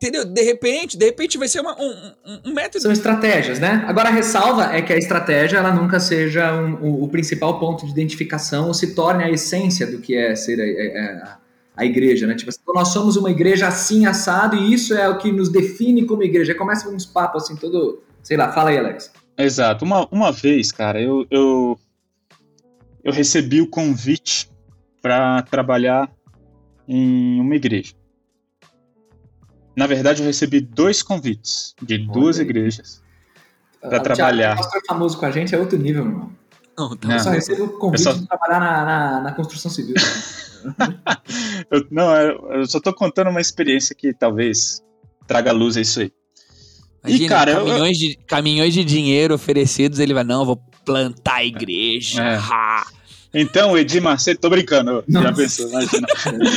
Entendeu? 0.00 0.24
De 0.24 0.42
repente, 0.42 0.96
de 0.96 1.04
repente 1.04 1.36
vai 1.36 1.46
ser 1.46 1.60
uma, 1.60 1.76
um, 1.78 2.12
um, 2.46 2.54
método. 2.54 2.80
São 2.80 2.90
estratégias, 2.90 3.58
né? 3.58 3.84
Agora 3.86 4.08
a 4.08 4.12
ressalva 4.12 4.74
é 4.74 4.80
que 4.80 4.94
a 4.94 4.96
estratégia 4.96 5.58
ela 5.58 5.74
nunca 5.74 6.00
seja 6.00 6.54
um, 6.54 6.74
o, 6.76 7.04
o, 7.04 7.08
principal 7.08 7.60
ponto 7.60 7.84
de 7.84 7.92
identificação 7.92 8.68
ou 8.68 8.72
se 8.72 8.94
torne 8.94 9.22
a 9.22 9.30
essência 9.30 9.86
do 9.86 9.98
que 9.98 10.16
é 10.16 10.34
ser 10.34 10.58
a, 10.58 11.02
a, 11.02 11.38
a 11.76 11.84
igreja, 11.84 12.26
né? 12.26 12.34
Tipo, 12.34 12.48
assim, 12.48 12.60
nós 12.74 12.88
somos 12.88 13.16
uma 13.16 13.30
igreja 13.30 13.68
assim 13.68 14.06
assado 14.06 14.56
e 14.56 14.72
isso 14.72 14.94
é 14.94 15.06
o 15.06 15.18
que 15.18 15.30
nos 15.30 15.50
define 15.50 16.06
como 16.06 16.22
igreja. 16.22 16.54
Começa 16.54 16.88
uns 16.88 17.04
papos 17.04 17.42
assim 17.42 17.56
todo, 17.56 18.02
sei 18.22 18.38
lá, 18.38 18.50
fala 18.50 18.70
aí, 18.70 18.78
Alex. 18.78 19.12
Exato. 19.36 19.84
Uma, 19.84 20.08
uma 20.10 20.32
vez, 20.32 20.72
cara, 20.72 20.98
eu, 20.98 21.26
eu 21.30 21.78
eu 23.02 23.12
recebi 23.12 23.60
o 23.60 23.66
convite 23.66 24.50
para 25.00 25.42
trabalhar 25.42 26.10
em 26.86 27.40
uma 27.40 27.54
igreja. 27.54 27.99
Na 29.80 29.86
verdade, 29.86 30.20
eu 30.20 30.26
recebi 30.26 30.60
dois 30.60 31.02
convites 31.02 31.74
de 31.80 31.96
duas 31.96 32.38
igrejas 32.38 33.00
para 33.80 33.96
ah, 33.96 34.00
trabalhar. 34.00 34.52
O 34.52 34.56
pastor 34.58 34.82
famoso 34.86 35.16
com 35.16 35.24
a 35.24 35.30
gente 35.30 35.54
é 35.54 35.58
outro 35.58 35.78
nível, 35.78 36.04
irmão. 36.04 36.30
Não, 36.78 36.92
então, 36.92 37.10
eu 37.10 37.18
só 37.18 37.30
recebo 37.30 37.64
o 37.64 37.68
convite 37.78 38.02
só... 38.02 38.12
de 38.12 38.26
trabalhar 38.26 38.60
na, 38.60 38.84
na, 38.84 39.20
na 39.22 39.32
construção 39.32 39.70
civil. 39.70 39.94
eu, 41.72 41.86
não, 41.90 42.14
eu 42.14 42.66
só 42.66 42.78
tô 42.78 42.92
contando 42.92 43.30
uma 43.30 43.40
experiência 43.40 43.94
que 43.94 44.12
talvez 44.12 44.82
traga 45.26 45.50
luz 45.50 45.78
a 45.78 45.80
isso 45.80 46.00
aí. 46.00 46.12
Imagina, 47.02 47.24
e, 47.24 47.28
cara, 47.30 47.54
caminhões, 47.54 48.02
eu... 48.02 48.08
de, 48.10 48.18
caminhões 48.26 48.74
de 48.74 48.84
dinheiro 48.84 49.32
oferecidos, 49.34 49.98
ele 49.98 50.12
vai, 50.12 50.24
não, 50.24 50.44
vou 50.44 50.60
plantar 50.84 51.36
a 51.36 51.44
igreja. 51.46 52.22
É. 52.22 52.38
Então, 53.32 53.78
Edir 53.78 54.02
Macedo, 54.02 54.40
tô 54.40 54.50
brincando, 54.50 55.02
Nossa. 55.08 55.28
já 55.28 55.32
pensou, 55.32 55.68
imagina. 55.70 56.06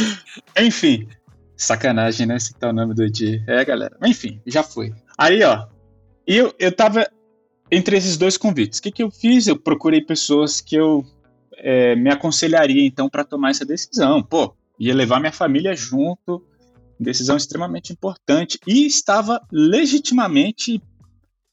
Enfim, 0.60 1.08
Sacanagem, 1.56 2.26
né? 2.26 2.40
Citar 2.40 2.72
o 2.72 2.74
nome 2.74 2.94
do 2.94 3.04
Edir. 3.04 3.44
É, 3.48 3.64
galera. 3.64 3.98
Enfim, 4.06 4.42
já 4.46 4.64
foi. 4.64 4.94
Aí, 5.18 5.44
ó. 5.44 5.68
Eu, 6.26 6.54
eu 6.58 6.72
tava 6.76 7.06
entre 7.72 7.98
esses 7.98 8.18
dois 8.18 8.38
convites. 8.38 8.80
O 8.80 8.82
que, 8.82 8.92
que 8.92 9.04
eu 9.04 9.12
fiz? 9.12 9.48
Eu 9.48 9.58
procurei 9.58 10.02
pessoas 10.02 10.62
que 10.62 10.76
eu 10.76 11.06
é, 11.58 11.96
me 11.96 12.10
aconselharia, 12.10 12.86
então, 12.86 13.10
para 13.10 13.24
tomar 13.24 13.52
essa 13.52 13.66
decisão. 13.66 14.24
Pô, 14.24 14.56
ia 14.80 14.94
levar 14.94 15.20
minha 15.20 15.32
família 15.32 15.76
junto. 15.76 16.46
Decisão 17.00 17.36
extremamente 17.36 17.92
importante. 17.92 18.60
E 18.68 18.86
estava 18.86 19.42
legitimamente 19.52 20.82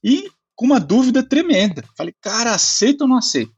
e 0.03 0.30
com 0.55 0.66
uma 0.66 0.80
dúvida 0.80 1.22
tremenda. 1.22 1.82
Falei, 1.96 2.14
cara, 2.20 2.55
aceito 2.55 3.03
ou 3.03 3.09
não 3.09 3.16
aceito? 3.16 3.55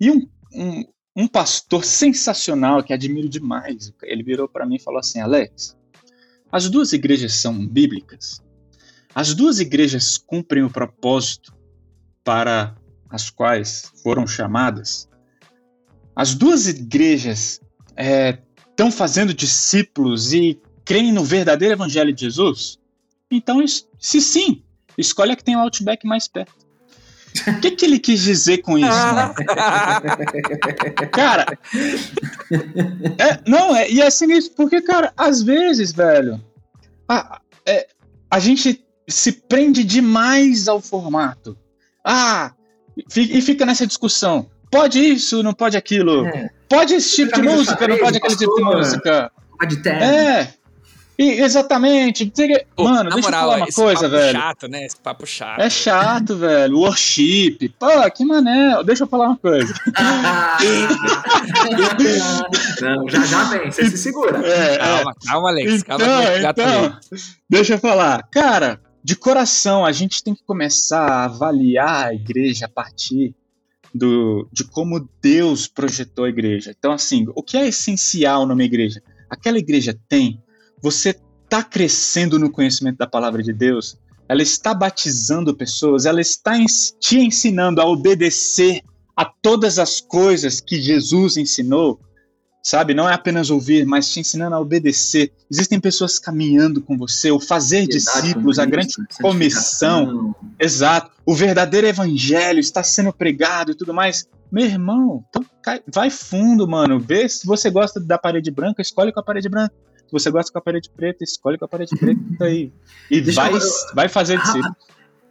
E 0.00 0.10
um, 0.10 0.28
um, 0.52 0.84
um 1.16 1.28
pastor 1.28 1.84
sensacional 1.84 2.82
que 2.82 2.92
admiro 2.92 3.28
demais. 3.28 3.92
Ele 4.02 4.22
virou 4.22 4.48
para 4.48 4.66
mim 4.66 4.76
e 4.76 4.82
falou 4.82 5.00
assim: 5.00 5.20
Alex, 5.20 5.76
as 6.50 6.68
duas 6.68 6.92
igrejas 6.92 7.34
são 7.34 7.66
bíblicas. 7.66 8.42
As 9.14 9.34
duas 9.34 9.60
igrejas 9.60 10.18
cumprem 10.18 10.64
o 10.64 10.70
propósito 10.70 11.54
para 12.24 12.76
as 13.08 13.30
quais 13.30 13.92
foram 14.02 14.26
chamadas. 14.26 15.08
As 16.16 16.34
duas 16.34 16.66
igrejas 16.66 17.60
estão 18.68 18.88
é, 18.88 18.90
fazendo 18.90 19.32
discípulos 19.32 20.32
e 20.32 20.60
creem 20.84 21.12
no 21.12 21.24
verdadeiro 21.24 21.74
evangelho 21.74 22.12
de 22.12 22.22
Jesus? 22.22 22.78
Então, 23.30 23.64
se 23.98 24.20
sim, 24.20 24.62
escolhe 24.98 25.32
a 25.32 25.36
que 25.36 25.44
tem 25.44 25.56
o 25.56 25.60
Outback 25.60 26.06
mais 26.06 26.28
perto. 26.28 26.63
O 27.48 27.60
que, 27.60 27.72
que 27.72 27.84
ele 27.84 27.98
quis 27.98 28.22
dizer 28.22 28.58
com 28.58 28.78
isso, 28.78 28.88
mano? 28.88 29.34
cara, 31.10 31.58
é, 33.18 33.40
não, 33.46 33.74
é, 33.74 33.90
e 33.90 34.00
é 34.00 34.08
sinistro, 34.08 34.54
porque, 34.54 34.80
cara, 34.80 35.12
às 35.16 35.42
vezes, 35.42 35.90
velho, 35.92 36.40
a, 37.08 37.40
é, 37.66 37.88
a 38.30 38.38
gente 38.38 38.84
se 39.08 39.32
prende 39.32 39.82
demais 39.82 40.68
ao 40.68 40.80
formato. 40.80 41.58
Ah, 42.04 42.52
e 43.16 43.42
fica 43.42 43.66
nessa 43.66 43.86
discussão. 43.86 44.48
Pode 44.70 44.98
isso, 44.98 45.42
não 45.42 45.52
pode 45.52 45.76
aquilo. 45.76 46.26
É. 46.26 46.50
Pode 46.68 46.94
esse 46.94 47.16
tipo 47.16 47.34
de 47.34 47.42
música, 47.42 47.88
não 47.88 47.98
pode 47.98 48.18
aquele 48.18 48.36
tipo 48.36 48.54
de 48.56 48.62
música. 48.62 49.30
Pode 49.58 49.82
ter. 49.82 49.94
É. 50.02 50.54
E, 51.18 51.40
exatamente. 51.42 52.32
Pô, 52.74 52.84
Mano, 52.84 53.10
deixa 53.10 53.28
moral, 53.28 53.42
eu 53.42 53.50
falar 53.50 53.56
uma 53.56 53.66
coisa, 53.72 54.08
velho. 54.08 54.36
É 54.36 54.40
chato, 54.40 54.68
né? 54.68 54.84
Esse 54.84 54.96
papo 54.96 55.26
chato. 55.26 55.60
É 55.60 55.70
chato, 55.70 56.36
velho. 56.36 56.78
Worship. 56.78 57.68
Pô, 57.78 58.10
que 58.10 58.24
mané. 58.24 58.82
Deixa 58.84 59.04
eu 59.04 59.08
falar 59.08 59.28
uma 59.28 59.36
coisa. 59.36 59.72
Não, 62.80 63.08
já 63.08 63.24
já 63.24 63.44
vem, 63.44 63.70
você 63.70 63.90
se 63.90 63.98
segura. 63.98 64.44
É, 64.44 64.74
é. 64.74 64.78
calma, 64.78 65.10
é. 65.10 65.26
calma, 65.26 65.48
Alex. 65.50 65.72
Então, 65.72 65.98
calma, 65.98 66.50
então, 66.50 66.98
deixa 67.48 67.74
eu 67.74 67.78
falar. 67.78 68.26
Cara, 68.30 68.80
de 69.02 69.14
coração, 69.14 69.84
a 69.84 69.92
gente 69.92 70.22
tem 70.22 70.34
que 70.34 70.42
começar 70.44 71.06
a 71.06 71.24
avaliar 71.24 72.06
a 72.08 72.14
igreja 72.14 72.66
a 72.66 72.68
partir 72.68 73.34
do, 73.94 74.48
de 74.52 74.64
como 74.64 75.08
Deus 75.22 75.68
projetou 75.68 76.24
a 76.24 76.28
igreja. 76.28 76.74
Então, 76.76 76.90
assim, 76.92 77.26
o 77.34 77.42
que 77.42 77.56
é 77.56 77.68
essencial 77.68 78.46
numa 78.46 78.64
igreja? 78.64 79.00
Aquela 79.30 79.58
igreja 79.58 79.96
tem 80.08 80.42
você 80.84 81.18
está 81.44 81.62
crescendo 81.62 82.38
no 82.38 82.50
conhecimento 82.50 82.98
da 82.98 83.06
palavra 83.06 83.42
de 83.42 83.54
Deus, 83.54 83.98
ela 84.28 84.42
está 84.42 84.74
batizando 84.74 85.56
pessoas, 85.56 86.04
ela 86.04 86.20
está 86.20 86.52
te 87.00 87.18
ensinando 87.18 87.80
a 87.80 87.86
obedecer 87.86 88.82
a 89.16 89.24
todas 89.24 89.78
as 89.78 89.98
coisas 89.98 90.60
que 90.60 90.82
Jesus 90.82 91.38
ensinou, 91.38 91.98
sabe? 92.62 92.92
Não 92.92 93.08
é 93.08 93.14
apenas 93.14 93.48
ouvir, 93.48 93.86
mas 93.86 94.10
te 94.12 94.20
ensinando 94.20 94.56
a 94.56 94.60
obedecer. 94.60 95.32
Existem 95.50 95.80
pessoas 95.80 96.18
caminhando 96.18 96.82
com 96.82 96.98
você, 96.98 97.30
o 97.30 97.40
fazer 97.40 97.86
discípulos, 97.86 98.58
a 98.58 98.66
grande 98.66 98.94
comissão. 99.22 100.34
Exato. 100.60 101.12
O 101.24 101.34
verdadeiro 101.34 101.86
evangelho 101.86 102.60
está 102.60 102.82
sendo 102.82 103.10
pregado 103.10 103.72
e 103.72 103.74
tudo 103.74 103.94
mais. 103.94 104.28
Meu 104.52 104.66
irmão, 104.66 105.24
então 105.30 105.42
vai 105.90 106.10
fundo, 106.10 106.68
mano. 106.68 107.00
Vê 107.00 107.26
se 107.26 107.46
você 107.46 107.70
gosta 107.70 107.98
da 107.98 108.18
parede 108.18 108.50
branca, 108.50 108.82
escolhe 108.82 109.12
com 109.12 109.20
a 109.20 109.24
parede 109.24 109.48
branca. 109.48 109.72
Se 110.06 110.12
você 110.12 110.30
gosta 110.30 110.52
com 110.52 110.58
a 110.58 110.62
parede 110.62 110.90
preta, 110.94 111.24
escolhe 111.24 111.58
com 111.58 111.64
a 111.64 111.68
parede 111.68 111.96
preta 111.96 112.20
aí. 112.44 112.72
E 113.10 113.20
vai, 113.32 113.52
eu... 113.52 113.58
vai 113.94 114.08
fazer 114.08 114.38
discípulo. 114.38 114.74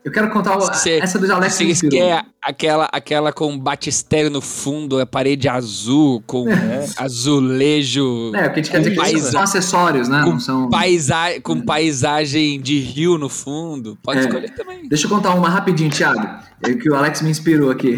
Eu 0.04 0.12
quero 0.12 0.30
contar 0.32 0.60
cê, 0.74 1.00
essa 1.02 1.18
do 1.18 1.32
Alex 1.32 1.56
Você 1.56 1.88
quer 1.88 2.26
aquela, 2.42 2.90
aquela 2.92 3.32
com 3.32 3.58
batistério 3.58 4.30
no 4.30 4.42
fundo, 4.42 5.00
a 5.00 5.06
parede 5.06 5.48
azul, 5.48 6.22
com 6.28 6.50
é. 6.50 6.86
azulejo. 6.98 8.36
É, 8.36 8.48
o 8.48 8.54
que 8.54 8.60
a 8.60 8.64
gente 8.64 8.70
quer 8.70 8.80
dizer 8.80 8.98
que 8.98 9.20
são 9.22 9.42
acessórios, 9.42 10.10
né? 10.10 10.24
Com, 10.24 10.32
Não 10.32 10.40
são... 10.42 10.70
paisa 10.70 11.40
com 11.42 11.62
paisagem 11.62 12.60
de 12.60 12.80
rio 12.80 13.18
no 13.18 13.30
fundo. 13.30 13.98
Pode 14.04 14.20
é. 14.20 14.22
escolher 14.24 14.50
também. 14.50 14.90
Deixa 14.90 15.06
eu 15.06 15.10
contar 15.10 15.36
uma 15.36 15.48
rapidinho, 15.48 15.90
Thiago. 15.90 16.22
É 16.62 16.74
que 16.74 16.90
o 16.90 16.96
Alex 16.96 17.22
me 17.22 17.30
inspirou 17.30 17.72
aqui. 17.72 17.98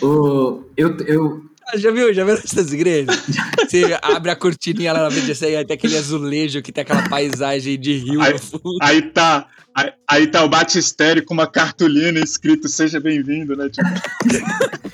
O, 0.00 0.62
eu, 0.74 0.96
eu, 1.06 1.42
já 1.76 1.90
viu? 1.90 2.12
Já 2.12 2.24
viu 2.24 2.34
essas 2.34 2.72
igrejas? 2.72 3.16
Você 3.68 3.98
abre 4.02 4.30
a 4.30 4.36
cortininha 4.36 4.92
lá 4.92 5.04
na 5.04 5.10
frente, 5.10 5.32
assim, 5.32 5.54
aí 5.54 5.64
tem 5.64 5.74
aquele 5.74 5.96
azulejo 5.96 6.62
que 6.62 6.72
tem 6.72 6.82
aquela 6.82 7.08
paisagem 7.08 7.78
de 7.78 7.96
rio 7.96 8.20
aí, 8.20 8.32
no 8.32 8.38
fundo. 8.38 8.78
Aí 8.82 9.02
tá, 9.02 9.46
aí, 9.74 9.92
aí, 10.08 10.26
tá 10.26 10.44
o 10.44 10.48
batistério 10.48 11.24
com 11.24 11.34
uma 11.34 11.46
cartolina 11.46 12.18
escrito 12.20 12.68
Seja 12.68 13.00
bem-vindo, 13.00 13.56
né? 13.56 13.68
Tipo... 13.68 13.88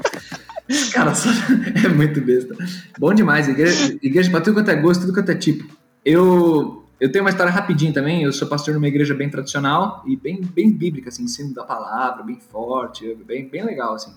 Cara, 0.92 1.12
é 1.84 1.88
muito 1.88 2.20
besta. 2.20 2.56
Bom 2.98 3.14
demais, 3.14 3.48
igreja, 3.48 3.96
igreja 4.02 4.30
pra 4.30 4.40
tudo 4.40 4.54
quanto 4.54 4.70
é 4.70 4.76
gosto, 4.76 5.02
tudo 5.02 5.14
quanto 5.14 5.30
é 5.30 5.34
tipo. 5.34 5.64
Eu, 6.04 6.84
eu 7.00 7.10
tenho 7.10 7.24
uma 7.24 7.30
história 7.30 7.52
rapidinho 7.52 7.92
também, 7.92 8.24
eu 8.24 8.32
sou 8.32 8.48
pastor 8.48 8.74
numa 8.74 8.88
igreja 8.88 9.14
bem 9.14 9.30
tradicional 9.30 10.02
e 10.06 10.16
bem, 10.16 10.40
bem 10.40 10.72
bíblica, 10.72 11.08
assim, 11.08 11.24
ensino 11.24 11.54
da 11.54 11.62
palavra, 11.62 12.24
bem 12.24 12.40
forte, 12.50 13.16
bem, 13.24 13.48
bem 13.48 13.64
legal, 13.64 13.94
assim. 13.94 14.12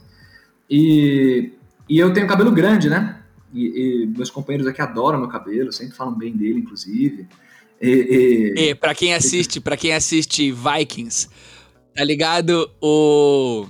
E 0.70 1.52
e 1.90 1.98
eu 1.98 2.14
tenho 2.14 2.28
cabelo 2.28 2.52
grande, 2.52 2.90
né? 2.90 3.18
E, 3.54 4.04
e, 4.04 4.08
meus 4.08 4.30
companheiros 4.30 4.68
aqui 4.68 4.82
adoram 4.82 5.20
meu 5.20 5.28
cabelo, 5.28 5.74
sempre 5.74 5.96
falam 5.96 6.14
bem 6.14 6.36
dele, 6.36 6.60
inclusive. 6.60 7.28
E, 7.82 7.90
e... 7.90 8.70
e 8.70 8.76
para 8.76 8.94
quem 8.94 9.14
assiste, 9.14 9.60
para 9.60 9.76
quem 9.76 9.94
assiste 9.94 10.52
Vikings, 10.52 11.28
tá 11.96 12.04
ligado? 12.04 12.70
O 12.80 13.66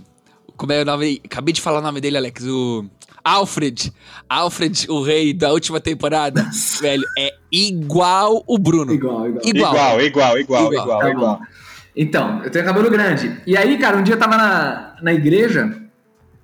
como 0.59 0.73
é 0.73 0.81
o 0.81 0.85
nome? 0.85 1.21
Acabei 1.23 1.53
de 1.53 1.61
falar 1.61 1.79
o 1.79 1.81
nome 1.81 2.01
dele, 2.01 2.17
Alex. 2.17 2.43
O 2.43 2.85
Alfred. 3.23 3.93
Alfred, 4.27 4.87
o 4.89 5.01
rei 5.01 5.33
da 5.33 5.53
última 5.53 5.79
temporada. 5.79 6.45
velho, 6.81 7.03
é 7.17 7.33
igual 7.49 8.43
o 8.45 8.57
Bruno. 8.57 8.93
Igual, 8.93 9.29
igual. 9.29 9.41
Igual, 9.45 10.01
igual, 10.01 10.37
igual, 10.37 10.39
igual. 10.39 10.73
igual, 10.73 10.99
tá 10.99 11.09
igual. 11.09 11.41
Então, 11.95 12.43
eu 12.43 12.51
tenho 12.51 12.65
cabelo 12.65 12.89
grande. 12.89 13.41
E 13.47 13.55
aí, 13.55 13.77
cara, 13.77 13.95
um 13.95 14.03
dia 14.03 14.15
eu 14.15 14.19
tava 14.19 14.35
na, 14.35 14.97
na 15.01 15.13
igreja 15.13 15.81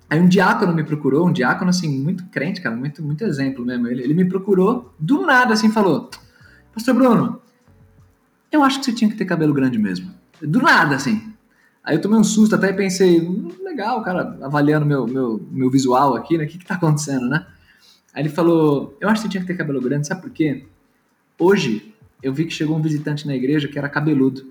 Aí 0.08 0.20
um 0.20 0.28
diácono 0.28 0.72
me 0.72 0.84
procurou, 0.84 1.26
um 1.26 1.32
diácono, 1.32 1.70
assim, 1.70 1.88
muito 2.00 2.24
crente, 2.26 2.60
cara, 2.60 2.76
muito, 2.76 3.02
muito 3.02 3.24
exemplo 3.24 3.64
mesmo. 3.64 3.88
Ele, 3.88 4.02
ele 4.02 4.14
me 4.14 4.24
procurou, 4.24 4.94
do 4.98 5.26
nada, 5.26 5.54
assim, 5.54 5.70
falou: 5.70 6.10
Pastor 6.72 6.94
Bruno, 6.94 7.40
eu 8.52 8.62
acho 8.62 8.78
que 8.78 8.84
você 8.84 8.92
tinha 8.92 9.10
que 9.10 9.16
ter 9.16 9.24
cabelo 9.24 9.52
grande 9.52 9.78
mesmo. 9.78 10.10
Do 10.40 10.60
nada, 10.60 10.94
assim. 10.94 11.32
Aí 11.82 11.96
eu 11.96 12.00
tomei 12.00 12.18
um 12.18 12.24
susto 12.24 12.54
até 12.54 12.72
pensei: 12.72 13.20
hum, 13.20 13.50
legal, 13.62 14.02
cara, 14.02 14.38
avaliando 14.42 14.86
meu, 14.86 15.06
meu, 15.06 15.44
meu 15.50 15.70
visual 15.70 16.14
aqui, 16.14 16.38
né? 16.38 16.44
O 16.44 16.48
que, 16.48 16.58
que 16.58 16.66
tá 16.66 16.74
acontecendo, 16.74 17.28
né? 17.28 17.46
Aí 18.14 18.22
ele 18.22 18.28
falou: 18.28 18.96
Eu 19.00 19.08
acho 19.08 19.22
que 19.22 19.26
você 19.26 19.30
tinha 19.30 19.40
que 19.40 19.46
ter 19.46 19.56
cabelo 19.56 19.80
grande, 19.80 20.06
sabe 20.06 20.22
por 20.22 20.30
quê? 20.30 20.66
Hoje, 21.38 21.94
eu 22.22 22.32
vi 22.32 22.44
que 22.44 22.52
chegou 22.52 22.76
um 22.76 22.82
visitante 22.82 23.26
na 23.26 23.34
igreja 23.34 23.68
que 23.68 23.78
era 23.78 23.88
cabeludo. 23.88 24.46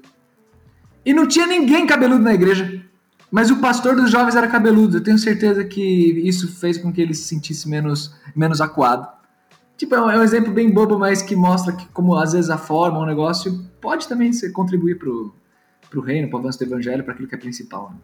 E 1.05 1.13
não 1.13 1.27
tinha 1.27 1.47
ninguém 1.47 1.85
cabeludo 1.85 2.23
na 2.23 2.33
igreja. 2.33 2.84
Mas 3.31 3.49
o 3.49 3.57
pastor 3.57 3.95
dos 3.95 4.11
jovens 4.11 4.35
era 4.35 4.47
cabeludo. 4.47 4.97
Eu 4.97 5.03
tenho 5.03 5.17
certeza 5.17 5.63
que 5.63 5.81
isso 5.81 6.47
fez 6.47 6.77
com 6.77 6.91
que 6.91 7.01
ele 7.01 7.13
se 7.13 7.23
sentisse 7.23 7.67
menos, 7.67 8.13
menos 8.35 8.61
acuado. 8.61 9.07
Tipo, 9.77 9.95
é 9.95 10.01
um, 10.01 10.09
é 10.09 10.23
exemplo 10.23 10.53
bem 10.53 10.71
bobo, 10.71 10.97
mas 10.97 11.21
que 11.21 11.35
mostra 11.35 11.73
que 11.73 11.85
como 11.87 12.15
às 12.15 12.33
vezes 12.33 12.49
a 12.49 12.57
forma, 12.57 12.99
um 12.99 13.05
negócio, 13.05 13.65
pode 13.81 14.07
também 14.07 14.31
ser, 14.31 14.51
contribuir 14.51 14.97
pro, 14.97 15.35
pro 15.89 16.01
reino, 16.01 16.29
pro 16.29 16.39
avanço 16.39 16.59
do 16.59 16.65
evangelho, 16.65 17.03
para 17.03 17.13
aquilo 17.13 17.27
que 17.27 17.35
é 17.35 17.37
principal. 17.37 17.91
Né? 17.91 17.97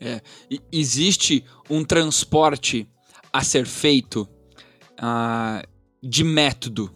É, 0.00 0.22
existe 0.70 1.44
um 1.70 1.84
transporte 1.84 2.88
a 3.32 3.42
ser 3.42 3.66
feito 3.66 4.28
uh, 5.00 5.66
de 6.02 6.22
método, 6.22 6.92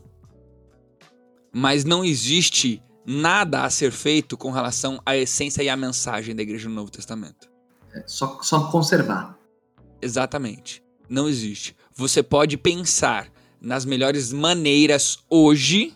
mas 1.53 1.85
não 1.85 2.05
existe 2.05 2.83
nada 3.11 3.63
a 3.63 3.71
ser 3.71 3.91
feito 3.91 4.37
com 4.37 4.51
relação 4.51 5.01
à 5.07 5.17
essência 5.17 5.63
e 5.63 5.69
à 5.71 5.77
mensagem 5.77 6.37
da 6.37 6.43
igreja 6.43 6.69
do 6.69 6.75
Novo 6.75 6.91
Testamento. 6.91 7.49
É, 7.95 8.03
só, 8.07 8.39
só 8.43 8.71
conservar. 8.71 9.35
Exatamente. 10.03 10.83
Não 11.09 11.27
existe. 11.27 11.75
Você 11.95 12.23
pode 12.23 12.59
pensar 12.59 13.29
nas 13.63 13.87
melhores 13.87 14.31
maneiras 14.31 15.21
hoje, 15.31 15.95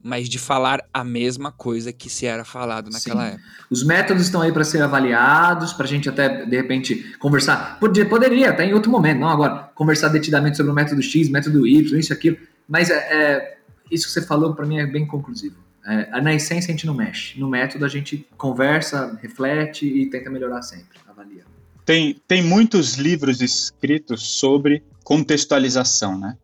mas 0.00 0.28
de 0.28 0.38
falar 0.38 0.80
a 0.94 1.02
mesma 1.02 1.50
coisa 1.50 1.92
que 1.92 2.08
se 2.08 2.24
era 2.24 2.44
falado 2.44 2.88
naquela 2.88 3.26
Sim. 3.26 3.34
época. 3.34 3.42
Os 3.68 3.82
métodos 3.82 4.22
estão 4.22 4.40
aí 4.40 4.52
para 4.52 4.62
ser 4.62 4.80
avaliados, 4.80 5.72
para 5.72 5.86
a 5.86 5.88
gente 5.88 6.08
até, 6.08 6.46
de 6.46 6.56
repente, 6.56 7.16
conversar. 7.18 7.80
Podia, 7.80 8.08
poderia, 8.08 8.50
até 8.50 8.64
em 8.64 8.74
outro 8.74 8.92
momento, 8.92 9.18
não 9.18 9.28
agora, 9.28 9.70
conversar 9.74 10.08
detidamente 10.08 10.56
sobre 10.56 10.70
o 10.70 10.74
método 10.74 11.02
X, 11.02 11.28
método 11.28 11.66
Y, 11.66 11.98
isso, 11.98 12.12
aquilo. 12.12 12.36
Mas 12.68 12.90
é, 12.90 12.94
é 12.94 13.58
isso 13.90 14.06
que 14.06 14.12
você 14.12 14.22
falou, 14.22 14.54
para 14.54 14.64
mim, 14.64 14.78
é 14.78 14.86
bem 14.86 15.04
conclusivo. 15.04 15.67
É, 15.86 16.20
na 16.20 16.34
essência, 16.34 16.68
a 16.68 16.72
gente 16.72 16.86
não 16.86 16.94
mexe. 16.94 17.38
No 17.38 17.48
método, 17.48 17.84
a 17.84 17.88
gente 17.88 18.26
conversa, 18.36 19.18
reflete 19.22 19.86
e 19.86 20.10
tenta 20.10 20.30
melhorar 20.30 20.62
sempre, 20.62 20.98
avalia. 21.06 21.44
Tem, 21.84 22.20
tem 22.26 22.42
muitos 22.42 22.96
livros 22.96 23.40
escritos 23.40 24.38
sobre 24.38 24.82
contextualização, 25.02 26.18
né? 26.18 26.36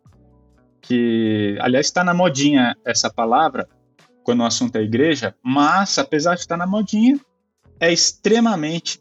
que, 0.87 1.57
aliás, 1.61 1.87
está 1.87 2.05
na 2.05 2.13
modinha 2.13 2.77
essa 2.85 3.11
palavra, 3.11 3.67
quando 4.23 4.41
o 4.41 4.45
assunto 4.45 4.77
é 4.77 4.83
igreja, 4.83 5.35
mas, 5.43 5.99
apesar 5.99 6.35
de 6.35 6.41
estar 6.41 6.57
na 6.57 6.67
modinha, 6.67 7.19
é 7.81 7.93
extremamente 7.93 9.01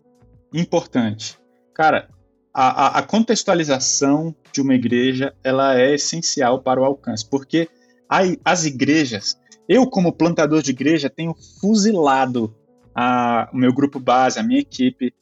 importante. 0.54 1.38
Cara, 1.74 2.10
a, 2.54 3.00
a, 3.00 3.04
contextualização 3.04 4.34
de 4.52 4.62
uma 4.62 4.76
igreja 4.76 5.34
ela 5.44 5.78
é 5.78 5.94
essencial 5.94 6.62
para 6.62 6.80
o 6.80 6.86
alcance, 6.86 7.28
porque 7.28 7.68
as 8.46 8.66
igrejas, 8.66 9.38
eu 9.68 9.88
como 9.88 10.14
plantador 10.14 10.62
de 10.62 10.72
igreja 10.72 11.10
tenho 11.10 11.36
fuzilado 11.60 12.56
a, 12.94 13.50
o 13.54 13.58
meu 13.58 13.74
grupo 13.74 14.00
base, 14.00 14.40
a 14.40 14.44
minha 14.44 14.60
equipe, 14.60 15.14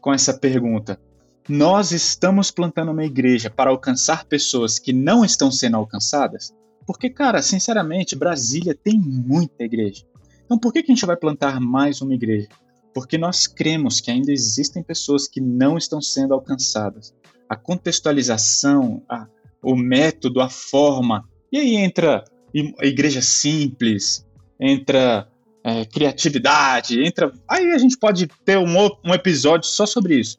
com 0.00 0.12
essa 0.12 0.32
pergunta: 0.32 1.00
nós 1.48 1.92
estamos 1.92 2.50
plantando 2.50 2.92
uma 2.92 3.04
igreja 3.04 3.50
para 3.50 3.70
alcançar 3.70 4.24
pessoas 4.24 4.78
que 4.78 4.92
não 4.92 5.24
estão 5.24 5.50
sendo 5.50 5.76
alcançadas? 5.76 6.54
Porque, 6.86 7.10
cara, 7.10 7.42
sinceramente, 7.42 8.16
Brasília 8.16 8.74
tem 8.74 8.98
muita 8.98 9.64
igreja. 9.64 10.04
Então, 10.44 10.58
por 10.58 10.72
que, 10.72 10.82
que 10.82 10.90
a 10.90 10.94
gente 10.94 11.06
vai 11.06 11.16
plantar 11.16 11.60
mais 11.60 12.00
uma 12.00 12.14
igreja? 12.14 12.48
Porque 12.92 13.16
nós 13.16 13.46
cremos 13.46 14.00
que 14.00 14.10
ainda 14.10 14.32
existem 14.32 14.82
pessoas 14.82 15.28
que 15.28 15.40
não 15.40 15.78
estão 15.78 16.00
sendo 16.00 16.34
alcançadas. 16.34 17.14
A 17.48 17.54
contextualização, 17.54 19.02
a, 19.08 19.28
o 19.62 19.76
método, 19.76 20.40
a 20.40 20.48
forma. 20.48 21.28
E 21.52 21.58
aí 21.58 21.76
entra 21.76 22.24
igreja 22.54 23.22
simples, 23.22 24.26
entra 24.58 25.28
é, 25.64 25.84
criatividade, 25.84 27.02
entra. 27.02 27.32
Aí 27.48 27.72
a 27.72 27.78
gente 27.78 27.98
pode 27.98 28.28
ter 28.44 28.58
um, 28.58 28.88
um 29.04 29.14
episódio 29.14 29.68
só 29.68 29.86
sobre 29.86 30.16
isso. 30.16 30.38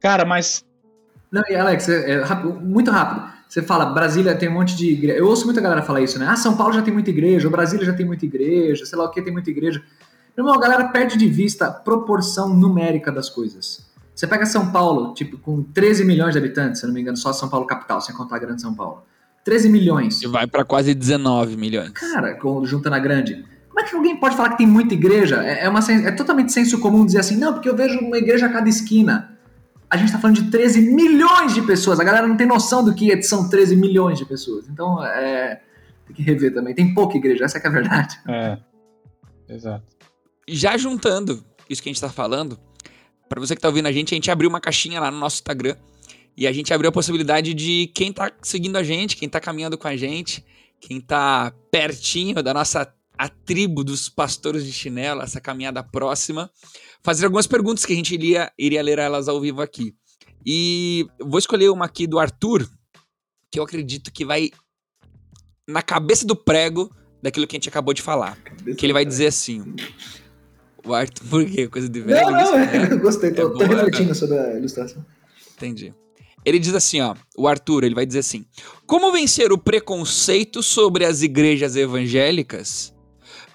Cara, 0.00 0.24
mas. 0.24 0.64
Não, 1.30 1.42
e 1.48 1.54
Alex, 1.54 1.88
é, 1.88 2.12
é 2.12 2.22
rápido, 2.22 2.54
muito 2.60 2.90
rápido. 2.90 3.38
Você 3.48 3.62
fala, 3.62 3.86
Brasília 3.86 4.34
tem 4.34 4.48
um 4.48 4.54
monte 4.54 4.76
de 4.76 4.90
igreja. 4.90 5.18
Eu 5.18 5.26
ouço 5.26 5.46
muita 5.46 5.60
galera 5.60 5.82
falar 5.82 6.02
isso, 6.02 6.18
né? 6.18 6.26
Ah, 6.28 6.36
São 6.36 6.56
Paulo 6.56 6.74
já 6.74 6.82
tem 6.82 6.92
muita 6.92 7.10
igreja, 7.10 7.48
Brasília 7.48 7.84
já 7.84 7.94
tem 7.94 8.04
muita 8.04 8.26
igreja, 8.26 8.84
sei 8.84 8.98
lá 8.98 9.06
o 9.06 9.10
que 9.10 9.22
tem 9.22 9.32
muita 9.32 9.50
igreja. 9.50 9.82
Irmão, 10.36 10.54
a 10.54 10.60
galera 10.60 10.88
perde 10.88 11.16
de 11.16 11.26
vista 11.26 11.66
a 11.66 11.70
proporção 11.70 12.54
numérica 12.54 13.10
das 13.10 13.30
coisas. 13.30 13.88
Você 14.14 14.26
pega 14.26 14.44
São 14.44 14.70
Paulo, 14.70 15.14
tipo, 15.14 15.38
com 15.38 15.62
13 15.62 16.04
milhões 16.04 16.32
de 16.32 16.38
habitantes, 16.38 16.80
se 16.80 16.86
não 16.86 16.92
me 16.92 17.00
engano, 17.00 17.16
só 17.16 17.32
São 17.32 17.48
Paulo 17.48 17.66
capital, 17.66 18.00
sem 18.00 18.14
contar 18.14 18.36
a 18.36 18.38
grande 18.38 18.60
São 18.60 18.74
Paulo. 18.74 19.02
13 19.44 19.68
milhões. 19.68 20.22
E 20.22 20.26
vai 20.26 20.46
para 20.46 20.64
quase 20.64 20.94
19 20.94 21.56
milhões. 21.56 21.90
Cara, 21.90 22.38
juntando 22.64 22.96
a 22.96 22.98
grande. 22.98 23.44
Como 23.68 23.80
é 23.80 23.84
que 23.84 23.94
alguém 23.94 24.16
pode 24.16 24.36
falar 24.36 24.50
que 24.50 24.58
tem 24.58 24.66
muita 24.66 24.94
igreja? 24.94 25.42
É, 25.44 25.64
é, 25.64 25.68
uma, 25.68 25.80
é 25.80 26.10
totalmente 26.12 26.52
senso 26.52 26.78
comum 26.80 27.06
dizer 27.06 27.20
assim, 27.20 27.36
não, 27.36 27.54
porque 27.54 27.68
eu 27.68 27.76
vejo 27.76 27.98
uma 28.00 28.18
igreja 28.18 28.46
a 28.46 28.48
cada 28.48 28.68
esquina 28.68 29.38
a 29.90 29.96
gente 29.96 30.08
está 30.08 30.18
falando 30.18 30.36
de 30.36 30.50
13 30.50 30.82
milhões 30.82 31.54
de 31.54 31.62
pessoas. 31.62 31.98
A 31.98 32.04
galera 32.04 32.26
não 32.26 32.36
tem 32.36 32.46
noção 32.46 32.84
do 32.84 32.94
que 32.94 33.22
são 33.22 33.48
13 33.48 33.74
milhões 33.74 34.18
de 34.18 34.24
pessoas. 34.26 34.68
Então, 34.68 35.02
é, 35.02 35.60
tem 36.06 36.14
que 36.14 36.22
rever 36.22 36.52
também. 36.52 36.74
Tem 36.74 36.92
pouca 36.92 37.16
igreja, 37.16 37.44
essa 37.44 37.58
é, 37.58 37.62
é 37.62 37.66
a 37.66 37.70
verdade. 37.70 38.20
É, 38.28 38.58
exato. 39.48 39.84
Já 40.46 40.76
juntando 40.76 41.42
isso 41.68 41.82
que 41.82 41.88
a 41.88 41.90
gente 41.90 41.96
está 41.96 42.10
falando, 42.10 42.58
para 43.28 43.40
você 43.40 43.54
que 43.54 43.58
está 43.58 43.68
ouvindo 43.68 43.86
a 43.86 43.92
gente, 43.92 44.14
a 44.14 44.16
gente 44.16 44.30
abriu 44.30 44.50
uma 44.50 44.60
caixinha 44.60 45.00
lá 45.00 45.10
no 45.10 45.18
nosso 45.18 45.36
Instagram 45.36 45.76
e 46.38 46.46
a 46.46 46.52
gente 46.52 46.72
abriu 46.72 46.88
a 46.88 46.92
possibilidade 46.92 47.52
de 47.52 47.90
quem 47.92 48.10
está 48.10 48.30
seguindo 48.40 48.76
a 48.76 48.82
gente, 48.84 49.16
quem 49.16 49.26
está 49.26 49.40
caminhando 49.40 49.76
com 49.76 49.88
a 49.88 49.96
gente, 49.96 50.44
quem 50.80 50.98
está 50.98 51.52
pertinho 51.68 52.40
da 52.44 52.54
nossa 52.54 52.94
a 53.18 53.28
tribo 53.28 53.82
dos 53.82 54.08
pastores 54.08 54.64
de 54.64 54.70
chinelo, 54.70 55.20
essa 55.20 55.40
caminhada 55.40 55.82
próxima, 55.82 56.48
fazer 57.02 57.24
algumas 57.24 57.48
perguntas 57.48 57.84
que 57.84 57.92
a 57.92 57.96
gente 57.96 58.14
iria, 58.14 58.52
iria 58.56 58.80
ler 58.80 59.00
elas 59.00 59.26
ao 59.26 59.40
vivo 59.40 59.60
aqui. 59.60 59.92
E 60.46 61.08
vou 61.18 61.40
escolher 61.40 61.70
uma 61.70 61.86
aqui 61.86 62.06
do 62.06 62.20
Arthur, 62.20 62.64
que 63.50 63.58
eu 63.58 63.64
acredito 63.64 64.12
que 64.12 64.24
vai 64.24 64.50
na 65.66 65.82
cabeça 65.82 66.24
do 66.24 66.36
prego 66.36 66.88
daquilo 67.20 67.48
que 67.48 67.56
a 67.56 67.58
gente 67.58 67.68
acabou 67.68 67.92
de 67.92 68.00
falar. 68.00 68.38
Que 68.76 68.86
ele 68.86 68.92
vai 68.92 69.04
dizer 69.04 69.26
assim. 69.26 69.74
O 70.86 70.94
Arthur, 70.94 71.26
por 71.28 71.44
quê? 71.44 71.66
Coisa 71.66 71.88
de 71.88 72.00
velho? 72.00 72.30
Não, 72.30 72.30
não, 72.30 72.58
é, 72.60 72.92
eu 72.94 73.00
gostei, 73.00 73.32
tô, 73.32 73.48
é 73.48 73.50
tô 73.50 73.74
refletindo 73.74 74.14
sobre 74.14 74.38
a 74.38 74.56
ilustração. 74.56 75.04
Entendi. 75.56 75.92
Ele 76.48 76.58
diz 76.58 76.74
assim, 76.74 77.00
ó, 77.02 77.14
o 77.36 77.46
Arthur, 77.46 77.84
ele 77.84 77.94
vai 77.94 78.06
dizer 78.06 78.20
assim: 78.20 78.46
Como 78.86 79.12
vencer 79.12 79.52
o 79.52 79.58
preconceito 79.58 80.62
sobre 80.62 81.04
as 81.04 81.20
igrejas 81.20 81.76
evangélicas 81.76 82.94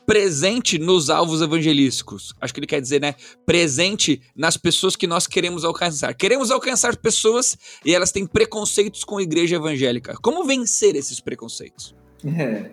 presente 0.05 0.77
nos 0.77 1.09
alvos 1.09 1.41
evangelísticos. 1.41 2.33
Acho 2.39 2.53
que 2.53 2.59
ele 2.59 2.67
quer 2.67 2.81
dizer, 2.81 2.99
né? 2.99 3.15
Presente 3.45 4.21
nas 4.35 4.57
pessoas 4.57 4.97
que 4.97 5.07
nós 5.07 5.27
queremos 5.27 5.63
alcançar. 5.63 6.13
Queremos 6.13 6.51
alcançar 6.51 6.97
pessoas 6.97 7.57
e 7.85 7.95
elas 7.95 8.11
têm 8.11 8.27
preconceitos 8.27 9.05
com 9.05 9.17
a 9.17 9.23
igreja 9.23 9.55
evangélica. 9.55 10.15
Como 10.21 10.43
vencer 10.43 10.95
esses 10.97 11.21
preconceitos? 11.21 11.95
É. 12.25 12.71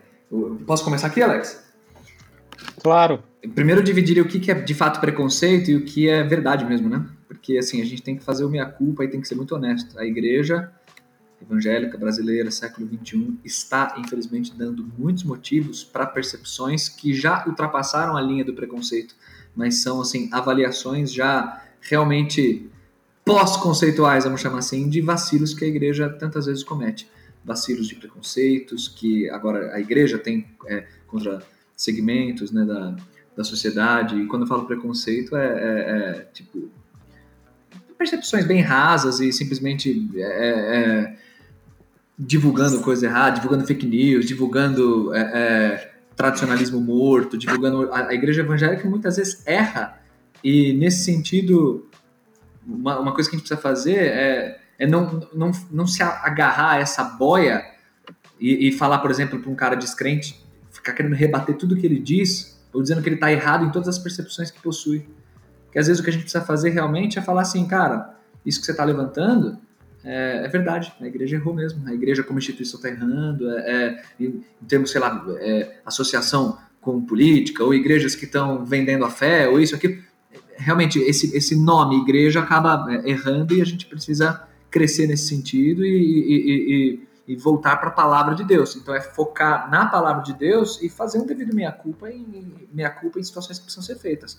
Posso 0.67 0.85
começar 0.85 1.07
aqui, 1.07 1.23
Alex? 1.23 1.70
Claro. 2.83 3.23
Primeiro 3.55 3.83
dividir 3.83 4.21
o 4.21 4.29
que 4.29 4.51
é 4.51 4.55
de 4.55 4.75
fato 4.75 5.01
preconceito 5.01 5.71
e 5.71 5.77
o 5.77 5.85
que 5.85 6.09
é 6.09 6.23
verdade 6.23 6.65
mesmo, 6.65 6.89
né? 6.89 7.07
Porque 7.27 7.57
assim, 7.57 7.81
a 7.81 7.85
gente 7.85 8.03
tem 8.03 8.17
que 8.17 8.23
fazer 8.23 8.45
o 8.45 8.51
meia-culpa 8.51 9.05
e 9.05 9.09
tem 9.09 9.21
que 9.21 9.29
ser 9.29 9.35
muito 9.35 9.55
honesto. 9.55 9.99
A 9.99 10.05
igreja 10.05 10.71
evangélica 11.41 11.97
brasileira, 11.97 12.51
século 12.51 12.87
XXI, 12.87 13.39
está, 13.45 13.95
infelizmente, 13.99 14.53
dando 14.55 14.87
muitos 14.99 15.25
motivos 15.25 15.83
para 15.83 16.05
percepções 16.05 16.89
que 16.89 17.15
já 17.15 17.45
ultrapassaram 17.47 18.17
a 18.17 18.21
linha 18.21 18.45
do 18.45 18.53
preconceito, 18.53 19.15
mas 19.57 19.77
são, 19.83 20.01
assim, 20.01 20.29
avaliações 20.33 21.13
já 21.13 21.65
realmente 21.81 22.69
pós-conceituais, 23.25 24.25
vamos 24.25 24.41
chamar 24.41 24.59
assim, 24.59 24.89
de 24.89 25.01
vacilos 25.01 25.55
que 25.55 25.65
a 25.65 25.69
igreja 25.69 26.09
tantas 26.11 26.47
vezes 26.47 26.63
comete. 26.63 27.09
Vacilos 27.45 27.89
de 27.89 27.95
preconceitos 27.95 28.89
que 28.89 29.29
agora 29.31 29.75
a 29.75 29.81
igreja 29.81 30.19
tem 30.19 30.47
é, 30.67 30.87
contra 31.07 31.43
segmentos 31.83 32.51
né, 32.51 32.65
da, 32.65 32.97
da 33.37 33.45
sociedade. 33.45 34.17
E 34.17 34.27
quando 34.27 34.43
eu 34.43 34.49
falo 34.49 34.67
preconceito, 34.67 35.37
é, 35.37 35.47
é, 35.47 36.21
é 36.21 36.29
tipo 36.33 36.71
percepções 37.97 38.47
bem 38.47 38.63
rasas 38.63 39.21
e 39.21 39.31
simplesmente 39.31 40.09
é, 40.17 40.23
é, 40.23 41.17
divulgando 42.19 42.81
coisa 42.81 43.05
errada, 43.07 43.37
divulgando 43.37 43.67
fake 43.67 43.87
news, 43.87 44.25
divulgando 44.25 45.15
é, 45.15 45.21
é, 45.21 45.93
tradicionalismo 46.17 46.81
morto, 46.81 47.37
divulgando. 47.37 47.93
A, 47.93 48.09
a, 48.09 48.15
igreja 48.15 48.41
evangélica 48.41 48.89
muitas 48.89 49.17
vezes 49.17 49.43
erra, 49.47 50.01
e 50.43 50.73
nesse 50.73 51.05
sentido, 51.05 51.89
uma, 52.67 52.99
uma 52.99 53.13
coisa 53.13 53.29
que 53.29 53.37
a 53.37 53.39
gente 53.39 53.47
precisa 53.47 53.61
fazer 53.61 53.99
é, 53.99 54.61
é 54.79 54.87
não, 54.87 55.29
não, 55.35 55.53
não 55.71 55.87
se 55.87 56.03
agarrar 56.03 56.73
a 56.73 56.79
essa 56.79 57.05
boia 57.05 57.63
e, 58.41 58.69
e 58.69 58.73
falar, 58.73 59.01
por 59.01 59.11
exemplo, 59.11 59.39
para 59.39 59.51
um 59.51 59.55
cara 59.55 59.75
descrente, 59.75 60.43
ficar 60.81 60.93
querendo 60.95 61.15
rebater 61.15 61.57
tudo 61.57 61.77
que 61.77 61.87
ele 61.87 61.99
diz, 61.99 62.59
ou 62.73 62.83
dizendo 62.83 63.03
que 63.03 63.09
ele 63.09 63.17
está 63.17 63.31
errado 63.31 63.65
em 63.65 63.71
todas 63.71 63.89
as 63.89 63.99
percepções 63.99 64.51
que 64.51 64.61
possui. 64.61 65.07
Que 65.71 65.79
às 65.79 65.87
vezes 65.87 66.01
o 66.01 66.05
que 66.05 66.11
a 66.11 66.13
gente 66.13 66.23
precisa 66.23 66.45
fazer 66.45 66.71
realmente 66.71 67.19
é 67.19 67.23
falar 67.23 67.43
assim, 67.43 67.67
cara, 67.67 68.15
isso 68.45 68.59
que 68.59 68.67
você 68.67 68.73
está 68.73 68.85
levantando 68.85 69.59
é, 70.03 70.43
é, 70.45 70.49
verdade, 70.49 70.93
a 71.01 71.07
igreja 71.07 71.37
errou 71.37 71.55
mesmo. 71.55 71.87
A 71.87 71.93
igreja, 71.93 72.23
como 72.23 72.39
instituição, 72.39 72.79
está 72.79 72.89
errando. 72.89 73.51
É, 73.51 73.59
é, 73.59 74.03
em, 74.19 74.43
termos, 74.67 74.91
sei 74.91 75.01
lá, 75.01 75.25
é, 75.39 75.77
associação 75.85 76.59
com 76.81 77.01
política, 77.03 77.63
ou 77.63 77.75
igrejas 77.75 78.15
que 78.15 78.25
estão 78.25 78.65
vendendo 78.65 79.05
a 79.05 79.11
fé, 79.11 79.47
ou 79.49 79.61
isso 79.61 79.75
aqui. 79.75 80.03
Realmente, 80.57 80.99
esse, 80.99 81.35
esse 81.37 81.57
nome 81.57 82.01
igreja 82.01 82.41
acaba 82.41 82.87
é, 82.91 83.11
errando 83.11 83.55
e 83.55 83.61
a 83.61 83.65
gente 83.65 83.87
precisa 83.87 84.43
crescer 84.71 85.07
nesse 85.07 85.29
sentido 85.29 85.85
e, 85.85 85.89
e, 85.89 86.35
e, 86.35 86.95
e 86.95 87.01
voltar 87.37 87.77
para 87.77 87.89
a 87.89 87.93
palavra 87.93 88.35
de 88.35 88.45
Deus. 88.45 88.77
Então, 88.77 88.95
é 88.95 89.01
focar 89.01 89.71
na 89.71 89.87
palavra 89.87 90.23
de 90.23 90.33
Deus 90.33 90.81
e 90.83 90.89
fazer 90.89 91.19
um 91.19 91.27
devido 91.27 91.55
meia-culpa 91.55 92.11
em, 92.11 92.69
meia-culpa 92.73 93.19
em 93.19 93.23
situações 93.23 93.59
que 93.59 93.65
precisam 93.65 93.85
ser 93.85 93.97
feitas. 93.97 94.39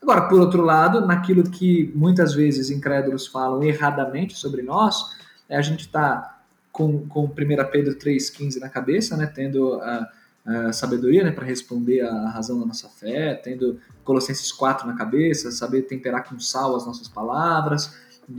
Agora, 0.00 0.22
por 0.22 0.40
outro 0.40 0.62
lado, 0.62 1.06
naquilo 1.06 1.44
que 1.44 1.92
muitas 1.94 2.34
vezes 2.34 2.70
incrédulos 2.70 3.26
falam 3.26 3.62
erradamente 3.62 4.36
sobre 4.36 4.62
nós, 4.62 5.16
é 5.48 5.56
a 5.56 5.62
gente 5.62 5.80
está 5.80 6.40
com, 6.72 7.06
com 7.06 7.24
1 7.24 7.30
Pedro 7.70 7.94
3,15 7.96 8.58
na 8.58 8.68
cabeça, 8.68 9.16
né, 9.16 9.26
tendo 9.26 9.74
a, 9.74 10.08
a 10.44 10.72
sabedoria 10.72 11.22
né, 11.22 11.30
para 11.30 11.44
responder 11.44 12.00
à 12.00 12.30
razão 12.30 12.58
da 12.58 12.66
nossa 12.66 12.88
fé, 12.88 13.34
tendo 13.34 13.78
Colossenses 14.02 14.50
4 14.50 14.86
na 14.86 14.94
cabeça, 14.94 15.52
saber 15.52 15.82
temperar 15.82 16.28
com 16.28 16.38
sal 16.40 16.74
as 16.74 16.86
nossas 16.86 17.06
palavras, 17.06 17.94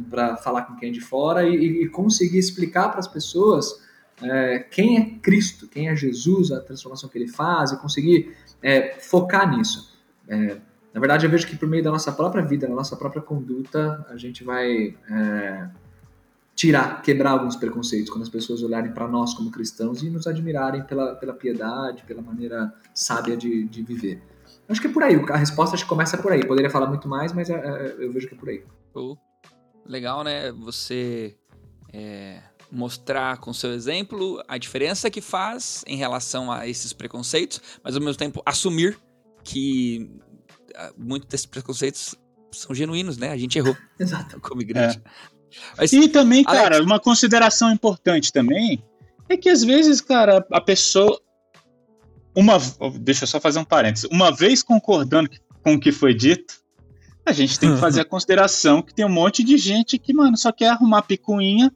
para 0.10 0.38
falar 0.38 0.64
com 0.64 0.76
quem 0.76 0.89
é 0.89 0.91
de 0.91 1.01
fora 1.01 1.47
e, 1.47 1.84
e 1.84 1.89
conseguir 1.89 2.39
explicar 2.39 2.89
para 2.89 2.99
as 2.99 3.08
pessoas 3.08 3.82
é, 4.24 4.59
quem 4.59 4.97
é 4.97 5.05
Cristo, 5.21 5.67
quem 5.67 5.89
é 5.89 5.95
Jesus, 5.95 6.51
a 6.51 6.59
transformação 6.59 7.09
que 7.09 7.17
ele 7.17 7.28
faz, 7.28 7.71
e 7.71 7.78
conseguir 7.78 8.36
é, 8.61 8.95
focar 8.99 9.55
nisso. 9.55 9.93
É, 10.28 10.57
na 10.93 10.99
verdade, 10.99 11.26
eu 11.26 11.30
vejo 11.30 11.47
que 11.47 11.55
por 11.55 11.67
meio 11.67 11.84
da 11.84 11.91
nossa 11.91 12.11
própria 12.11 12.43
vida, 12.43 12.67
da 12.67 12.76
nossa 12.76 12.95
própria 12.95 13.21
conduta, 13.21 14.05
a 14.09 14.17
gente 14.17 14.43
vai 14.43 14.95
é, 15.09 15.69
tirar, 16.55 17.01
quebrar 17.01 17.32
alguns 17.32 17.55
preconceitos, 17.55 18.09
quando 18.09 18.21
as 18.21 18.30
pessoas 18.30 18.61
olharem 18.61 18.91
para 18.91 19.07
nós 19.07 19.34
como 19.34 19.49
cristãos 19.49 20.03
e 20.03 20.09
nos 20.09 20.28
admirarem 20.28 20.84
pela, 20.84 21.15
pela 21.15 21.34
piedade, 21.34 22.03
pela 22.03 22.21
maneira 22.21 22.74
sábia 22.93 23.36
de, 23.36 23.63
de 23.65 23.82
viver. 23.82 24.21
Acho 24.69 24.80
que 24.80 24.88
é 24.88 24.91
por 24.91 25.03
aí, 25.03 25.15
a 25.30 25.38
resposta 25.38 25.76
acho 25.76 25.84
que 25.84 25.89
começa 25.89 26.17
por 26.17 26.32
aí. 26.32 26.45
Poderia 26.45 26.69
falar 26.69 26.88
muito 26.88 27.07
mais, 27.07 27.34
mas 27.34 27.49
é, 27.49 27.55
é, 27.55 27.95
eu 27.99 28.11
vejo 28.11 28.28
que 28.28 28.36
é 28.36 28.38
por 28.38 28.49
aí. 28.49 28.63
Legal, 29.86 30.24
né? 30.24 30.51
Você 30.51 31.36
é, 31.91 32.39
mostrar 32.74 33.38
com 33.38 33.53
seu 33.53 33.71
exemplo 33.71 34.43
a 34.47 34.57
diferença 34.57 35.09
que 35.09 35.21
faz 35.21 35.84
em 35.86 35.95
relação 35.95 36.51
a 36.51 36.67
esses 36.67 36.91
preconceitos, 36.91 37.61
mas 37.84 37.95
ao 37.95 38.01
mesmo 38.01 38.17
tempo 38.17 38.41
assumir 38.45 38.97
que 39.43 40.09
ah, 40.76 40.91
muitos 40.97 41.30
desses 41.30 41.45
preconceitos 41.45 42.15
são 42.51 42.74
genuínos, 42.74 43.17
né? 43.17 43.30
A 43.30 43.38
gente 43.38 43.57
errou. 43.57 43.78
Exato. 43.99 44.39
Como 44.41 44.61
igreja. 44.61 45.01
É. 45.05 45.09
Mas, 45.78 45.93
e 45.93 46.07
também, 46.07 46.43
cara, 46.43 46.76
Alex... 46.76 46.86
uma 46.86 46.99
consideração 46.99 47.71
importante 47.71 48.34
também 48.34 48.84
é 49.30 49.38
que 49.38 49.49
às 49.49 49.63
vezes, 49.63 50.01
cara, 50.01 50.45
a 50.51 50.59
pessoa. 50.59 51.21
Uma, 52.36 52.57
deixa 52.99 53.26
eu 53.26 53.28
só 53.28 53.39
fazer 53.39 53.59
um 53.59 53.63
parênteses. 53.63 54.09
Uma 54.11 54.32
vez 54.32 54.63
concordando 54.63 55.30
com 55.63 55.76
o 55.76 55.80
que 55.80 55.91
foi 55.91 56.15
dito, 56.15 56.55
a 57.24 57.32
gente 57.32 57.59
tem 57.59 57.71
que 57.71 57.80
fazer 57.80 58.01
a 58.01 58.05
consideração 58.09 58.82
que 58.82 58.95
tem 58.95 59.05
um 59.05 59.09
monte 59.09 59.43
de 59.43 59.55
gente 59.59 59.99
que, 59.99 60.11
mano, 60.11 60.36
só 60.36 60.51
quer 60.51 60.69
arrumar 60.69 61.03
picuinha 61.03 61.71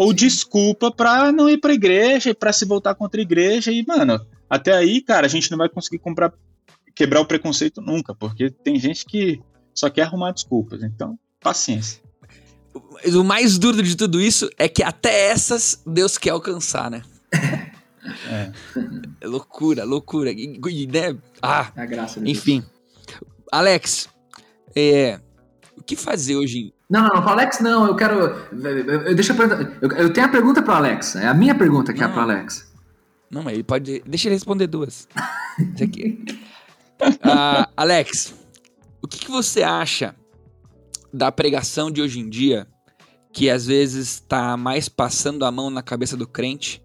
ou 0.00 0.14
desculpa 0.14 0.90
pra 0.90 1.30
não 1.30 1.46
ir 1.50 1.58
pra 1.58 1.74
igreja 1.74 2.30
e 2.30 2.34
pra 2.34 2.54
se 2.54 2.64
voltar 2.64 2.94
contra 2.94 3.20
a 3.20 3.22
igreja. 3.22 3.70
E, 3.70 3.84
mano, 3.86 4.24
até 4.48 4.72
aí, 4.72 5.02
cara, 5.02 5.26
a 5.26 5.28
gente 5.28 5.50
não 5.50 5.58
vai 5.58 5.68
conseguir 5.68 5.98
comprar, 5.98 6.32
quebrar 6.94 7.20
o 7.20 7.26
preconceito 7.26 7.82
nunca, 7.82 8.14
porque 8.14 8.48
tem 8.48 8.78
gente 8.78 9.04
que 9.04 9.38
só 9.74 9.90
quer 9.90 10.04
arrumar 10.04 10.32
desculpas. 10.32 10.82
Então, 10.82 11.18
paciência 11.38 12.00
o 13.04 13.24
mais 13.24 13.58
duro 13.58 13.82
de 13.82 13.96
tudo 13.96 14.20
isso 14.20 14.48
é 14.56 14.68
que 14.68 14.82
até 14.82 15.26
essas 15.26 15.82
Deus 15.86 16.16
quer 16.16 16.30
alcançar, 16.30 16.90
né? 16.90 17.02
É. 18.30 18.50
é 19.20 19.26
loucura, 19.26 19.84
loucura. 19.84 20.32
E, 20.32 20.58
e, 20.70 20.86
né? 20.86 21.16
Ah, 21.42 21.70
a 21.76 21.84
graça 21.84 22.18
enfim. 22.24 22.64
Alex, 23.52 24.08
é, 24.74 25.20
o 25.76 25.82
que 25.82 25.94
fazer 25.94 26.34
hoje? 26.34 26.72
Não, 26.90 27.02
não, 27.02 27.14
não, 27.14 27.22
para 27.22 27.32
Alex 27.32 27.60
não, 27.60 27.86
eu 27.86 27.94
quero. 27.94 28.18
Eu, 28.18 29.14
deixa 29.14 29.32
eu, 29.32 29.48
eu, 29.80 29.90
eu 29.96 30.12
tenho 30.12 30.26
a 30.26 30.30
pergunta 30.30 30.60
para 30.60 30.76
Alex. 30.76 31.14
É 31.14 31.28
a 31.28 31.32
minha 31.32 31.54
pergunta 31.54 31.92
que 31.92 32.02
é 32.02 32.02
não, 32.02 32.10
é 32.10 32.12
para 32.12 32.22
Alex. 32.24 32.72
Não, 33.30 33.42
mas 33.44 33.54
ele 33.54 33.62
pode. 33.62 34.02
Deixa 34.04 34.26
ele 34.26 34.34
responder 34.34 34.66
duas. 34.66 35.06
Isso 35.56 35.84
aqui. 35.84 36.24
uh, 37.00 37.70
Alex, 37.76 38.34
o 39.00 39.06
que, 39.06 39.20
que 39.20 39.30
você 39.30 39.62
acha 39.62 40.16
da 41.14 41.30
pregação 41.30 41.92
de 41.92 42.02
hoje 42.02 42.18
em 42.18 42.28
dia, 42.28 42.66
que 43.32 43.48
às 43.48 43.66
vezes 43.66 44.14
está 44.14 44.56
mais 44.56 44.88
passando 44.88 45.44
a 45.44 45.52
mão 45.52 45.70
na 45.70 45.82
cabeça 45.82 46.16
do 46.16 46.26
crente 46.26 46.82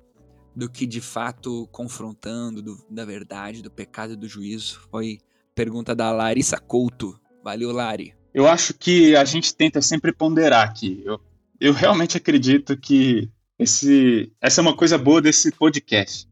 do 0.55 0.69
que 0.69 0.85
de 0.85 1.01
fato 1.01 1.67
confrontando 1.71 2.61
do, 2.61 2.77
da 2.89 3.03
verdade, 3.03 3.63
do 3.63 3.71
pecado 3.71 4.13
e 4.13 4.15
do 4.15 4.27
juízo? 4.27 4.81
Foi 4.91 5.17
pergunta 5.55 5.95
da 5.95 6.11
Larissa 6.11 6.59
Couto. 6.59 7.19
Valeu, 7.43 7.71
Lari. 7.71 8.13
Eu 8.35 8.49
acho 8.49 8.73
que 8.73 9.15
a 9.15 9.23
gente 9.23 9.55
tenta 9.55 9.81
sempre 9.81 10.11
ponderar 10.11 10.67
aqui. 10.67 11.01
Eu, 11.05 11.21
eu 11.57 11.71
realmente 11.71 12.17
acredito 12.17 12.75
que 12.75 13.29
esse, 13.57 14.29
essa 14.41 14.59
é 14.59 14.61
uma 14.61 14.75
coisa 14.75 14.97
boa 14.97 15.21
desse 15.21 15.53
podcast. 15.53 16.27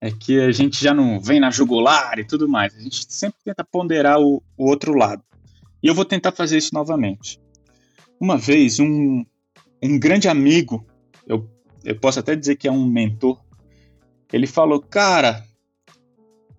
É 0.00 0.12
que 0.12 0.38
a 0.38 0.52
gente 0.52 0.80
já 0.80 0.94
não 0.94 1.18
vem 1.18 1.40
na 1.40 1.50
jugular 1.50 2.20
e 2.20 2.24
tudo 2.24 2.48
mais. 2.48 2.72
A 2.76 2.80
gente 2.80 3.12
sempre 3.12 3.40
tenta 3.44 3.64
ponderar 3.64 4.20
o, 4.20 4.40
o 4.56 4.68
outro 4.70 4.94
lado. 4.94 5.24
E 5.82 5.88
eu 5.88 5.94
vou 5.94 6.04
tentar 6.04 6.30
fazer 6.30 6.56
isso 6.56 6.72
novamente. 6.72 7.40
Uma 8.20 8.38
vez, 8.38 8.78
um, 8.78 9.26
um 9.82 9.98
grande 9.98 10.28
amigo, 10.28 10.86
eu, 11.26 11.50
eu 11.84 11.98
posso 11.98 12.20
até 12.20 12.36
dizer 12.36 12.54
que 12.54 12.68
é 12.68 12.70
um 12.70 12.86
mentor, 12.86 13.42
ele 14.32 14.46
falou: 14.46 14.80
Cara, 14.80 15.44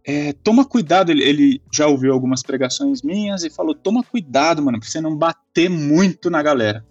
é, 0.05 0.33
toma 0.43 0.63
cuidado. 0.63 1.11
Ele, 1.11 1.23
ele, 1.23 1.61
já 1.71 1.87
ouviu 1.87 2.13
algumas 2.13 2.43
pregações 2.43 3.01
minhas 3.01 3.43
e 3.43 3.49
falou: 3.49 3.73
Toma 3.73 4.03
cuidado, 4.03 4.61
mano, 4.61 4.79
pra 4.79 4.87
você 4.87 5.01
não 5.01 5.15
bater 5.15 5.69
muito 5.69 6.29
na 6.29 6.43
galera. 6.43 6.85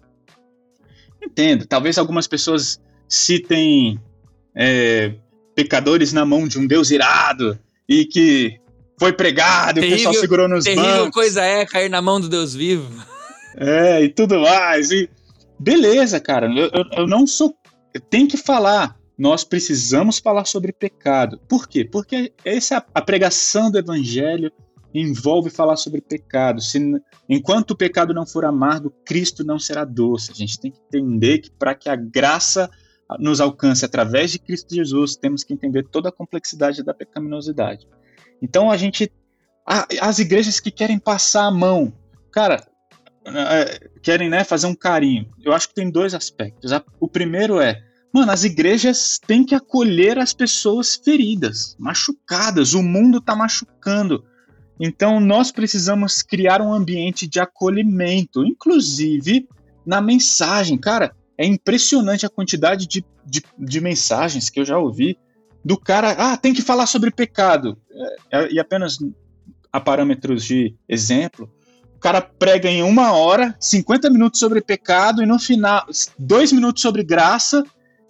Entendo, 1.23 1.65
talvez 1.65 1.97
algumas 1.97 2.27
pessoas 2.27 2.79
citem 3.07 3.99
é, 4.53 5.13
pecadores 5.55 6.13
na 6.13 6.25
mão 6.25 6.47
de 6.47 6.59
um 6.59 6.67
Deus 6.67 6.91
irado 6.91 7.57
e 7.87 8.05
que 8.05 8.59
foi 8.99 9.11
pregado, 9.11 9.79
terrível, 9.79 9.95
o 9.95 9.97
pessoal 9.97 10.13
segurou 10.13 10.47
nos 10.47 10.63
terrível 10.63 11.05
bancos. 11.05 11.13
coisa 11.13 11.43
é 11.43 11.65
cair 11.65 11.89
na 11.89 12.01
mão 12.01 12.19
do 12.19 12.29
Deus 12.29 12.53
vivo. 12.53 13.03
É, 13.57 14.03
e 14.03 14.09
tudo 14.09 14.41
mais. 14.41 14.91
E 14.91 15.09
beleza, 15.57 16.19
cara, 16.19 16.47
eu, 16.47 16.69
eu, 16.73 16.85
eu 16.97 17.07
não 17.07 17.25
sou. 17.25 17.55
Tem 18.09 18.27
que 18.27 18.37
falar. 18.37 18.95
Nós 19.17 19.43
precisamos 19.43 20.19
falar 20.19 20.45
sobre 20.45 20.73
pecado. 20.73 21.39
Por 21.47 21.67
quê? 21.67 21.85
Porque 21.85 22.33
essa 22.43 22.85
a 22.93 23.01
pregação 23.01 23.71
do 23.71 23.77
evangelho 23.77 24.51
envolve 24.93 25.49
falar 25.49 25.75
sobre 25.75 26.01
pecado. 26.01 26.61
Se, 26.61 26.79
enquanto 27.27 27.71
o 27.71 27.77
pecado 27.77 28.13
não 28.13 28.25
for 28.25 28.45
amargo, 28.45 28.93
Cristo 29.05 29.43
não 29.43 29.59
será 29.59 29.83
doce. 29.83 30.31
A 30.31 30.35
gente 30.35 30.59
tem 30.59 30.71
que 30.71 30.79
entender 30.87 31.39
que 31.39 31.51
para 31.51 31.75
que 31.75 31.89
a 31.89 31.95
graça 31.95 32.69
nos 33.19 33.39
alcance 33.39 33.85
através 33.85 34.31
de 34.31 34.39
Cristo 34.39 34.73
Jesus, 34.73 35.15
temos 35.15 35.43
que 35.43 35.53
entender 35.53 35.83
toda 35.83 36.09
a 36.09 36.11
complexidade 36.11 36.83
da 36.83 36.93
pecaminosidade. 36.93 37.87
Então 38.41 38.71
a 38.71 38.77
gente. 38.77 39.11
as 39.99 40.19
igrejas 40.19 40.59
que 40.59 40.71
querem 40.71 40.99
passar 40.99 41.45
a 41.45 41.51
mão, 41.51 41.93
cara, 42.31 42.65
é, 43.25 43.89
querem 44.01 44.29
né, 44.29 44.43
fazer 44.43 44.67
um 44.67 44.75
carinho. 44.75 45.29
Eu 45.43 45.53
acho 45.53 45.69
que 45.69 45.75
tem 45.75 45.89
dois 45.89 46.13
aspectos. 46.13 46.71
O 46.99 47.07
primeiro 47.07 47.59
é, 47.59 47.81
mano, 48.15 48.31
as 48.31 48.45
igrejas 48.45 49.19
têm 49.19 49.43
que 49.43 49.53
acolher 49.53 50.17
as 50.17 50.31
pessoas 50.31 50.95
feridas, 50.95 51.75
machucadas. 51.77 52.73
O 52.73 52.81
mundo 52.81 53.17
está 53.17 53.35
machucando. 53.35 54.23
Então 54.79 55.19
nós 55.19 55.51
precisamos 55.51 56.21
criar 56.21 56.61
um 56.61 56.73
ambiente 56.73 57.27
de 57.27 57.41
acolhimento, 57.41 58.45
inclusive 58.45 59.45
na 59.85 59.99
mensagem. 59.99 60.77
Cara, 60.77 61.13
é 61.37 61.45
impressionante 61.45 62.25
a 62.25 62.29
quantidade 62.29 62.87
de, 62.87 63.03
de, 63.25 63.43
de 63.59 63.81
mensagens 63.81 64.49
que 64.49 64.61
eu 64.61 64.65
já 64.65 64.77
ouvi 64.77 65.17
do 65.63 65.77
cara, 65.77 66.11
ah, 66.11 66.37
tem 66.37 66.53
que 66.53 66.61
falar 66.61 66.85
sobre 66.85 67.11
pecado. 67.11 67.77
É, 68.31 68.39
é, 68.39 68.53
e 68.53 68.59
apenas 68.61 68.97
a 69.73 69.81
parâmetros 69.81 70.45
de 70.45 70.73
exemplo, 70.87 71.51
o 71.97 71.99
cara 71.99 72.21
prega 72.21 72.69
em 72.69 72.81
uma 72.81 73.11
hora, 73.11 73.53
50 73.59 74.09
minutos 74.09 74.39
sobre 74.39 74.61
pecado, 74.61 75.21
e 75.21 75.25
no 75.25 75.37
final, 75.37 75.85
dois 76.17 76.53
minutos 76.53 76.81
sobre 76.81 77.03
graça, 77.03 77.61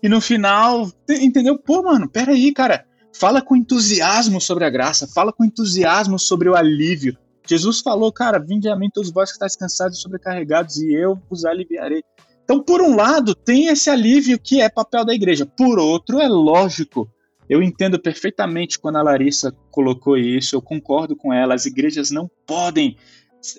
e 0.06 0.10
no 0.10 0.22
final, 0.22 0.88
entendeu? 1.10 1.58
Pô, 1.58 1.82
mano, 1.82 2.08
peraí, 2.08 2.53
cara, 2.53 2.86
fala 3.12 3.41
com 3.41 3.56
entusiasmo 3.56 4.39
sobre 4.39 4.64
a 4.64 4.70
graça, 4.70 5.08
fala 5.08 5.34
com 5.34 5.43
entusiasmo 5.43 6.20
sobre 6.20 6.47
o 6.47 6.56
alívio. 6.56 7.18
Jesus 7.47 7.80
falou, 7.80 8.14
cara, 8.14 8.38
vinde 8.38 8.70
a 8.70 8.76
mim 8.76 8.88
todos 8.93 9.10
vós 9.10 9.32
que 9.32 9.36
estáis 9.36 9.56
cansados 9.56 9.97
e 9.97 10.01
sobrecarregados, 10.01 10.78
e 10.78 10.93
eu 10.93 11.20
vos 11.28 11.43
aliviarei. 11.43 12.03
Então, 12.43 12.62
por 12.62 12.84
um 12.84 12.95
lado, 12.95 13.34
tem 13.34 13.66
esse 13.66 13.89
alívio 13.89 14.38
que 14.38 14.62
é 14.62 14.70
papel 14.70 15.03
da 15.03 15.16
igreja. 15.16 15.43
Por 15.43 15.80
outro, 15.80 16.20
é 16.20 16.28
lógico 16.28 17.10
eu 17.49 17.64
entendo 17.64 17.99
perfeitamente 17.99 18.78
quando 18.78 18.97
a 18.97 19.01
Larissa 19.01 19.56
colocou 19.72 20.18
isso, 20.18 20.56
eu 20.56 20.62
concordo 20.62 21.16
com 21.16 21.34
ela. 21.34 21.56
As 21.56 21.66
igrejas 21.66 22.12
não 22.12 22.30
podem 22.45 22.95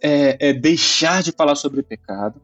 é, 0.01 0.51
é, 0.51 0.53
deixar 0.53 1.25
de 1.25 1.33
falar 1.33 1.57
sobre 1.57 1.83
pecado 1.83 2.41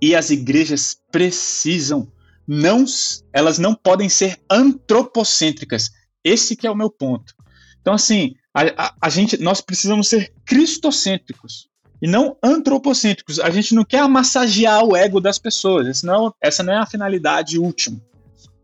e 0.00 0.14
as 0.14 0.30
igrejas 0.30 0.96
precisam 1.10 2.08
não, 2.46 2.84
elas 3.32 3.58
não 3.58 3.74
podem 3.74 4.08
ser 4.08 4.38
antropocêntricas. 4.50 5.90
Esse 6.24 6.56
que 6.56 6.66
é 6.66 6.70
o 6.70 6.76
meu 6.76 6.90
ponto. 6.90 7.34
Então, 7.80 7.94
assim, 7.94 8.34
A, 8.52 8.62
a, 8.76 8.94
a 9.02 9.08
gente, 9.08 9.38
nós 9.40 9.60
precisamos 9.60 10.08
ser 10.08 10.32
cristocêntricos 10.44 11.68
e 12.02 12.08
não 12.08 12.36
antropocêntricos. 12.42 13.38
A 13.38 13.48
gente 13.50 13.74
não 13.74 13.84
quer 13.84 14.06
massagear 14.08 14.84
o 14.84 14.96
ego 14.96 15.20
das 15.20 15.38
pessoas. 15.38 15.86
Essa 15.86 16.06
não 16.06 16.26
é, 16.26 16.30
essa 16.40 16.62
não 16.62 16.72
é 16.72 16.78
a 16.78 16.86
finalidade 16.86 17.58
última. 17.58 18.00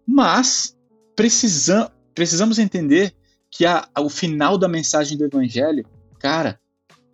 Mas 0.07 0.77
precisam, 1.15 1.91
precisamos 2.15 2.59
entender 2.59 3.15
que 3.51 3.65
a, 3.65 3.89
o 3.99 4.11
final 4.11 4.59
da 4.59 4.69
mensagem 4.69 5.17
do 5.17 5.25
evangelho, 5.25 5.87
cara, 6.19 6.59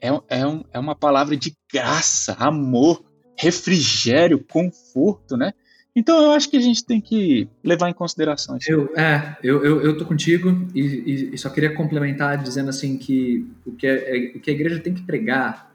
é, 0.00 0.08
é, 0.28 0.46
um, 0.46 0.64
é 0.72 0.78
uma 0.78 0.94
palavra 0.94 1.36
de 1.36 1.54
graça, 1.72 2.32
amor, 2.38 3.04
refrigério, 3.36 4.42
conforto, 4.44 5.36
né? 5.36 5.52
Então 5.94 6.22
eu 6.22 6.32
acho 6.32 6.48
que 6.48 6.56
a 6.56 6.60
gente 6.60 6.84
tem 6.84 7.00
que 7.00 7.48
levar 7.62 7.90
em 7.90 7.92
consideração 7.92 8.56
isso. 8.56 8.70
Eu, 8.70 8.96
é, 8.96 9.36
eu, 9.42 9.62
eu, 9.62 9.80
eu 9.82 9.98
tô 9.98 10.06
contigo 10.06 10.66
e, 10.74 11.30
e, 11.32 11.38
só 11.38 11.50
queria 11.50 11.74
complementar 11.74 12.42
dizendo 12.42 12.70
assim 12.70 12.96
que 12.96 13.46
o 13.66 13.72
que, 13.72 13.86
é, 13.86 14.16
é, 14.16 14.36
o 14.36 14.40
que 14.40 14.50
a 14.50 14.54
igreja 14.54 14.80
tem 14.80 14.94
que 14.94 15.02
pregar, 15.02 15.70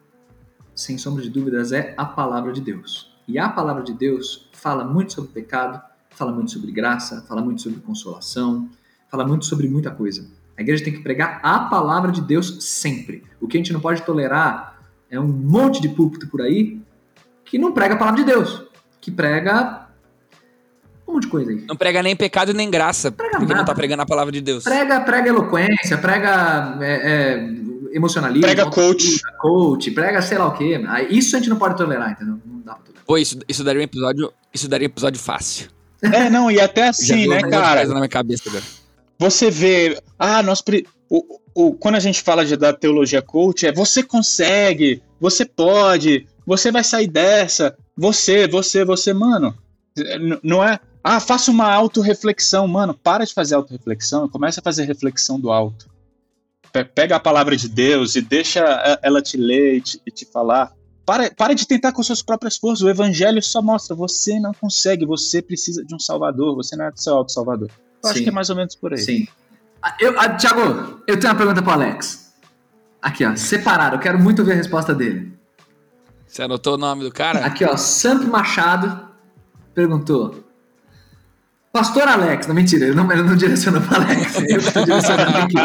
sem 0.74 0.98
sombra 0.98 1.22
de 1.22 1.30
dúvidas, 1.30 1.72
é 1.72 1.94
a 1.96 2.06
palavra 2.06 2.52
de 2.52 2.62
Deus. 2.62 3.16
E 3.28 3.38
a 3.38 3.48
palavra 3.48 3.84
de 3.84 3.94
Deus 3.94 4.50
fala 4.54 4.84
muito 4.84 5.14
sobre 5.14 5.32
pecado, 5.32 5.80
fala 6.10 6.32
muito 6.32 6.50
sobre 6.50 6.72
graça, 6.72 7.24
fala 7.28 7.42
muito 7.42 7.62
sobre 7.62 7.80
consolação, 7.82 8.70
fala 9.10 9.26
muito 9.26 9.46
sobre 9.46 9.68
muita 9.68 9.92
coisa. 9.92 10.28
A 10.58 10.62
igreja 10.62 10.84
tem 10.84 10.94
que 10.94 11.04
pregar 11.04 11.40
a 11.44 11.60
palavra 11.60 12.12
de 12.12 12.22
Deus 12.22 12.64
sempre. 12.64 13.24
O 13.40 13.48
que 13.48 13.56
a 13.56 13.60
gente 13.60 13.72
não 13.72 13.80
pode 13.80 14.02
tolerar 14.02 14.82
é 15.12 15.20
um 15.20 15.28
monte 15.28 15.80
de 15.80 15.90
púlpito 15.90 16.28
por 16.28 16.42
aí 16.42 16.82
que 17.46 17.60
não 17.60 17.72
prega 17.72 17.94
a 17.94 17.98
palavra 17.98 18.24
de 18.24 18.32
Deus, 18.32 18.64
que 19.00 19.12
prega 19.12 19.87
um 21.08 21.14
monte 21.14 21.24
de 21.24 21.30
coisa 21.30 21.52
aí. 21.52 21.64
Não 21.68 21.76
prega 21.76 22.04
nem 22.04 22.16
pecado 22.16 22.54
nem 22.54 22.70
graça, 22.70 23.12
prega 23.12 23.38
porque 23.38 23.54
nada. 23.54 23.60
não 23.60 23.66
tá 23.66 23.74
pregando 23.74 24.02
a 24.02 24.06
palavra 24.06 24.32
de 24.32 24.42
Deus. 24.42 24.64
Prega, 24.64 25.00
prega 25.02 25.30
eloquência, 25.30 25.98
prega 25.98 26.78
é, 26.82 27.12
é, 27.12 27.96
emocionalismo. 27.96 28.44
Prega 28.44 28.70
coach. 28.70 29.22
Coach, 29.40 29.92
prega 29.92 30.22
sei 30.22 30.38
lá 30.38 30.48
o 30.48 30.54
quê. 30.54 30.82
Isso 31.10 31.36
a 31.36 31.40
gente 31.40 31.50
não 31.50 31.58
pode 31.58 31.78
tolerar, 31.78 32.12
entendeu? 32.12 32.40
Não 32.46 32.60
dá 32.60 32.74
pra 32.74 32.84
tolerar. 32.84 33.04
Pô, 33.06 33.18
isso, 33.18 33.40
isso 33.48 33.64
daria 33.64 33.82
um 33.82 33.84
episódio, 33.84 34.34
isso 34.54 34.68
daria 34.68 34.88
um 34.88 34.92
episódio 34.92 35.20
fácil. 35.20 35.70
É, 36.02 36.30
não, 36.30 36.52
e 36.52 36.60
até 36.60 36.90
assim, 36.90 37.28
né, 37.28 37.42
cara? 37.42 37.86
Na 37.86 37.96
minha 37.96 38.10
cabeça, 38.10 38.50
cara. 38.50 38.64
Você 39.20 39.50
vê, 39.50 40.00
ah, 40.20 40.44
nós 40.44 40.62
o, 41.10 41.40
o, 41.56 41.74
quando 41.74 41.96
a 41.96 42.00
gente 42.00 42.22
fala 42.22 42.46
de, 42.46 42.56
da 42.56 42.72
teologia 42.72 43.22
coach, 43.22 43.66
é 43.66 43.72
você 43.72 44.04
consegue, 44.04 45.02
você 45.20 45.44
pode, 45.46 46.28
você 46.46 46.72
vai 46.72 46.84
sair 46.84 47.08
dessa, 47.08 47.76
você, 47.96 48.48
você, 48.48 48.86
você, 48.86 49.14
mano. 49.14 49.56
Não 50.44 50.64
é, 50.64 50.80
ah, 51.08 51.20
faça 51.22 51.50
uma 51.50 51.72
autorreflexão. 51.72 52.68
Mano, 52.68 52.94
para 52.94 53.26
de 53.26 53.34
fazer 53.34 53.56
autorreflexão 53.56 54.26
e 54.26 54.30
começa 54.30 54.60
a 54.60 54.64
fazer 54.64 54.84
reflexão 54.84 55.40
do 55.40 55.50
alto. 55.50 55.90
Pega 56.94 57.16
a 57.16 57.20
palavra 57.20 57.56
de 57.56 57.70
Deus 57.70 58.16
e 58.18 58.22
deixa 58.22 58.60
ela 59.02 59.22
te 59.22 59.38
ler 59.38 59.78
e 59.78 59.82
te, 59.82 60.02
e 60.06 60.12
te 60.12 60.26
falar. 60.26 60.74
Para, 61.06 61.32
para 61.32 61.56
de 61.56 61.66
tentar 61.66 61.94
com 61.94 62.04
suas 62.04 62.22
próprias 62.22 62.58
forças. 62.58 62.82
O 62.82 62.90
evangelho 62.90 63.42
só 63.42 63.62
mostra, 63.62 63.96
você 63.96 64.38
não 64.38 64.54
consegue, 64.54 65.06
você 65.06 65.42
precisa 65.42 65.86
de 65.86 65.96
um 65.96 66.00
salvador, 66.00 66.58
você 66.58 66.76
não 66.76 66.86
é 66.86 66.92
do 66.92 67.02
seu 67.02 67.14
auto-salvador. 67.14 67.70
Eu 67.70 68.10
Sim. 68.10 68.10
acho 68.10 68.24
que 68.24 68.30
é 68.30 68.32
mais 68.34 68.50
ou 68.50 68.58
menos 68.58 68.76
por 68.76 68.92
aí. 68.92 69.00
Sim. 69.00 69.28
Ah, 69.82 69.96
eu, 70.02 70.20
ah, 70.20 70.36
Tiago, 70.36 71.02
eu 71.08 71.18
tenho 71.18 71.32
uma 71.32 71.38
pergunta 71.38 71.62
para 71.62 71.74
Alex. 71.74 72.34
Aqui, 73.02 73.26
ó, 73.26 73.34
separado. 73.38 73.96
Eu 73.96 74.00
quero 74.00 74.20
muito 74.20 74.44
ver 74.44 74.52
a 74.52 74.56
resposta 74.56 74.94
dele. 74.94 75.32
Você 76.28 76.44
anotou 76.44 76.74
o 76.74 76.78
nome 76.78 77.06
do 77.06 77.12
cara? 77.14 77.46
Aqui, 77.46 77.64
ó, 77.64 77.78
Samp 77.78 78.24
Machado 78.26 79.08
perguntou: 79.74 80.47
Pastor 81.72 82.08
Alex, 82.08 82.48
não 82.48 82.56
mentira, 82.56 82.86
ele 82.86 82.96
não, 82.96 83.12
ele 83.12 83.24
não 83.24 83.36
direcionou 83.36 83.82
para 83.82 84.04
Alex, 84.04 84.36
eu 84.48 84.58
estou 84.58 84.84
direcionando 84.84 85.38
aqui. 85.38 85.56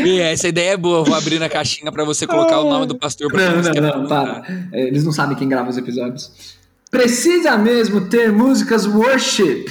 e 0.08 0.20
essa 0.20 0.48
ideia 0.48 0.70
é 0.70 0.76
boa, 0.76 1.04
vou 1.04 1.14
abrir 1.14 1.38
na 1.38 1.48
caixinha 1.48 1.92
para 1.92 2.04
você 2.04 2.26
colocar 2.26 2.60
o 2.60 2.70
nome 2.70 2.86
do 2.86 2.96
pastor. 2.98 3.30
Pra 3.30 3.50
não, 3.50 3.62
não, 3.62 4.02
não, 4.02 4.08
para. 4.08 4.42
É, 4.72 4.86
eles 4.86 5.04
não 5.04 5.12
sabem 5.12 5.36
quem 5.36 5.48
grava 5.48 5.68
os 5.68 5.76
episódios. 5.76 6.56
Precisa 6.90 7.58
mesmo 7.58 8.08
ter 8.08 8.32
músicas 8.32 8.86
worship. 8.86 9.66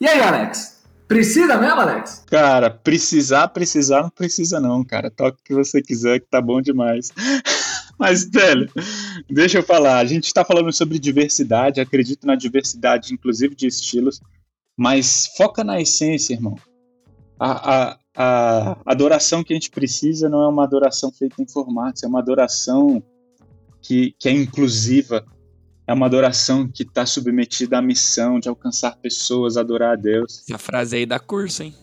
E 0.00 0.06
aí, 0.06 0.22
Alex? 0.22 0.78
Precisa 1.06 1.56
mesmo, 1.56 1.80
Alex? 1.80 2.24
Cara, 2.30 2.70
precisar, 2.70 3.48
precisar, 3.48 4.02
não 4.02 4.10
precisa 4.10 4.60
não, 4.60 4.84
cara. 4.84 5.10
Toca 5.10 5.38
o 5.38 5.44
que 5.44 5.54
você 5.54 5.82
quiser, 5.82 6.20
que 6.20 6.26
tá 6.30 6.40
bom 6.40 6.60
demais. 6.60 7.10
Mas, 7.98 8.24
velho, 8.30 8.70
deixa 9.28 9.58
eu 9.58 9.62
falar. 9.62 9.98
A 9.98 10.04
gente 10.04 10.24
está 10.24 10.44
falando 10.44 10.72
sobre 10.72 10.98
diversidade, 10.98 11.80
acredito 11.80 12.26
na 12.26 12.36
diversidade, 12.36 13.12
inclusive 13.12 13.54
de 13.54 13.66
estilos, 13.66 14.20
mas 14.76 15.28
foca 15.36 15.64
na 15.64 15.80
essência, 15.80 16.34
irmão. 16.34 16.54
A, 17.40 17.74
a, 17.74 17.98
a 18.16 18.78
adoração 18.86 19.42
que 19.42 19.52
a 19.52 19.56
gente 19.56 19.70
precisa 19.70 20.28
não 20.28 20.42
é 20.42 20.48
uma 20.48 20.62
adoração 20.62 21.10
feita 21.10 21.42
em 21.42 21.48
formatos, 21.48 22.04
é 22.04 22.06
uma 22.06 22.20
adoração 22.20 23.02
que, 23.82 24.14
que 24.18 24.28
é 24.28 24.32
inclusiva, 24.32 25.24
é 25.86 25.92
uma 25.92 26.06
adoração 26.06 26.68
que 26.68 26.84
está 26.84 27.04
submetida 27.04 27.78
à 27.78 27.82
missão 27.82 28.38
de 28.38 28.48
alcançar 28.48 28.96
pessoas, 28.96 29.56
adorar 29.56 29.94
a 29.94 29.96
Deus. 29.96 30.44
Essa 30.48 30.58
frase 30.58 30.96
aí 30.96 31.06
da 31.06 31.18
curso, 31.18 31.64
hein? 31.64 31.74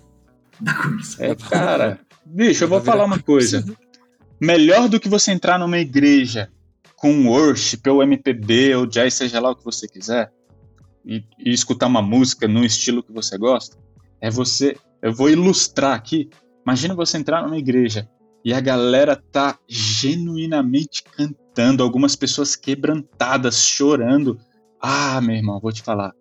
Da 0.61 0.73
curso. 0.73 1.21
É, 1.21 1.35
cara. 1.35 1.99
Bicho, 2.25 2.63
eu 2.63 2.67
vou 2.67 2.81
falar 2.81 3.05
uma 3.05 3.19
coisa 3.19 3.63
melhor 4.39 4.89
do 4.89 4.99
que 4.99 5.09
você 5.09 5.31
entrar 5.31 5.57
numa 5.57 5.77
igreja 5.77 6.49
com 6.95 7.27
worship 7.27 7.81
ou 7.87 8.01
MPB 8.01 8.75
ou 8.75 8.85
jazz, 8.85 9.13
seja 9.13 9.39
lá 9.39 9.51
o 9.51 9.55
que 9.55 9.63
você 9.63 9.87
quiser, 9.87 10.31
e, 11.05 11.23
e 11.37 11.51
escutar 11.51 11.87
uma 11.87 12.01
música 12.01 12.47
no 12.47 12.65
estilo 12.65 13.03
que 13.03 13.11
você 13.11 13.37
gosta, 13.37 13.77
é 14.19 14.29
você. 14.29 14.75
Eu 15.01 15.13
vou 15.13 15.29
ilustrar 15.29 15.93
aqui. 15.93 16.29
Imagina 16.65 16.95
você 16.95 17.17
entrar 17.17 17.43
numa 17.43 17.57
igreja 17.57 18.09
e 18.43 18.53
a 18.53 18.59
galera 18.59 19.15
tá 19.15 19.59
genuinamente 19.67 21.03
cantando, 21.03 21.83
algumas 21.83 22.15
pessoas 22.15 22.55
quebrantadas, 22.55 23.59
chorando. 23.59 24.39
Ah, 24.81 25.21
meu 25.21 25.35
irmão, 25.35 25.59
vou 25.59 25.71
te 25.71 25.83
falar. 25.83 26.13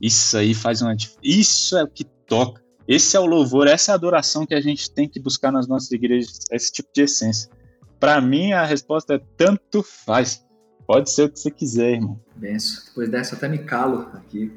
Isso 0.00 0.36
aí 0.36 0.54
faz 0.54 0.82
uma 0.82 0.96
Isso 1.22 1.76
é 1.76 1.82
o 1.82 1.88
que 1.88 2.04
toca. 2.04 2.62
Esse 2.86 3.16
é 3.16 3.20
o 3.20 3.26
louvor, 3.26 3.66
essa 3.66 3.90
é 3.90 3.92
a 3.92 3.96
adoração 3.96 4.46
que 4.46 4.54
a 4.54 4.60
gente 4.60 4.90
tem 4.90 5.08
que 5.08 5.20
buscar 5.20 5.52
nas 5.52 5.68
nossas 5.68 5.90
igrejas, 5.90 6.38
esse 6.50 6.72
tipo 6.72 6.88
de 6.94 7.02
essência. 7.02 7.50
Para 7.98 8.20
mim, 8.20 8.52
a 8.52 8.64
resposta 8.64 9.14
é 9.14 9.20
tanto 9.36 9.82
faz. 9.82 10.44
Pode 10.86 11.10
ser 11.10 11.24
o 11.24 11.28
que 11.28 11.38
você 11.38 11.50
quiser, 11.50 11.94
irmão. 11.94 12.20
Benção. 12.36 12.84
Depois 12.86 13.10
dessa, 13.10 13.36
até 13.36 13.48
me 13.48 13.58
calo 13.58 14.08
aqui. 14.14 14.52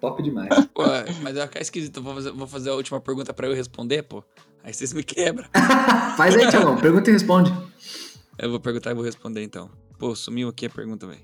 Top 0.00 0.22
demais. 0.22 0.48
Pô, 0.72 0.82
mas 1.22 1.36
é 1.36 1.48
esquisito. 1.60 2.00
Vou 2.00 2.14
fazer, 2.14 2.32
vou 2.32 2.46
fazer 2.46 2.70
a 2.70 2.74
última 2.74 3.00
pergunta 3.00 3.34
para 3.34 3.46
eu 3.46 3.54
responder, 3.54 4.02
pô. 4.02 4.24
Aí 4.64 4.72
vocês 4.72 4.92
me 4.92 5.02
quebram. 5.02 5.46
Faz 6.16 6.34
aí, 6.34 6.48
Tiagão. 6.48 6.78
Pergunta 6.78 7.10
e 7.10 7.12
responde. 7.12 7.52
Eu 8.38 8.50
vou 8.50 8.60
perguntar 8.60 8.92
e 8.92 8.94
vou 8.94 9.04
responder 9.04 9.42
então. 9.42 9.70
Pô, 9.98 10.14
sumiu 10.14 10.48
aqui 10.48 10.66
a 10.66 10.70
pergunta, 10.70 11.06
velho. 11.06 11.20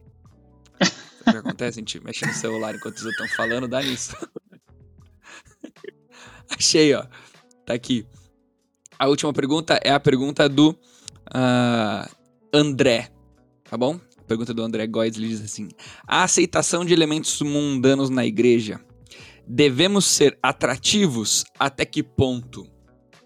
O 1.27 1.31
que 1.31 1.37
acontece? 1.39 1.79
A 1.79 1.81
gente 1.81 2.05
mexe 2.05 2.27
no 2.27 2.33
celular 2.35 2.75
enquanto 2.75 2.97
os 2.97 3.05
outros 3.05 3.25
estão 3.25 3.37
falando, 3.37 3.67
dá 3.67 3.81
nisso. 3.81 4.15
Achei, 6.51 6.95
ó. 6.95 7.07
Tá 7.65 7.75
aqui. 7.75 8.07
A 8.99 9.09
última 9.09 9.33
pergunta 9.33 9.81
é 9.83 9.91
a 9.91 9.99
pergunta 9.99 10.49
do 10.49 10.77
uh, 11.35 12.09
André, 12.53 13.11
tá 13.65 13.77
bom? 13.77 14.01
pergunta 14.27 14.53
do 14.53 14.63
André 14.63 14.87
Góes, 14.87 15.17
ele 15.17 15.29
diz 15.29 15.41
assim: 15.41 15.69
A 16.07 16.25
aceitação 16.25 16.85
de 16.85 16.93
elementos 16.93 17.41
mundanos 17.41 18.11
na 18.11 18.27
igreja. 18.27 18.81
Devemos 19.49 20.05
ser 20.07 20.37
atrativos 20.43 21.45
até 21.57 21.85
que 21.85 22.03
ponto, 22.03 22.67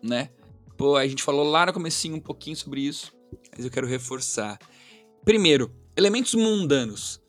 né? 0.03 0.29
Pô, 0.77 0.97
a 0.97 1.09
gente 1.09 1.23
falou 1.23 1.49
lá 1.49 1.67
no 1.67 1.73
comecinho 1.73 2.17
um 2.17 2.21
pouquinho 2.21 2.57
sobre 2.57 2.83
isso, 2.83 3.13
mas 3.57 3.65
eu 3.65 3.71
quero 3.71 3.87
reforçar. 3.87 4.59
Primeiro, 5.25 5.75
elementos 5.97 6.35
mundanos. 6.35 7.21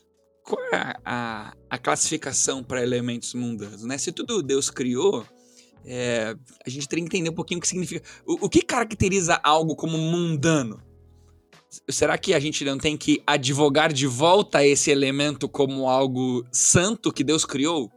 Qual 0.44 0.62
é 0.74 0.76
a, 0.76 1.00
a, 1.06 1.54
a 1.70 1.78
classificação 1.78 2.64
para 2.64 2.84
elementos 2.84 3.34
mundanos, 3.34 3.84
né? 3.84 3.98
Se 3.98 4.12
tudo 4.12 4.42
Deus 4.42 4.70
criou, 4.70 5.26
é, 5.86 6.36
a 6.66 6.70
gente 6.70 6.88
tem 6.88 7.00
que 7.00 7.06
entender 7.06 7.30
um 7.30 7.36
pouquinho 7.36 7.58
o 7.58 7.62
que 7.62 7.68
significa. 7.68 8.06
O, 8.26 8.46
o, 8.46 8.50
que 8.50 8.62
caracteriza 8.62 9.40
algo 9.44 9.76
como 9.76 9.98
mundano? 9.98 10.82
Será 11.90 12.18
que 12.18 12.34
a 12.34 12.40
gente 12.40 12.66
não 12.66 12.78
tem 12.78 12.98
que 12.98 13.24
advogar 13.26 13.94
de 13.94 14.06
volta 14.06 14.66
esse 14.66 14.92
elemento 14.92 15.48
como 15.48 15.88
algo 15.88 16.46
santo 16.52 17.12
que 17.12 17.24
Deus 17.24 17.46
criou? 17.46 17.92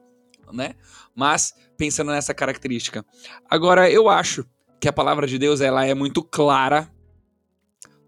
Né? 0.53 0.75
Mas 1.15 1.55
pensando 1.77 2.13
nessa 2.13 2.33
característica. 2.33 3.05
Agora, 3.51 3.91
eu 3.91 4.09
acho 4.09 4.47
que 4.81 4.89
a 4.89 4.93
palavra 4.93 5.27
de 5.27 5.39
Deus 5.39 5.61
ela 5.61 5.85
é 5.85 5.95
muito 5.95 6.23
clara 6.23 6.93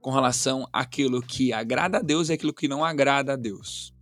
com 0.00 0.10
relação 0.10 0.68
àquilo 0.72 1.20
que 1.20 1.52
agrada 1.52 1.98
a 1.98 2.02
Deus 2.02 2.28
e 2.28 2.32
aquilo 2.32 2.54
que 2.54 2.68
não 2.68 2.84
agrada 2.84 3.32
a 3.32 3.36
Deus. 3.36 3.92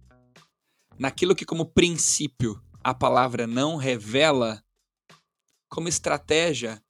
Naquilo 0.98 1.34
que, 1.34 1.46
como 1.46 1.64
princípio, 1.64 2.60
a 2.82 2.92
palavra 2.92 3.46
não 3.46 3.76
revela, 3.76 4.62
como 5.74 5.88
estratégia 5.88 6.80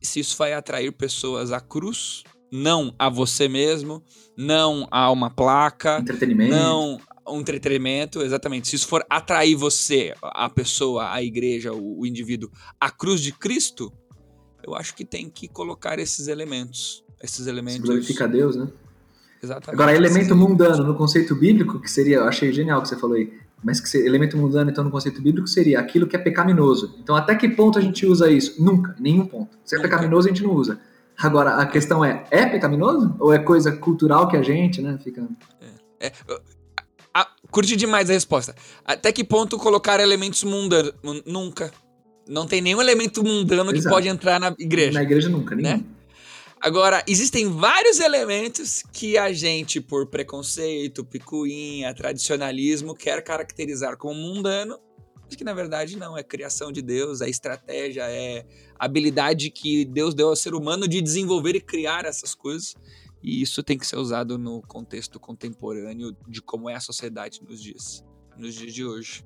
se 0.00 0.20
isso 0.20 0.36
vai 0.38 0.54
atrair 0.54 0.90
pessoas 0.92 1.52
à 1.52 1.60
cruz, 1.60 2.22
não 2.50 2.94
a 2.98 3.10
você 3.10 3.46
mesmo, 3.46 4.02
não 4.36 4.88
a 4.90 5.10
uma 5.10 5.28
placa, 5.28 5.98
entretenimento. 5.98 6.54
não 6.54 6.98
um 7.28 7.40
entretenimento, 7.40 8.22
exatamente. 8.22 8.68
Se 8.68 8.76
isso 8.76 8.88
for 8.88 9.04
atrair 9.10 9.54
você, 9.54 10.14
a 10.22 10.48
pessoa, 10.48 11.12
a 11.12 11.22
igreja, 11.22 11.72
o, 11.72 12.00
o 12.00 12.06
indivíduo, 12.06 12.50
à 12.80 12.90
cruz 12.90 13.20
de 13.20 13.32
Cristo, 13.32 13.92
eu 14.66 14.74
acho 14.74 14.94
que 14.94 15.04
tem 15.04 15.28
que 15.28 15.46
colocar 15.48 15.98
esses 15.98 16.28
elementos. 16.28 17.04
Esses 17.22 17.46
elementos. 17.46 17.82
Se 17.82 17.86
glorifica 17.86 18.24
a 18.24 18.28
Deus, 18.28 18.56
né? 18.56 18.68
Exatamente. 19.42 19.74
Agora, 19.74 19.94
elemento 19.94 20.34
mundano 20.34 20.84
no 20.84 20.94
conceito 20.94 21.34
bíblico, 21.34 21.80
que 21.80 21.90
seria, 21.90 22.16
eu 22.16 22.24
achei 22.24 22.52
genial 22.52 22.78
o 22.78 22.82
que 22.82 22.88
você 22.88 22.96
falou 22.96 23.16
aí, 23.16 23.32
mas 23.62 23.80
que 23.80 23.96
elemento 23.98 24.36
mundano, 24.36 24.70
então, 24.70 24.84
no 24.84 24.90
conceito 24.90 25.20
bíblico, 25.20 25.48
seria 25.48 25.80
aquilo 25.80 26.06
que 26.06 26.14
é 26.14 26.18
pecaminoso. 26.18 26.94
Então, 27.02 27.16
até 27.16 27.34
que 27.34 27.48
ponto 27.48 27.78
a 27.78 27.82
gente 27.82 28.06
usa 28.06 28.30
isso? 28.30 28.62
Nunca, 28.62 28.94
nenhum 28.98 29.26
ponto. 29.26 29.56
Se 29.64 29.76
é 29.76 29.80
pecaminoso, 29.80 30.28
a 30.28 30.30
gente 30.30 30.42
não 30.42 30.52
usa. 30.52 30.78
Agora, 31.18 31.56
a 31.56 31.66
questão 31.66 32.04
é, 32.04 32.24
é 32.30 32.46
pecaminoso? 32.46 33.16
Ou 33.18 33.32
é 33.32 33.38
coisa 33.38 33.72
cultural 33.72 34.28
que 34.28 34.36
a 34.36 34.42
gente, 34.42 34.82
né, 34.82 34.98
fica... 35.02 35.26
É, 35.98 36.06
é, 36.08 36.12
a, 37.14 37.26
curti 37.50 37.76
demais 37.76 38.10
a 38.10 38.12
resposta. 38.12 38.54
Até 38.84 39.10
que 39.10 39.24
ponto 39.24 39.56
colocar 39.56 39.98
elementos 40.00 40.44
mundanos? 40.44 40.92
Nunca. 41.24 41.72
Não 42.28 42.46
tem 42.46 42.60
nenhum 42.60 42.80
elemento 42.80 43.24
mundano 43.24 43.70
Exato. 43.70 43.82
que 43.82 43.88
pode 43.88 44.08
entrar 44.08 44.38
na 44.38 44.54
igreja. 44.58 44.92
Na 44.92 45.02
igreja 45.02 45.28
nunca, 45.28 45.54
nenhum. 45.54 45.78
Né? 45.78 45.84
Agora, 46.66 47.00
existem 47.06 47.48
vários 47.48 48.00
elementos 48.00 48.82
que 48.92 49.16
a 49.16 49.32
gente, 49.32 49.80
por 49.80 50.08
preconceito, 50.08 51.04
picuinha, 51.04 51.94
tradicionalismo, 51.94 52.92
quer 52.92 53.22
caracterizar 53.22 53.96
como 53.96 54.16
mundano, 54.16 54.76
mas 55.24 55.36
que 55.36 55.44
na 55.44 55.54
verdade 55.54 55.96
não, 55.96 56.18
é 56.18 56.24
criação 56.24 56.72
de 56.72 56.82
Deus, 56.82 57.20
é 57.20 57.28
estratégia, 57.28 58.10
é 58.10 58.44
habilidade 58.76 59.48
que 59.48 59.84
Deus 59.84 60.12
deu 60.12 60.30
ao 60.30 60.34
ser 60.34 60.56
humano 60.56 60.88
de 60.88 61.00
desenvolver 61.00 61.54
e 61.54 61.60
criar 61.60 62.04
essas 62.04 62.34
coisas. 62.34 62.74
E 63.22 63.40
isso 63.40 63.62
tem 63.62 63.78
que 63.78 63.86
ser 63.86 63.98
usado 63.98 64.36
no 64.36 64.60
contexto 64.62 65.20
contemporâneo 65.20 66.16
de 66.26 66.42
como 66.42 66.68
é 66.68 66.74
a 66.74 66.80
sociedade 66.80 67.44
nos 67.48 67.62
dias, 67.62 68.04
nos 68.36 68.56
dias 68.56 68.74
de 68.74 68.84
hoje. 68.84 69.24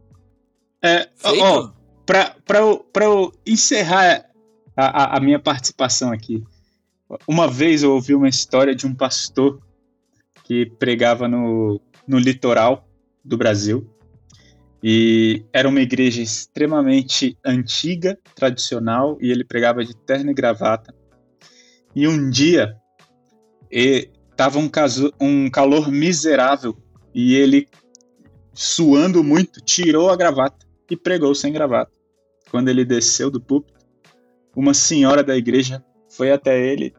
É, 0.82 1.08
Feito? 1.16 1.74
para 2.04 3.04
eu 3.06 3.32
encerrar 3.46 4.30
a, 4.76 5.16
a 5.16 5.20
minha 5.20 5.38
participação 5.38 6.12
aqui, 6.12 6.44
uma 7.26 7.48
vez 7.48 7.82
eu 7.82 7.92
ouvi 7.92 8.14
uma 8.14 8.28
história 8.28 8.74
de 8.74 8.86
um 8.86 8.94
pastor 8.94 9.60
que 10.44 10.66
pregava 10.66 11.26
no, 11.26 11.80
no 12.06 12.18
litoral 12.18 12.88
do 13.24 13.36
Brasil. 13.36 13.88
E 14.82 15.44
era 15.52 15.68
uma 15.68 15.80
igreja 15.80 16.22
extremamente 16.22 17.36
antiga, 17.44 18.18
tradicional, 18.34 19.18
e 19.20 19.30
ele 19.30 19.44
pregava 19.44 19.84
de 19.84 19.94
terno 19.94 20.30
e 20.30 20.34
gravata. 20.34 20.94
E 21.94 22.08
um 22.08 22.30
dia 22.30 22.76
estava 23.70 24.58
um, 24.58 24.70
um 25.20 25.50
calor 25.50 25.90
miserável 25.90 26.76
e 27.14 27.34
ele, 27.34 27.68
suando 28.54 29.22
muito, 29.22 29.60
tirou 29.60 30.08
a 30.08 30.16
gravata 30.16 30.66
e 30.90 30.96
pregou 30.96 31.34
sem 31.34 31.52
gravata. 31.52 31.92
Quando 32.50 32.68
ele 32.68 32.84
desceu 32.84 33.30
do 33.30 33.40
púlpito, 33.40 33.78
uma 34.56 34.72
senhora 34.72 35.22
da 35.22 35.36
igreja 35.36 35.84
foi 36.08 36.32
até 36.32 36.58
ele 36.58 36.94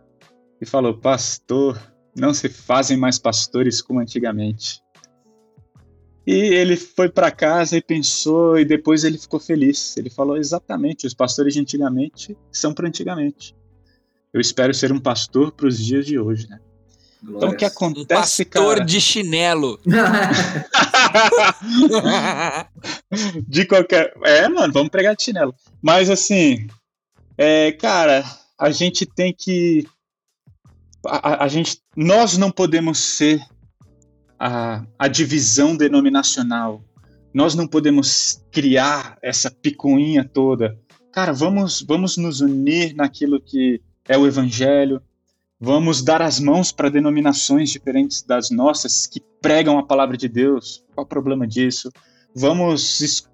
e 0.62 0.66
falou: 0.66 0.96
Pastor, 0.96 1.82
não 2.16 2.34
se 2.34 2.48
fazem 2.48 2.96
mais 2.96 3.18
pastores 3.18 3.82
como 3.82 4.00
antigamente. 4.00 4.80
E 6.26 6.34
ele 6.34 6.78
foi 6.78 7.10
para 7.10 7.30
casa 7.32 7.76
e 7.76 7.82
pensou, 7.82 8.58
e 8.60 8.64
depois 8.64 9.04
ele 9.04 9.18
ficou 9.18 9.40
feliz. 9.40 9.98
Ele 9.98 10.12
falou: 10.12 10.38
Exatamente, 10.38 11.08
os 11.08 11.16
pastores 11.16 11.56
de 11.56 11.60
antigamente 11.60 12.38
são 12.52 12.74
para 12.74 12.88
antigamente. 12.88 13.56
Eu 14.32 14.40
espero 14.40 14.74
ser 14.74 14.94
um 14.94 15.00
pastor 15.00 15.52
para 15.52 15.68
os 15.68 15.78
dias 15.78 16.06
de 16.06 16.20
hoje, 16.20 16.48
né? 16.48 16.60
Glórias. 17.22 17.44
Então 17.44 17.54
o 17.54 17.58
que 17.58 17.66
acontece, 17.66 18.44
um 18.44 18.46
pastor 18.46 18.76
cara... 18.76 18.86
de 18.86 19.02
chinelo. 19.02 19.80
de 23.48 23.66
qualquer. 23.66 24.14
É, 24.24 24.48
mano, 24.48 24.72
vamos 24.72 24.90
pregar 24.90 25.16
de 25.16 25.24
chinelo. 25.24 25.54
Mas 25.82 26.10
assim, 26.10 26.68
é, 27.38 27.74
cara, 27.74 28.24
a 28.58 28.72
gente 28.72 29.06
tem 29.06 29.36
que 29.38 29.86
a, 31.06 31.46
a 31.46 31.48
gente, 31.48 31.80
nós 31.96 32.38
não 32.38 32.52
podemos 32.52 33.00
ser 33.00 33.42
a, 34.40 34.84
a 34.98 35.08
divisão 35.08 35.76
denominacional. 35.76 36.84
Nós 37.34 37.56
não 37.56 37.68
podemos 37.68 38.44
criar 38.52 39.18
essa 39.22 39.50
picuinha 39.50 40.24
toda. 40.24 40.78
Cara, 41.12 41.32
vamos, 41.32 41.82
vamos 41.82 42.18
nos 42.18 42.42
unir 42.42 42.96
naquilo 42.96 43.40
que 43.40 43.82
é 44.08 44.18
o 44.18 44.28
evangelho. 44.28 45.02
Vamos 45.60 46.02
dar 46.02 46.22
as 46.22 46.40
mãos 46.40 46.72
para 46.72 46.90
denominações 46.90 47.70
diferentes 47.70 48.24
das 48.24 48.50
nossas 48.50 49.06
que 49.06 49.22
pregam 49.42 49.78
a 49.78 49.84
palavra 49.84 50.18
de 50.18 50.28
Deus. 50.28 50.84
Qual 50.94 51.06
o 51.06 51.08
problema 51.08 51.48
disso? 51.48 51.92
Vamos 52.36 53.02
es 53.02 53.30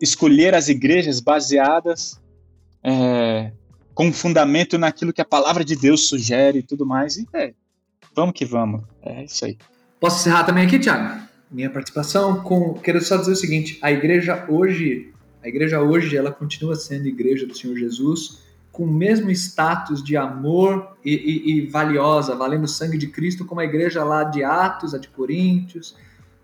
escolher 0.00 0.54
as 0.54 0.68
igrejas 0.68 1.20
baseadas 1.20 2.20
é, 2.82 3.52
com 3.94 4.12
fundamento 4.12 4.78
naquilo 4.78 5.12
que 5.12 5.20
a 5.20 5.24
palavra 5.24 5.64
de 5.64 5.76
Deus 5.76 6.08
sugere 6.08 6.60
e 6.60 6.62
tudo 6.62 6.86
mais. 6.86 7.16
E 7.16 7.26
é, 7.32 7.52
vamos 8.14 8.34
que 8.34 8.44
vamos. 8.44 8.82
É 9.02 9.24
isso 9.24 9.44
aí. 9.44 9.56
Posso 10.00 10.20
encerrar 10.20 10.44
também 10.44 10.66
aqui, 10.66 10.78
Tiago? 10.78 11.22
Minha 11.50 11.70
participação 11.70 12.42
com. 12.42 12.74
Quero 12.74 13.00
só 13.00 13.16
dizer 13.16 13.32
o 13.32 13.36
seguinte: 13.36 13.78
a 13.82 13.92
igreja 13.92 14.46
hoje, 14.48 15.12
a 15.42 15.48
igreja 15.48 15.80
hoje, 15.80 16.16
ela 16.16 16.32
continua 16.32 16.74
sendo 16.74 17.06
igreja 17.06 17.46
do 17.46 17.56
Senhor 17.56 17.76
Jesus, 17.76 18.42
com 18.72 18.84
o 18.84 18.92
mesmo 18.92 19.30
status 19.30 20.02
de 20.02 20.16
amor 20.16 20.96
e, 21.04 21.14
e, 21.14 21.50
e 21.50 21.66
valiosa, 21.66 22.34
valendo 22.34 22.64
o 22.64 22.68
sangue 22.68 22.96
de 22.96 23.08
Cristo, 23.08 23.44
como 23.44 23.60
a 23.60 23.64
igreja 23.64 24.02
lá 24.02 24.24
de 24.24 24.42
Atos, 24.42 24.94
a 24.94 24.98
de 24.98 25.08
Coríntios, 25.08 25.94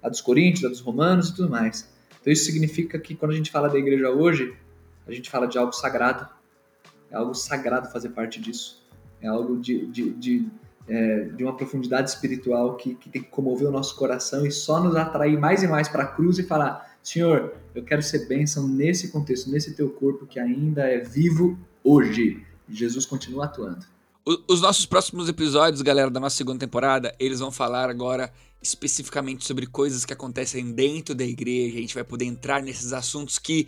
a 0.02 0.08
dos 0.08 0.20
Coríntios, 0.20 0.64
a 0.64 0.68
dos 0.68 0.80
Romanos 0.80 1.30
e 1.30 1.34
tudo 1.34 1.48
mais. 1.48 1.88
Então 2.20 2.32
isso 2.32 2.44
significa 2.44 2.98
que 2.98 3.14
quando 3.14 3.32
a 3.32 3.34
gente 3.34 3.50
fala 3.50 3.68
da 3.68 3.78
igreja 3.78 4.10
hoje, 4.10 4.54
a 5.06 5.12
gente 5.12 5.30
fala 5.30 5.46
de 5.46 5.56
algo 5.56 5.72
sagrado, 5.72 6.28
é 7.10 7.16
algo 7.16 7.34
sagrado 7.34 7.90
fazer 7.90 8.10
parte 8.10 8.40
disso. 8.40 8.82
É 9.20 9.26
algo 9.26 9.58
de, 9.58 9.86
de, 9.86 10.10
de, 10.10 10.48
é, 10.86 11.24
de 11.24 11.44
uma 11.44 11.56
profundidade 11.56 12.10
espiritual 12.10 12.76
que, 12.76 12.94
que 12.94 13.08
tem 13.08 13.22
que 13.22 13.28
comover 13.28 13.68
o 13.68 13.72
nosso 13.72 13.96
coração 13.96 14.46
e 14.46 14.50
só 14.50 14.82
nos 14.82 14.94
atrair 14.94 15.38
mais 15.38 15.62
e 15.62 15.66
mais 15.66 15.88
para 15.88 16.04
a 16.04 16.06
cruz 16.06 16.38
e 16.38 16.42
falar: 16.42 16.96
Senhor, 17.02 17.54
eu 17.74 17.82
quero 17.82 18.02
ser 18.02 18.26
bênção 18.26 18.68
nesse 18.68 19.10
contexto, 19.10 19.50
nesse 19.50 19.74
teu 19.74 19.90
corpo 19.90 20.26
que 20.26 20.38
ainda 20.38 20.82
é 20.82 20.98
vivo 20.98 21.58
hoje. 21.82 22.44
Jesus 22.68 23.06
continua 23.06 23.46
atuando. 23.46 23.86
Os 24.46 24.60
nossos 24.60 24.84
próximos 24.84 25.26
episódios, 25.26 25.80
galera, 25.80 26.10
da 26.10 26.20
nossa 26.20 26.36
segunda 26.36 26.58
temporada, 26.58 27.14
eles 27.18 27.40
vão 27.40 27.50
falar 27.50 27.88
agora 27.88 28.30
especificamente 28.60 29.46
sobre 29.46 29.66
coisas 29.66 30.04
que 30.04 30.12
acontecem 30.12 30.70
dentro 30.70 31.14
da 31.14 31.24
igreja. 31.24 31.78
A 31.78 31.80
gente 31.80 31.94
vai 31.94 32.04
poder 32.04 32.26
entrar 32.26 32.62
nesses 32.62 32.92
assuntos 32.92 33.38
que 33.38 33.66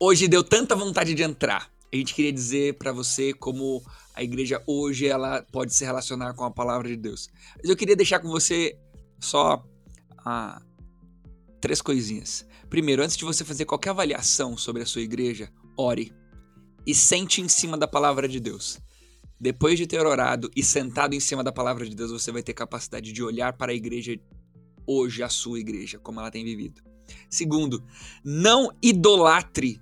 hoje 0.00 0.28
deu 0.28 0.42
tanta 0.42 0.74
vontade 0.74 1.12
de 1.12 1.22
entrar 1.22 1.73
a 1.94 1.96
gente 1.96 2.12
queria 2.12 2.32
dizer 2.32 2.74
para 2.74 2.90
você 2.90 3.32
como 3.32 3.80
a 4.14 4.22
igreja 4.22 4.60
hoje 4.66 5.06
ela 5.06 5.42
pode 5.52 5.72
se 5.72 5.84
relacionar 5.84 6.34
com 6.34 6.42
a 6.42 6.50
palavra 6.50 6.88
de 6.88 6.96
Deus. 6.96 7.28
Mas 7.56 7.70
eu 7.70 7.76
queria 7.76 7.94
deixar 7.94 8.18
com 8.18 8.28
você 8.28 8.76
só 9.20 9.64
ah, 10.18 10.60
três 11.60 11.80
coisinhas. 11.80 12.44
Primeiro, 12.68 13.00
antes 13.00 13.16
de 13.16 13.24
você 13.24 13.44
fazer 13.44 13.64
qualquer 13.64 13.90
avaliação 13.90 14.56
sobre 14.56 14.82
a 14.82 14.86
sua 14.86 15.02
igreja, 15.02 15.52
ore 15.76 16.12
e 16.84 16.92
sente 16.92 17.40
em 17.40 17.48
cima 17.48 17.78
da 17.78 17.86
palavra 17.86 18.26
de 18.26 18.40
Deus. 18.40 18.80
Depois 19.40 19.78
de 19.78 19.86
ter 19.86 20.04
orado 20.04 20.50
e 20.56 20.64
sentado 20.64 21.14
em 21.14 21.20
cima 21.20 21.44
da 21.44 21.52
palavra 21.52 21.88
de 21.88 21.94
Deus, 21.94 22.10
você 22.10 22.32
vai 22.32 22.42
ter 22.42 22.54
capacidade 22.54 23.12
de 23.12 23.22
olhar 23.22 23.52
para 23.52 23.70
a 23.70 23.74
igreja 23.74 24.18
hoje, 24.84 25.22
a 25.22 25.28
sua 25.28 25.60
igreja, 25.60 25.98
como 26.00 26.18
ela 26.18 26.30
tem 26.30 26.44
vivido. 26.44 26.82
Segundo, 27.30 27.84
não 28.24 28.76
idolatre 28.82 29.80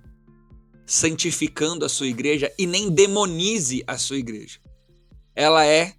santificando 0.85 1.85
a 1.85 1.89
sua 1.89 2.07
igreja 2.07 2.51
e 2.57 2.65
nem 2.65 2.89
demonize 2.89 3.83
a 3.87 3.97
sua 3.97 4.17
igreja. 4.17 4.59
Ela 5.35 5.65
é 5.65 5.93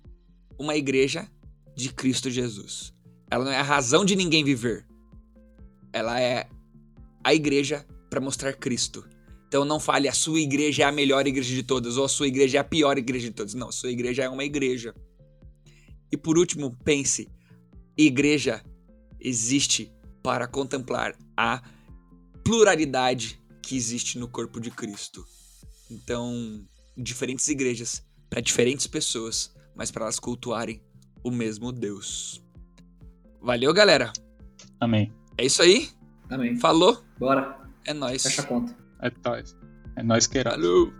uma 0.59 0.77
igreja 0.77 1.29
de 1.77 1.93
Cristo 1.93 2.31
Jesus. 2.31 2.93
Ela 3.31 3.45
não 3.45 3.53
é 3.53 3.59
a 3.59 3.63
razão 3.63 4.05
de 4.05 4.15
ninguém 4.15 4.45
viver. 4.45 4.87
Ela 5.93 6.21
é 6.21 6.49
a 7.23 7.35
igreja 7.35 7.85
para 8.11 8.21
mostrar 8.21 8.53
Cristo. 8.53 9.05
Então 9.49 9.65
não 9.65 9.81
fale 9.81 10.09
a 10.09 10.13
sua 10.13 10.41
igreja 10.41 10.83
é 10.83 10.87
a 10.87 10.93
melhor 10.93 11.27
igreja 11.27 11.55
de 11.55 11.63
todas 11.63 11.97
ou 11.97 12.05
a 12.05 12.09
sua 12.09 12.27
igreja 12.27 12.59
é 12.59 12.61
a 12.61 12.65
pior 12.65 12.99
igreja 12.99 13.29
de 13.29 13.35
todas. 13.35 13.55
Não, 13.55 13.69
a 13.69 13.73
sua 13.73 13.91
igreja 13.91 14.25
é 14.25 14.29
uma 14.29 14.45
igreja. 14.45 14.95
E 16.11 16.17
por 16.17 16.39
último, 16.39 16.77
pense: 16.85 17.29
igreja 17.97 18.63
existe 19.21 19.93
para 20.23 20.47
contemplar 20.47 21.17
a 21.37 21.63
pluralidade 22.45 23.41
que 23.65 23.77
existe 23.77 24.19
no 24.19 24.29
corpo 24.29 24.61
de 24.61 24.71
Cristo. 24.71 25.27
Então, 25.91 26.65
diferentes 26.97 27.49
igrejas 27.49 28.05
para 28.29 28.41
diferentes 28.41 28.87
pessoas, 28.87 29.55
mas 29.75 29.91
para 29.91 30.05
elas 30.05 30.19
cultuarem 30.19 30.83
o 31.23 31.31
mesmo 31.31 31.73
Deus. 31.73 32.43
Valeu, 33.41 33.73
galera. 33.73 34.13
Amém. 34.81 35.13
É 35.37 35.45
isso 35.45 35.63
aí? 35.63 35.91
Amém. 36.31 36.57
Falou? 36.59 37.03
Bora. 37.19 37.59
É 37.87 37.93
nós. 37.93 38.23
Fecha 38.23 38.43
a 38.43 38.47
conta. 38.47 38.77
É 39.01 39.11
nóis. 39.25 39.57
É 39.97 40.03
nóis 40.03 40.27
que 40.27 40.43
Falou. 40.43 40.93